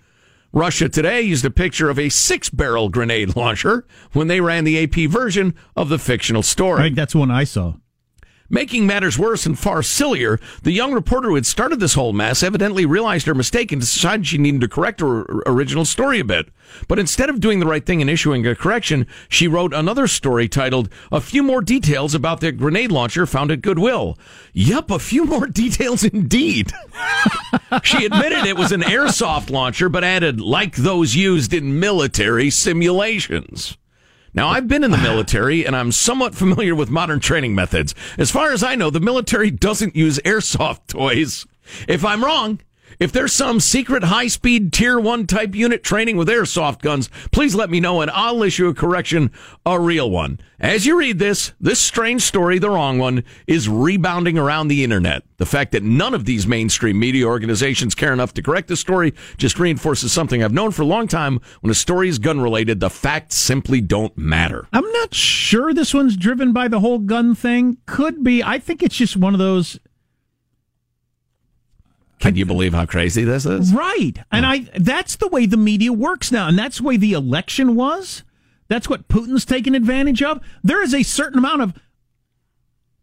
Russia 0.51 0.89
Today 0.89 1.21
used 1.21 1.45
a 1.45 1.51
picture 1.51 1.91
of 1.91 1.99
a 1.99 2.09
six 2.09 2.49
barrel 2.49 2.89
grenade 2.89 3.37
launcher 3.37 3.87
when 4.13 4.29
they 4.29 4.41
ran 4.41 4.65
the 4.65 4.83
AP 4.83 5.11
version 5.11 5.55
of 5.77 5.91
the 5.91 5.99
fictional 5.99 6.43
story. 6.43 6.81
I 6.81 6.85
think 6.85 6.97
that's 6.97 7.15
one 7.15 7.31
I 7.31 7.45
saw. 7.45 7.75
Making 8.51 8.87
matters 8.87 9.19
worse 9.19 9.47
and 9.47 9.59
far 9.59 9.83
sillier, 9.83 10.39
the 10.63 10.73
young 10.73 10.93
reporter 10.93 11.31
who 11.31 11.35
had 11.35 11.47
started 11.47 11.81
this 11.81 11.95
whole 11.95 12.13
mess 12.13 12.43
evidently 12.43 12.85
realized 12.85 13.27
her 13.27 13.35
mistake 13.35 13.73
and 13.73 13.81
decided 13.81 14.27
she 14.27 14.37
needed 14.37 14.61
to 14.61 14.69
correct 14.69 15.01
her 15.01 15.23
original 15.47 15.87
story 15.87 16.21
a 16.21 16.25
bit. 16.25 16.49
But 16.87 16.99
instead 16.99 17.31
of 17.31 17.41
doing 17.41 17.61
the 17.61 17.67
right 17.67 17.85
thing 17.85 18.03
and 18.03 18.11
issuing 18.11 18.47
a 18.47 18.55
correction, 18.55 19.07
she 19.31 19.49
wrote 19.49 19.73
another 19.73 20.07
story 20.07 20.47
titled, 20.47 20.91
A 21.11 21.23
Few 21.23 21.43
More 21.43 21.63
Details 21.63 22.15
About 22.15 22.41
the 22.41 22.53
Grenade 22.53 22.93
Launcher 22.93 23.25
Found 23.27 23.51
at 23.51 23.63
Goodwill. 23.63 24.19
Yup, 24.53 24.91
a 24.91 24.99
few 24.99 25.25
more 25.25 25.47
details 25.49 26.05
indeed. 26.05 26.71
she 27.83 28.05
admitted 28.05 28.45
it 28.45 28.59
was 28.59 28.73
an 28.73 28.83
airsoft 28.83 29.49
launcher, 29.49 29.89
but 29.89 30.05
added, 30.05 30.41
like 30.41 30.77
those 30.77 31.17
used 31.17 31.55
in 31.55 31.81
military 31.81 32.51
simulations. 32.51 33.79
Now, 34.37 34.49
I've 34.49 34.67
been 34.67 34.83
in 34.83 34.91
the 34.91 34.99
military 34.99 35.65
and 35.65 35.77
I'm 35.77 35.93
somewhat 35.93 36.35
familiar 36.35 36.75
with 36.75 36.91
modern 36.91 37.21
training 37.21 37.55
methods. 37.55 37.95
As 38.19 38.33
far 38.33 38.51
as 38.51 38.65
I 38.65 38.75
know, 38.75 38.91
the 38.91 38.99
military 38.99 39.53
doesn't 39.53 39.95
use 39.95 40.19
airsoft 40.25 40.81
toys. 40.89 41.47
If 41.87 42.05
I'm 42.05 42.25
wrong, 42.25 42.61
if 42.99 43.13
there's 43.13 43.33
some 43.33 43.61
secret 43.61 44.05
high 44.05 44.29
speed 44.29 44.73
tier 44.73 44.99
one 44.99 45.27
type 45.27 45.55
unit 45.55 45.83
training 45.83 46.17
with 46.17 46.29
airsoft 46.29 46.81
guns, 46.81 47.09
please 47.33 47.55
let 47.55 47.71
me 47.71 47.81
know 47.81 48.01
and 48.01 48.11
I'll 48.11 48.43
issue 48.43 48.69
a 48.69 48.75
correction, 48.75 49.31
a 49.67 49.79
real 49.79 50.11
one. 50.11 50.41
As 50.61 50.87
you 50.87 50.99
read 50.99 51.19
this, 51.19 51.53
this 51.61 51.81
strange 51.81 52.23
story, 52.23 52.59
the 52.59 52.71
wrong 52.71 52.99
one, 52.99 53.25
is 53.47 53.69
rebounding 53.69 54.39
around 54.39 54.69
the 54.69 54.83
internet. 54.83 55.23
The 55.37 55.47
fact 55.47 55.73
that 55.73 55.83
none 55.83 56.15
of 56.15 56.25
these 56.25 56.47
mainstream 56.47 56.99
media 56.99 57.27
organizations 57.27 57.95
care 57.95 58.13
enough 58.13 58.33
to 58.35 58.43
correct 58.43 58.69
the 58.69 58.77
story 58.77 59.13
just 59.37 59.59
reinforces 59.59 60.13
something 60.13 60.43
I've 60.43 60.53
known 60.53 60.71
for 60.71 60.83
a 60.83 60.87
long 60.87 61.09
time. 61.09 61.41
When 61.61 61.71
a 61.71 61.75
story 61.75 62.09
is 62.09 62.19
gun 62.19 62.41
related, 62.41 62.81
the 62.81 62.89
facts 62.89 63.37
simply 63.37 63.81
don't 63.81 64.17
matter. 64.17 64.67
I'm 64.73 64.91
not 64.93 65.13
sure 65.13 65.75
this 65.75 65.93
one's 65.93 66.17
driven 66.17 66.53
by 66.53 66.69
the 66.69 66.81
whole 66.81 67.01
gun 67.01 67.35
thing. 67.35 67.79
Could 67.85 68.23
be. 68.23 68.43
I 68.43 68.59
think 68.59 68.83
it's 68.83 68.97
just 68.97 69.17
one 69.17 69.35
of 69.35 69.39
those 69.41 69.79
can 72.25 72.37
you 72.37 72.47
believe 72.47 72.73
how 72.73 72.87
crazy 72.87 73.23
this 73.23 73.45
is? 73.45 73.75
Right. 73.75 74.15
And 74.33 74.47
I 74.47 74.61
that's 74.79 75.17
the 75.17 75.29
way 75.29 75.45
the 75.45 75.59
media 75.59 75.93
works 75.93 76.33
now. 76.33 76.49
And 76.49 76.59
that's 76.59 76.79
the 76.79 76.85
way 76.85 76.97
the 76.97 77.13
election 77.13 77.75
was. 77.75 78.23
That's 78.69 78.89
what 78.89 79.09
Putin's 79.09 79.45
taken 79.45 79.75
advantage 79.75 80.23
of. 80.23 80.41
There 80.63 80.83
is 80.83 80.95
a 80.95 81.03
certain 81.03 81.39
amount 81.39 81.61
of 81.61 81.75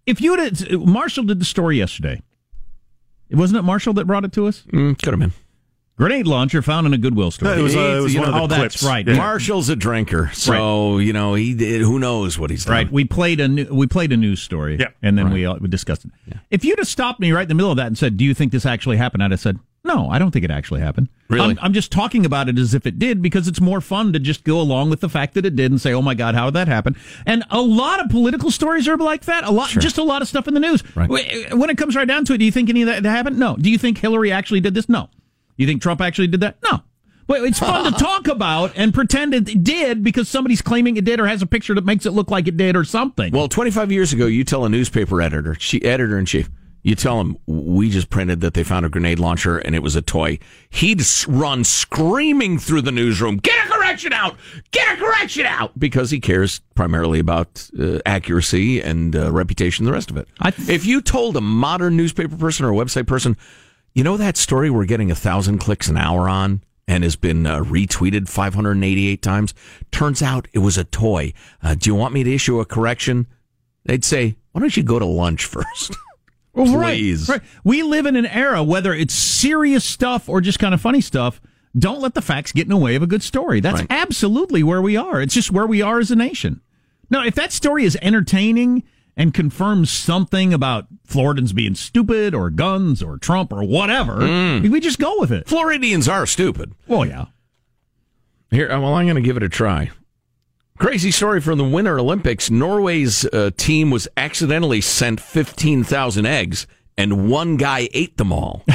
if 0.08 0.22
you 0.22 0.32
would 0.32 0.88
Marshall 0.88 1.24
did 1.26 1.40
the 1.40 1.46
story 1.46 1.78
yesterday. 1.78 2.24
Wasn't 3.30 3.60
it 3.60 3.62
Marshall 3.62 3.94
that 3.94 4.06
brought 4.06 4.26
it 4.26 4.34
to 4.34 4.48
us? 4.48 4.64
Mm, 4.74 5.00
could 5.00 5.14
have 5.14 5.20
been. 5.20 5.34
Grenade 6.02 6.26
launcher 6.26 6.64
found 6.64 6.88
in 6.88 6.94
a 6.94 6.98
Goodwill 6.98 7.30
store. 7.30 7.50
No, 7.50 7.60
it 7.60 7.62
was, 7.62 7.76
uh, 7.76 7.80
it 7.80 8.02
was 8.02 8.16
one 8.16 8.32
know, 8.32 8.44
of 8.44 8.50
the 8.50 8.56
oh, 8.56 8.58
clips. 8.58 8.82
that's 8.82 8.84
right. 8.84 9.08
Yeah. 9.08 9.18
Marshall's 9.18 9.70
a 9.70 9.76
drinker, 9.76 10.32
so 10.34 10.98
you 10.98 11.14
know 11.14 11.36
he 11.36 11.54
did, 11.54 11.82
who 11.82 12.00
knows 12.00 12.40
what 12.40 12.50
he's 12.50 12.66
done. 12.66 12.74
Right. 12.74 12.92
We 12.92 13.06
played 13.06 13.40
a 13.40 13.48
new, 13.48 13.68
we 13.72 13.86
played 13.86 14.12
a 14.12 14.18
news 14.18 14.42
story, 14.42 14.78
Yeah. 14.80 14.88
and 15.04 15.16
then 15.16 15.30
we, 15.32 15.46
uh, 15.46 15.58
we 15.62 15.68
discussed 15.68 16.06
it. 16.06 16.12
If 16.50 16.66
you'd 16.66 16.80
have 16.80 16.88
stopped 16.88 17.20
me 17.20 17.32
right 17.32 17.44
in 17.44 17.50
the 17.50 17.54
middle 17.54 17.70
of 17.70 17.78
that 17.78 17.86
and 17.86 17.96
said, 17.96 18.18
"Do 18.18 18.26
you 18.26 18.34
think 18.34 18.52
this 18.52 18.66
actually 18.66 18.98
happened?" 18.98 19.24
I'd 19.24 19.30
have 19.30 19.40
said, 19.40 19.60
"No, 19.84 20.10
I 20.10 20.18
don't 20.18 20.32
think 20.32 20.44
it 20.44 20.50
actually 20.50 20.82
happened." 20.82 21.08
Really? 21.30 21.52
I'm, 21.52 21.60
I'm 21.62 21.74
just 21.74 21.92
talking 21.92 22.26
about 22.26 22.50
it 22.50 22.58
as 22.58 22.74
if 22.74 22.88
it 22.88 22.98
did 22.98 23.22
because 23.22 23.48
it's 23.48 23.62
more 23.62 23.80
fun 23.80 24.12
to 24.14 24.20
just 24.20 24.44
go 24.44 24.60
along 24.60 24.90
with 24.90 25.02
the 25.02 25.10
fact 25.10 25.36
that 25.36 25.46
it 25.46 25.56
did 25.56 25.70
and 25.70 25.80
say, 25.80 25.94
"Oh 25.94 26.02
my 26.02 26.16
God, 26.16 26.34
how 26.34 26.46
did 26.46 26.56
that 26.56 26.68
happen?" 26.68 26.96
And 27.28 27.44
a 27.52 27.62
lot 27.62 28.04
of 28.04 28.10
political 28.10 28.50
stories 28.50 28.88
are 28.88 28.98
like 28.98 29.26
that. 29.26 29.44
A 29.44 29.52
lot, 29.52 29.70
just 29.70 30.00
a 30.00 30.04
lot 30.04 30.24
of 30.24 30.28
stuff 30.28 30.48
in 30.48 30.56
the 30.56 30.60
news. 30.60 30.84
Right. 30.96 31.08
When 31.08 31.70
it 31.70 31.78
comes 31.78 31.96
right 31.96 32.08
down 32.08 32.26
to 32.26 32.34
it, 32.34 32.40
do 32.40 32.46
you 32.46 32.52
think 32.52 32.70
any 32.70 32.82
of 32.82 32.88
that 32.88 33.06
happened? 33.06 33.38
No. 33.38 33.56
Do 33.56 33.70
you 33.70 33.78
think 33.78 34.00
Hillary 34.00 34.32
actually 34.32 34.62
did 34.62 34.74
this? 34.74 34.90
No. 34.90 35.08
You 35.62 35.68
think 35.68 35.80
Trump 35.80 36.02
actually 36.02 36.26
did 36.26 36.40
that? 36.40 36.58
No. 36.64 36.80
But 37.28 37.44
it's 37.44 37.60
fun 37.60 37.86
to 37.86 37.92
talk 38.00 38.28
about 38.28 38.72
and 38.76 38.92
pretend 38.92 39.36
it 39.36 39.64
did 39.64 40.04
because 40.04 40.28
somebody's 40.28 40.64
claiming 40.64 40.98
it 40.98 41.06
did 41.06 41.20
or 41.20 41.28
has 41.28 41.44
a 41.44 41.46
picture 41.46 41.76
that 41.76 41.86
makes 41.86 42.08
it 42.08 42.14
look 42.14 42.32
like 42.32 42.48
it 42.48 42.58
did 42.58 42.76
or 42.76 42.84
something. 42.84 43.32
Well, 43.32 43.48
25 43.48 43.92
years 43.92 44.12
ago, 44.12 44.26
you 44.26 44.44
tell 44.44 44.66
a 44.66 44.70
newspaper 44.70 45.22
editor, 45.22 45.56
she, 45.60 45.86
editor 45.86 46.18
in 46.18 46.26
chief, 46.26 46.50
you 46.82 46.96
tell 46.96 47.22
him 47.22 47.38
we 47.46 47.92
just 47.92 48.10
printed 48.10 48.42
that 48.42 48.56
they 48.56 48.64
found 48.64 48.88
a 48.88 48.90
grenade 48.90 49.20
launcher 49.20 49.60
and 49.60 49.76
it 49.76 49.84
was 49.84 49.96
a 49.96 50.02
toy. 50.02 50.40
He'd 50.72 51.04
run 51.28 51.64
screaming 51.64 52.58
through 52.58 52.82
the 52.82 52.92
newsroom, 52.92 53.38
"Get 53.38 53.68
a 53.68 53.70
correction 53.70 54.14
out! 54.14 54.36
Get 54.72 54.98
a 54.98 55.00
correction 55.00 55.46
out!" 55.46 55.78
Because 55.80 56.10
he 56.10 56.20
cares 56.20 56.62
primarily 56.74 57.20
about 57.20 57.70
uh, 57.80 58.00
accuracy 58.08 58.82
and 58.82 59.16
uh, 59.16 59.32
reputation, 59.32 59.86
and 59.86 59.90
the 59.90 59.96
rest 59.96 60.10
of 60.10 60.18
it. 60.18 60.28
if 60.68 60.88
you 60.88 61.02
told 61.02 61.38
a 61.38 61.42
modern 61.42 61.98
newspaper 61.98 62.36
person 62.36 62.66
or 62.66 62.72
a 62.72 62.76
website 62.76 63.06
person, 63.06 63.38
you 63.94 64.04
know 64.04 64.18
that 64.18 64.38
story 64.38 64.70
we're 64.70 64.86
getting 64.86 65.12
a 65.12 65.16
thousand 65.16 65.58
clicks 65.60 65.88
an 65.88 65.98
hour 65.98 66.28
on 66.30 66.64
and 66.88 67.04
has 67.04 67.16
been 67.16 67.46
uh, 67.46 67.60
retweeted 67.62 68.28
588 68.30 69.22
times. 69.22 69.54
Turns 69.92 70.22
out 70.22 70.48
it 70.54 70.60
was 70.60 70.78
a 70.78 70.84
toy. 70.84 71.34
Uh, 71.64 71.76
do 71.76 71.90
you 71.90 71.96
want 71.96 72.14
me 72.14 72.24
to 72.24 72.34
issue 72.34 72.60
a 72.60 72.66
correction? 72.66 73.28
They'd 73.86 74.04
say, 74.06 74.36
why 74.52 74.62
don't 74.62 74.76
you 74.76 74.84
go 74.84 75.00
to 75.00 75.06
lunch 75.06 75.46
first? 75.58 75.96
Well, 76.54 76.76
right, 76.78 76.96
Please. 76.98 77.30
right. 77.30 77.40
We 77.64 77.82
live 77.82 78.06
in 78.06 78.18
an 78.18 78.26
era, 78.26 78.62
whether 78.62 78.94
it's 78.94 79.14
serious 79.14 79.86
stuff 79.86 80.28
or 80.28 80.42
just 80.42 80.60
kind 80.60 80.74
of 80.74 80.82
funny 80.82 81.00
stuff. 81.00 81.40
Don't 81.80 82.02
let 82.02 82.14
the 82.14 82.22
facts 82.22 82.52
get 82.52 82.64
in 82.64 82.70
the 82.72 82.76
way 82.76 82.96
of 82.96 83.02
a 83.02 83.08
good 83.08 83.24
story. 83.24 83.62
That's 83.62 83.80
Right. 83.80 83.88
absolutely 83.90 84.62
where 84.62 84.82
we 84.82 84.98
are. 84.98 85.22
It's 85.22 85.34
just 85.34 85.50
where 85.54 85.66
we 85.66 85.82
are 85.82 85.98
as 86.00 86.12
a 86.12 86.16
nation. 86.18 86.60
Now, 87.10 87.24
if 87.24 87.36
that 87.36 87.54
story 87.54 87.86
is 87.86 87.98
entertaining 88.02 88.84
and 89.22 89.36
confirms 89.36 89.92
something 89.92 90.52
about 90.52 90.88
Floridans 91.08 91.54
being 91.54 91.76
stupid 91.76 92.34
or 92.34 92.50
guns 92.50 93.04
or 93.04 93.18
Trump 93.20 93.54
or 93.54 93.64
whatever, 93.64 94.16
Mm. 94.22 94.68
we 94.72 94.80
just 94.80 94.98
go 94.98 95.20
with 95.20 95.32
it. 95.32 95.48
Floridians 95.48 96.08
are 96.08 96.26
stupid. 96.26 96.74
Oh, 96.90 97.04
yeah. 97.04 97.26
Here, 98.50 98.72
uh, 98.72 98.80
well, 98.80 98.96
I'm 98.96 99.06
going 99.06 99.16
to 99.16 99.22
give 99.22 99.38
it 99.38 99.44
a 99.44 99.50
try. 99.50 99.92
Crazy 100.80 101.12
story 101.12 101.40
from 101.40 101.60
the 101.60 101.64
Winter 101.64 102.00
Olympics. 102.00 102.50
Norway's 102.50 103.24
uh, 103.26 103.52
team 103.56 103.92
was 103.92 104.08
accidentally 104.18 104.82
sent 104.82 105.20
15,000 105.22 106.26
eggs, 106.26 106.66
and 106.98 107.30
one 107.30 107.58
guy 107.58 107.90
ate 107.94 108.18
them 108.18 108.34
all. 108.34 108.64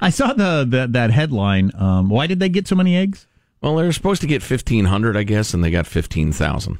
I 0.00 0.10
saw 0.10 0.32
the, 0.32 0.66
the 0.68 0.88
that 0.90 1.12
headline. 1.12 1.70
Um, 1.76 2.08
why 2.08 2.26
did 2.26 2.40
they 2.40 2.48
get 2.48 2.66
so 2.66 2.74
many 2.74 2.96
eggs? 2.96 3.28
well, 3.60 3.76
they're 3.76 3.92
supposed 3.92 4.20
to 4.22 4.26
get 4.26 4.42
1,500, 4.42 5.16
I 5.16 5.22
guess, 5.22 5.54
and 5.54 5.62
they 5.62 5.70
got 5.70 5.86
15,000. 5.86 6.78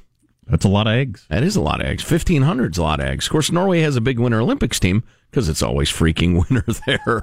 That's 0.48 0.64
a 0.64 0.68
lot 0.68 0.86
of 0.86 0.94
eggs. 0.94 1.26
That 1.28 1.42
is 1.42 1.56
a 1.56 1.60
lot 1.60 1.80
of 1.80 1.86
eggs. 1.86 2.08
1,500 2.08 2.72
is 2.74 2.78
a 2.78 2.82
lot 2.82 3.00
of 3.00 3.06
eggs. 3.06 3.26
Of 3.26 3.32
course, 3.32 3.52
Norway 3.52 3.80
has 3.80 3.96
a 3.96 4.00
big 4.00 4.18
Winter 4.18 4.40
Olympics 4.40 4.80
team 4.80 5.04
because 5.30 5.48
it's 5.48 5.62
always 5.62 5.90
freaking 5.90 6.34
winter 6.50 6.64
there. 6.86 7.22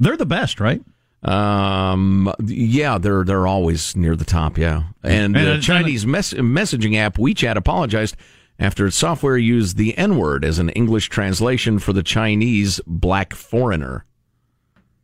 They're 0.00 0.16
the 0.16 0.26
best, 0.26 0.58
right? 0.60 0.82
Um, 1.22 2.32
yeah, 2.44 2.98
they're 2.98 3.22
they're 3.22 3.46
always 3.46 3.94
near 3.96 4.16
the 4.16 4.24
top. 4.24 4.58
Yeah, 4.58 4.84
and, 5.04 5.36
And, 5.36 5.48
uh, 5.48 5.60
Chinese 5.60 6.04
mess- 6.04 6.32
messaging 6.34 6.96
app 6.96 7.16
WeChat 7.16 7.54
apologized 7.54 8.16
after 8.58 8.86
its 8.86 8.96
software 8.96 9.36
used 9.36 9.76
the 9.76 9.96
N 9.96 10.16
word 10.16 10.44
as 10.44 10.58
an 10.58 10.70
English 10.70 11.08
translation 11.10 11.78
for 11.78 11.92
the 11.92 12.02
Chinese 12.02 12.80
black 12.88 13.34
foreigner. 13.34 14.04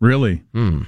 Really? 0.00 0.42
Hmm. 0.52 0.82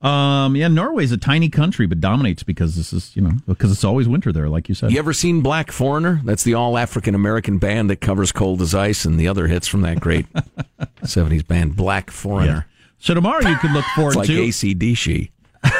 Um, 0.00 0.54
yeah, 0.54 0.68
Norway's 0.68 1.10
a 1.10 1.16
tiny 1.16 1.48
country, 1.48 1.86
but 1.86 2.00
dominates 2.00 2.44
because 2.44 2.76
this 2.76 2.92
is, 2.92 3.16
you 3.16 3.22
know, 3.22 3.32
because 3.46 3.72
it's 3.72 3.82
always 3.82 4.06
winter 4.06 4.32
there, 4.32 4.48
like 4.48 4.68
you 4.68 4.74
said. 4.74 4.92
You 4.92 4.98
ever 4.98 5.12
seen 5.12 5.40
Black 5.40 5.72
Foreigner? 5.72 6.20
That's 6.24 6.44
the 6.44 6.54
all 6.54 6.78
African 6.78 7.16
American 7.16 7.58
band 7.58 7.90
that 7.90 7.96
covers 7.96 8.30
Cold 8.30 8.62
as 8.62 8.74
Ice 8.74 9.04
and 9.04 9.18
the 9.18 9.26
other 9.26 9.48
hits 9.48 9.66
from 9.66 9.80
that 9.80 9.98
great 9.98 10.26
seventies 11.04 11.42
band 11.42 11.74
Black 11.74 12.10
Foreigner. 12.12 12.66
So 13.00 13.14
tomorrow 13.14 13.46
you 13.48 13.56
can 13.56 13.72
look 13.72 13.84
forward 13.96 14.10
It's 14.10 14.16
like 14.18 14.26
to 14.28 14.42
ACDC, 14.74 15.30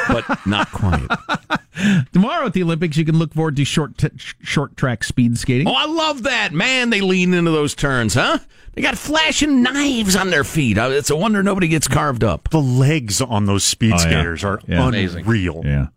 but 0.07 0.45
not 0.45 0.71
quite. 0.71 1.07
tomorrow 2.13 2.45
at 2.47 2.53
the 2.53 2.63
Olympics. 2.63 2.97
You 2.97 3.05
can 3.05 3.17
look 3.17 3.33
forward 3.33 3.55
to 3.57 3.65
short 3.65 3.97
t- 3.97 4.09
short 4.17 4.75
track 4.77 5.03
speed 5.03 5.37
skating. 5.37 5.67
Oh, 5.67 5.73
I 5.73 5.85
love 5.85 6.23
that. 6.23 6.53
Man, 6.53 6.89
they 6.89 7.01
lean 7.01 7.33
into 7.33 7.51
those 7.51 7.75
turns, 7.75 8.13
huh? 8.13 8.39
They 8.73 8.81
got 8.81 8.97
flashing 8.97 9.63
knives 9.63 10.15
on 10.15 10.29
their 10.29 10.43
feet. 10.43 10.77
Uh, 10.77 10.89
It's 10.91 11.09
a 11.09 11.15
wonder 11.15 11.41
nobody 11.43 11.67
gets 11.67 11.87
carved 11.87 12.23
up. 12.23 12.49
The 12.49 12.61
legs 12.61 13.19
on 13.21 13.45
those 13.45 13.63
speed 13.63 13.93
Oh, 13.93 13.95
yeah. 13.97 14.01
skaters 14.01 14.43
are 14.43 14.59
Yeah. 14.67 14.87
unreal. 14.87 15.61
Yeah, 15.65 15.87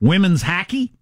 women's 0.00 0.42
hockey. 0.42 0.92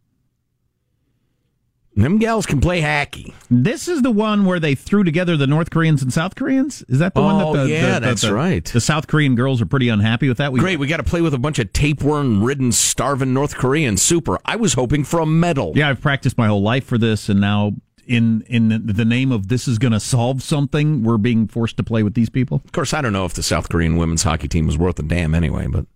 Them 1.96 2.18
gals 2.18 2.46
can 2.46 2.60
play 2.60 2.80
hacky. 2.80 3.34
This 3.50 3.88
is 3.88 4.02
the 4.02 4.12
one 4.12 4.44
where 4.44 4.60
they 4.60 4.74
threw 4.76 5.02
together 5.02 5.36
the 5.36 5.46
North 5.48 5.70
Koreans 5.70 6.02
and 6.02 6.12
South 6.12 6.36
Koreans. 6.36 6.82
Is 6.88 7.00
that 7.00 7.14
the 7.14 7.20
one 7.20 7.42
Oh, 7.42 7.52
that 7.54 7.64
the, 7.64 7.68
yeah, 7.70 7.94
the- 7.94 8.00
the- 8.00 8.06
that's 8.06 8.22
the- 8.22 8.32
right. 8.32 8.64
The 8.64 8.80
South 8.80 9.08
Korean 9.08 9.34
girls 9.34 9.60
are 9.60 9.66
pretty 9.66 9.88
unhappy 9.88 10.28
with 10.28 10.38
that. 10.38 10.52
We, 10.52 10.60
Great, 10.60 10.78
we 10.78 10.86
got 10.86 10.98
to 10.98 11.02
play 11.02 11.20
with 11.20 11.34
a 11.34 11.38
bunch 11.38 11.58
of 11.58 11.72
tapeworm 11.72 12.44
ridden, 12.44 12.70
starving 12.72 13.34
North 13.34 13.56
Koreans. 13.56 14.00
Super. 14.02 14.38
I 14.44 14.54
was 14.56 14.74
hoping 14.74 15.02
for 15.04 15.18
a 15.20 15.26
medal. 15.26 15.72
Yeah, 15.74 15.88
I've 15.90 16.00
practiced 16.00 16.38
my 16.38 16.46
whole 16.46 16.62
life 16.62 16.84
for 16.84 16.96
this, 16.96 17.28
and 17.28 17.40
now 17.40 17.72
in 18.06 18.42
in 18.46 18.86
the 18.86 19.04
name 19.04 19.30
of 19.32 19.48
this 19.48 19.66
is 19.68 19.78
going 19.78 19.92
to 19.92 20.00
solve 20.00 20.42
something, 20.42 21.02
we're 21.02 21.18
being 21.18 21.48
forced 21.48 21.76
to 21.78 21.82
play 21.82 22.02
with 22.04 22.14
these 22.14 22.30
people. 22.30 22.62
Of 22.64 22.72
course, 22.72 22.94
I 22.94 23.00
don't 23.02 23.12
know 23.12 23.24
if 23.24 23.34
the 23.34 23.42
South 23.42 23.68
Korean 23.68 23.96
women's 23.96 24.22
hockey 24.22 24.46
team 24.48 24.66
was 24.66 24.78
worth 24.78 24.98
a 25.00 25.02
damn 25.02 25.34
anyway, 25.34 25.66
but 25.66 25.86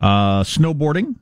Uh, 0.00 0.42
snowboarding. 0.44 1.14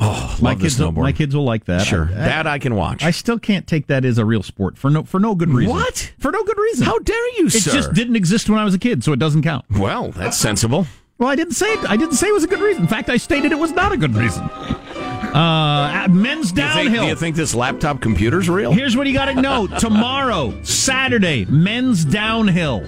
Oh, 0.00 0.38
my 0.42 0.54
kids, 0.54 0.78
will, 0.78 0.92
my 0.92 1.12
kids 1.12 1.34
will 1.34 1.44
like 1.44 1.64
that. 1.66 1.86
Sure, 1.86 2.04
I, 2.04 2.14
that 2.14 2.46
I 2.46 2.58
can 2.58 2.74
watch. 2.74 3.02
I 3.02 3.10
still 3.10 3.38
can't 3.38 3.66
take 3.66 3.86
that 3.88 4.04
as 4.04 4.18
a 4.18 4.24
real 4.24 4.42
sport 4.42 4.76
for 4.78 4.90
no 4.90 5.02
for 5.04 5.18
no 5.20 5.34
good 5.34 5.50
reason. 5.50 5.74
What? 5.74 6.12
For 6.18 6.30
no 6.30 6.42
good 6.44 6.58
reason. 6.58 6.84
How 6.86 6.98
dare 6.98 7.28
you, 7.38 7.46
It 7.46 7.52
sir? 7.52 7.70
It 7.70 7.74
just 7.74 7.92
didn't 7.94 8.16
exist 8.16 8.48
when 8.50 8.58
I 8.58 8.64
was 8.64 8.74
a 8.74 8.78
kid, 8.78 9.02
so 9.04 9.12
it 9.12 9.18
doesn't 9.18 9.42
count. 9.42 9.64
well, 9.70 10.10
that's 10.12 10.36
sensible. 10.36 10.86
Well, 11.18 11.30
I 11.30 11.34
didn't 11.34 11.54
say 11.54 11.66
it. 11.72 11.88
I 11.88 11.96
didn't 11.96 12.16
say 12.16 12.28
it 12.28 12.32
was 12.34 12.44
a 12.44 12.46
good 12.46 12.60
reason. 12.60 12.82
In 12.82 12.88
fact, 12.88 13.08
I 13.08 13.16
stated 13.16 13.50
it 13.50 13.58
was 13.58 13.70
not 13.72 13.90
a 13.90 13.96
good 13.96 14.14
reason. 14.14 14.42
Uh, 14.42 16.06
men's 16.10 16.52
Do 16.52 16.60
you, 16.62 16.68
think, 16.68 16.84
downhill. 16.88 17.02
do 17.04 17.08
you 17.08 17.16
think 17.16 17.36
this 17.36 17.54
laptop 17.54 18.00
computer's 18.00 18.48
real? 18.50 18.72
Here's 18.72 18.96
what 18.96 19.06
you 19.06 19.14
got 19.14 19.26
to 19.26 19.40
know: 19.40 19.66
tomorrow, 19.78 20.52
Saturday, 20.62 21.46
men's 21.46 22.04
downhill 22.04 22.84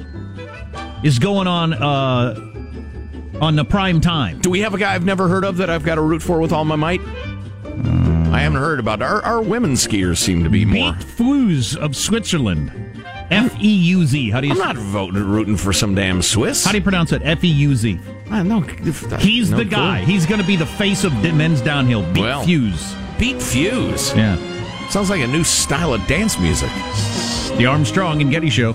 is 1.05 1.19
going 1.19 1.47
on 1.47 1.73
uh, 1.75 2.48
on 3.41 3.57
the 3.57 3.65
prime 3.65 4.01
time. 4.01 4.41
Do 4.41 4.51
we 4.51 4.61
have 4.61 4.75
a 4.75 4.79
guy 4.79 4.95
I've 4.95 5.05
never 5.05 5.29
heard 5.29 5.45
of 5.45 5.57
that 5.59 5.71
I've 5.71 5.85
got 5.85 5.97
to 5.97 6.03
root 6.03 6.23
for 6.23 6.39
with 6.41 6.53
all 6.53 6.65
my 6.65 6.77
might? 6.77 7.01
I 8.33 8.41
haven't 8.41 8.61
heard 8.61 8.79
about 8.81 9.01
our 9.03 9.23
our 9.25 9.41
women 9.43 9.73
skiers. 9.73 10.19
Seem 10.19 10.45
to 10.45 10.51
be 10.51 10.65
more. 10.65 10.93
Beat 10.93 11.03
Feuz 11.05 11.77
of 11.77 11.97
Switzerland. 11.97 12.73
F 13.31 13.55
E 13.61 13.69
U 13.69 14.07
Z. 14.07 14.31
How 14.31 14.41
do 14.41 14.47
you? 14.47 14.53
I'm 14.53 14.59
not 14.59 14.77
voting 14.77 15.25
rooting 15.25 15.57
for 15.57 15.73
some 15.73 15.95
damn 15.95 16.23
Swiss. 16.23 16.65
How 16.65 16.73
do 16.73 16.79
you 16.79 16.83
pronounce 16.83 17.13
it? 17.13 17.23
F 17.25 17.43
E 17.45 17.49
U 17.49 17.75
Z. 17.75 17.99
I 18.31 18.43
know. 18.43 18.61
He's 18.61 19.51
no 19.51 19.59
the 19.59 19.65
guy. 19.65 19.99
clue. 20.05 20.13
He's 20.13 20.27
going 20.27 20.41
to 20.41 20.47
be 20.47 20.57
the 20.57 20.67
face 20.67 21.05
of 21.05 21.13
men's 21.35 21.61
downhill. 21.61 22.03
Beat 22.13 22.21
Well. 22.23 22.45
Fuse. 22.45 22.95
Beat 23.19 23.41
Fuse. 23.43 24.15
Yeah. 24.15 24.37
Sounds 24.89 25.11
like 25.11 25.21
a 25.23 25.27
new 25.27 25.45
style 25.45 25.93
of 25.95 26.07
dance 26.07 26.39
music. 26.39 26.71
The 27.59 27.67
Armstrong 27.67 28.21
and 28.23 28.31
Getty 28.31 28.51
Show. 28.51 28.75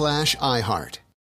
iHeart. 0.00 0.99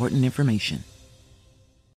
important 0.00 0.24
information. 0.24 0.89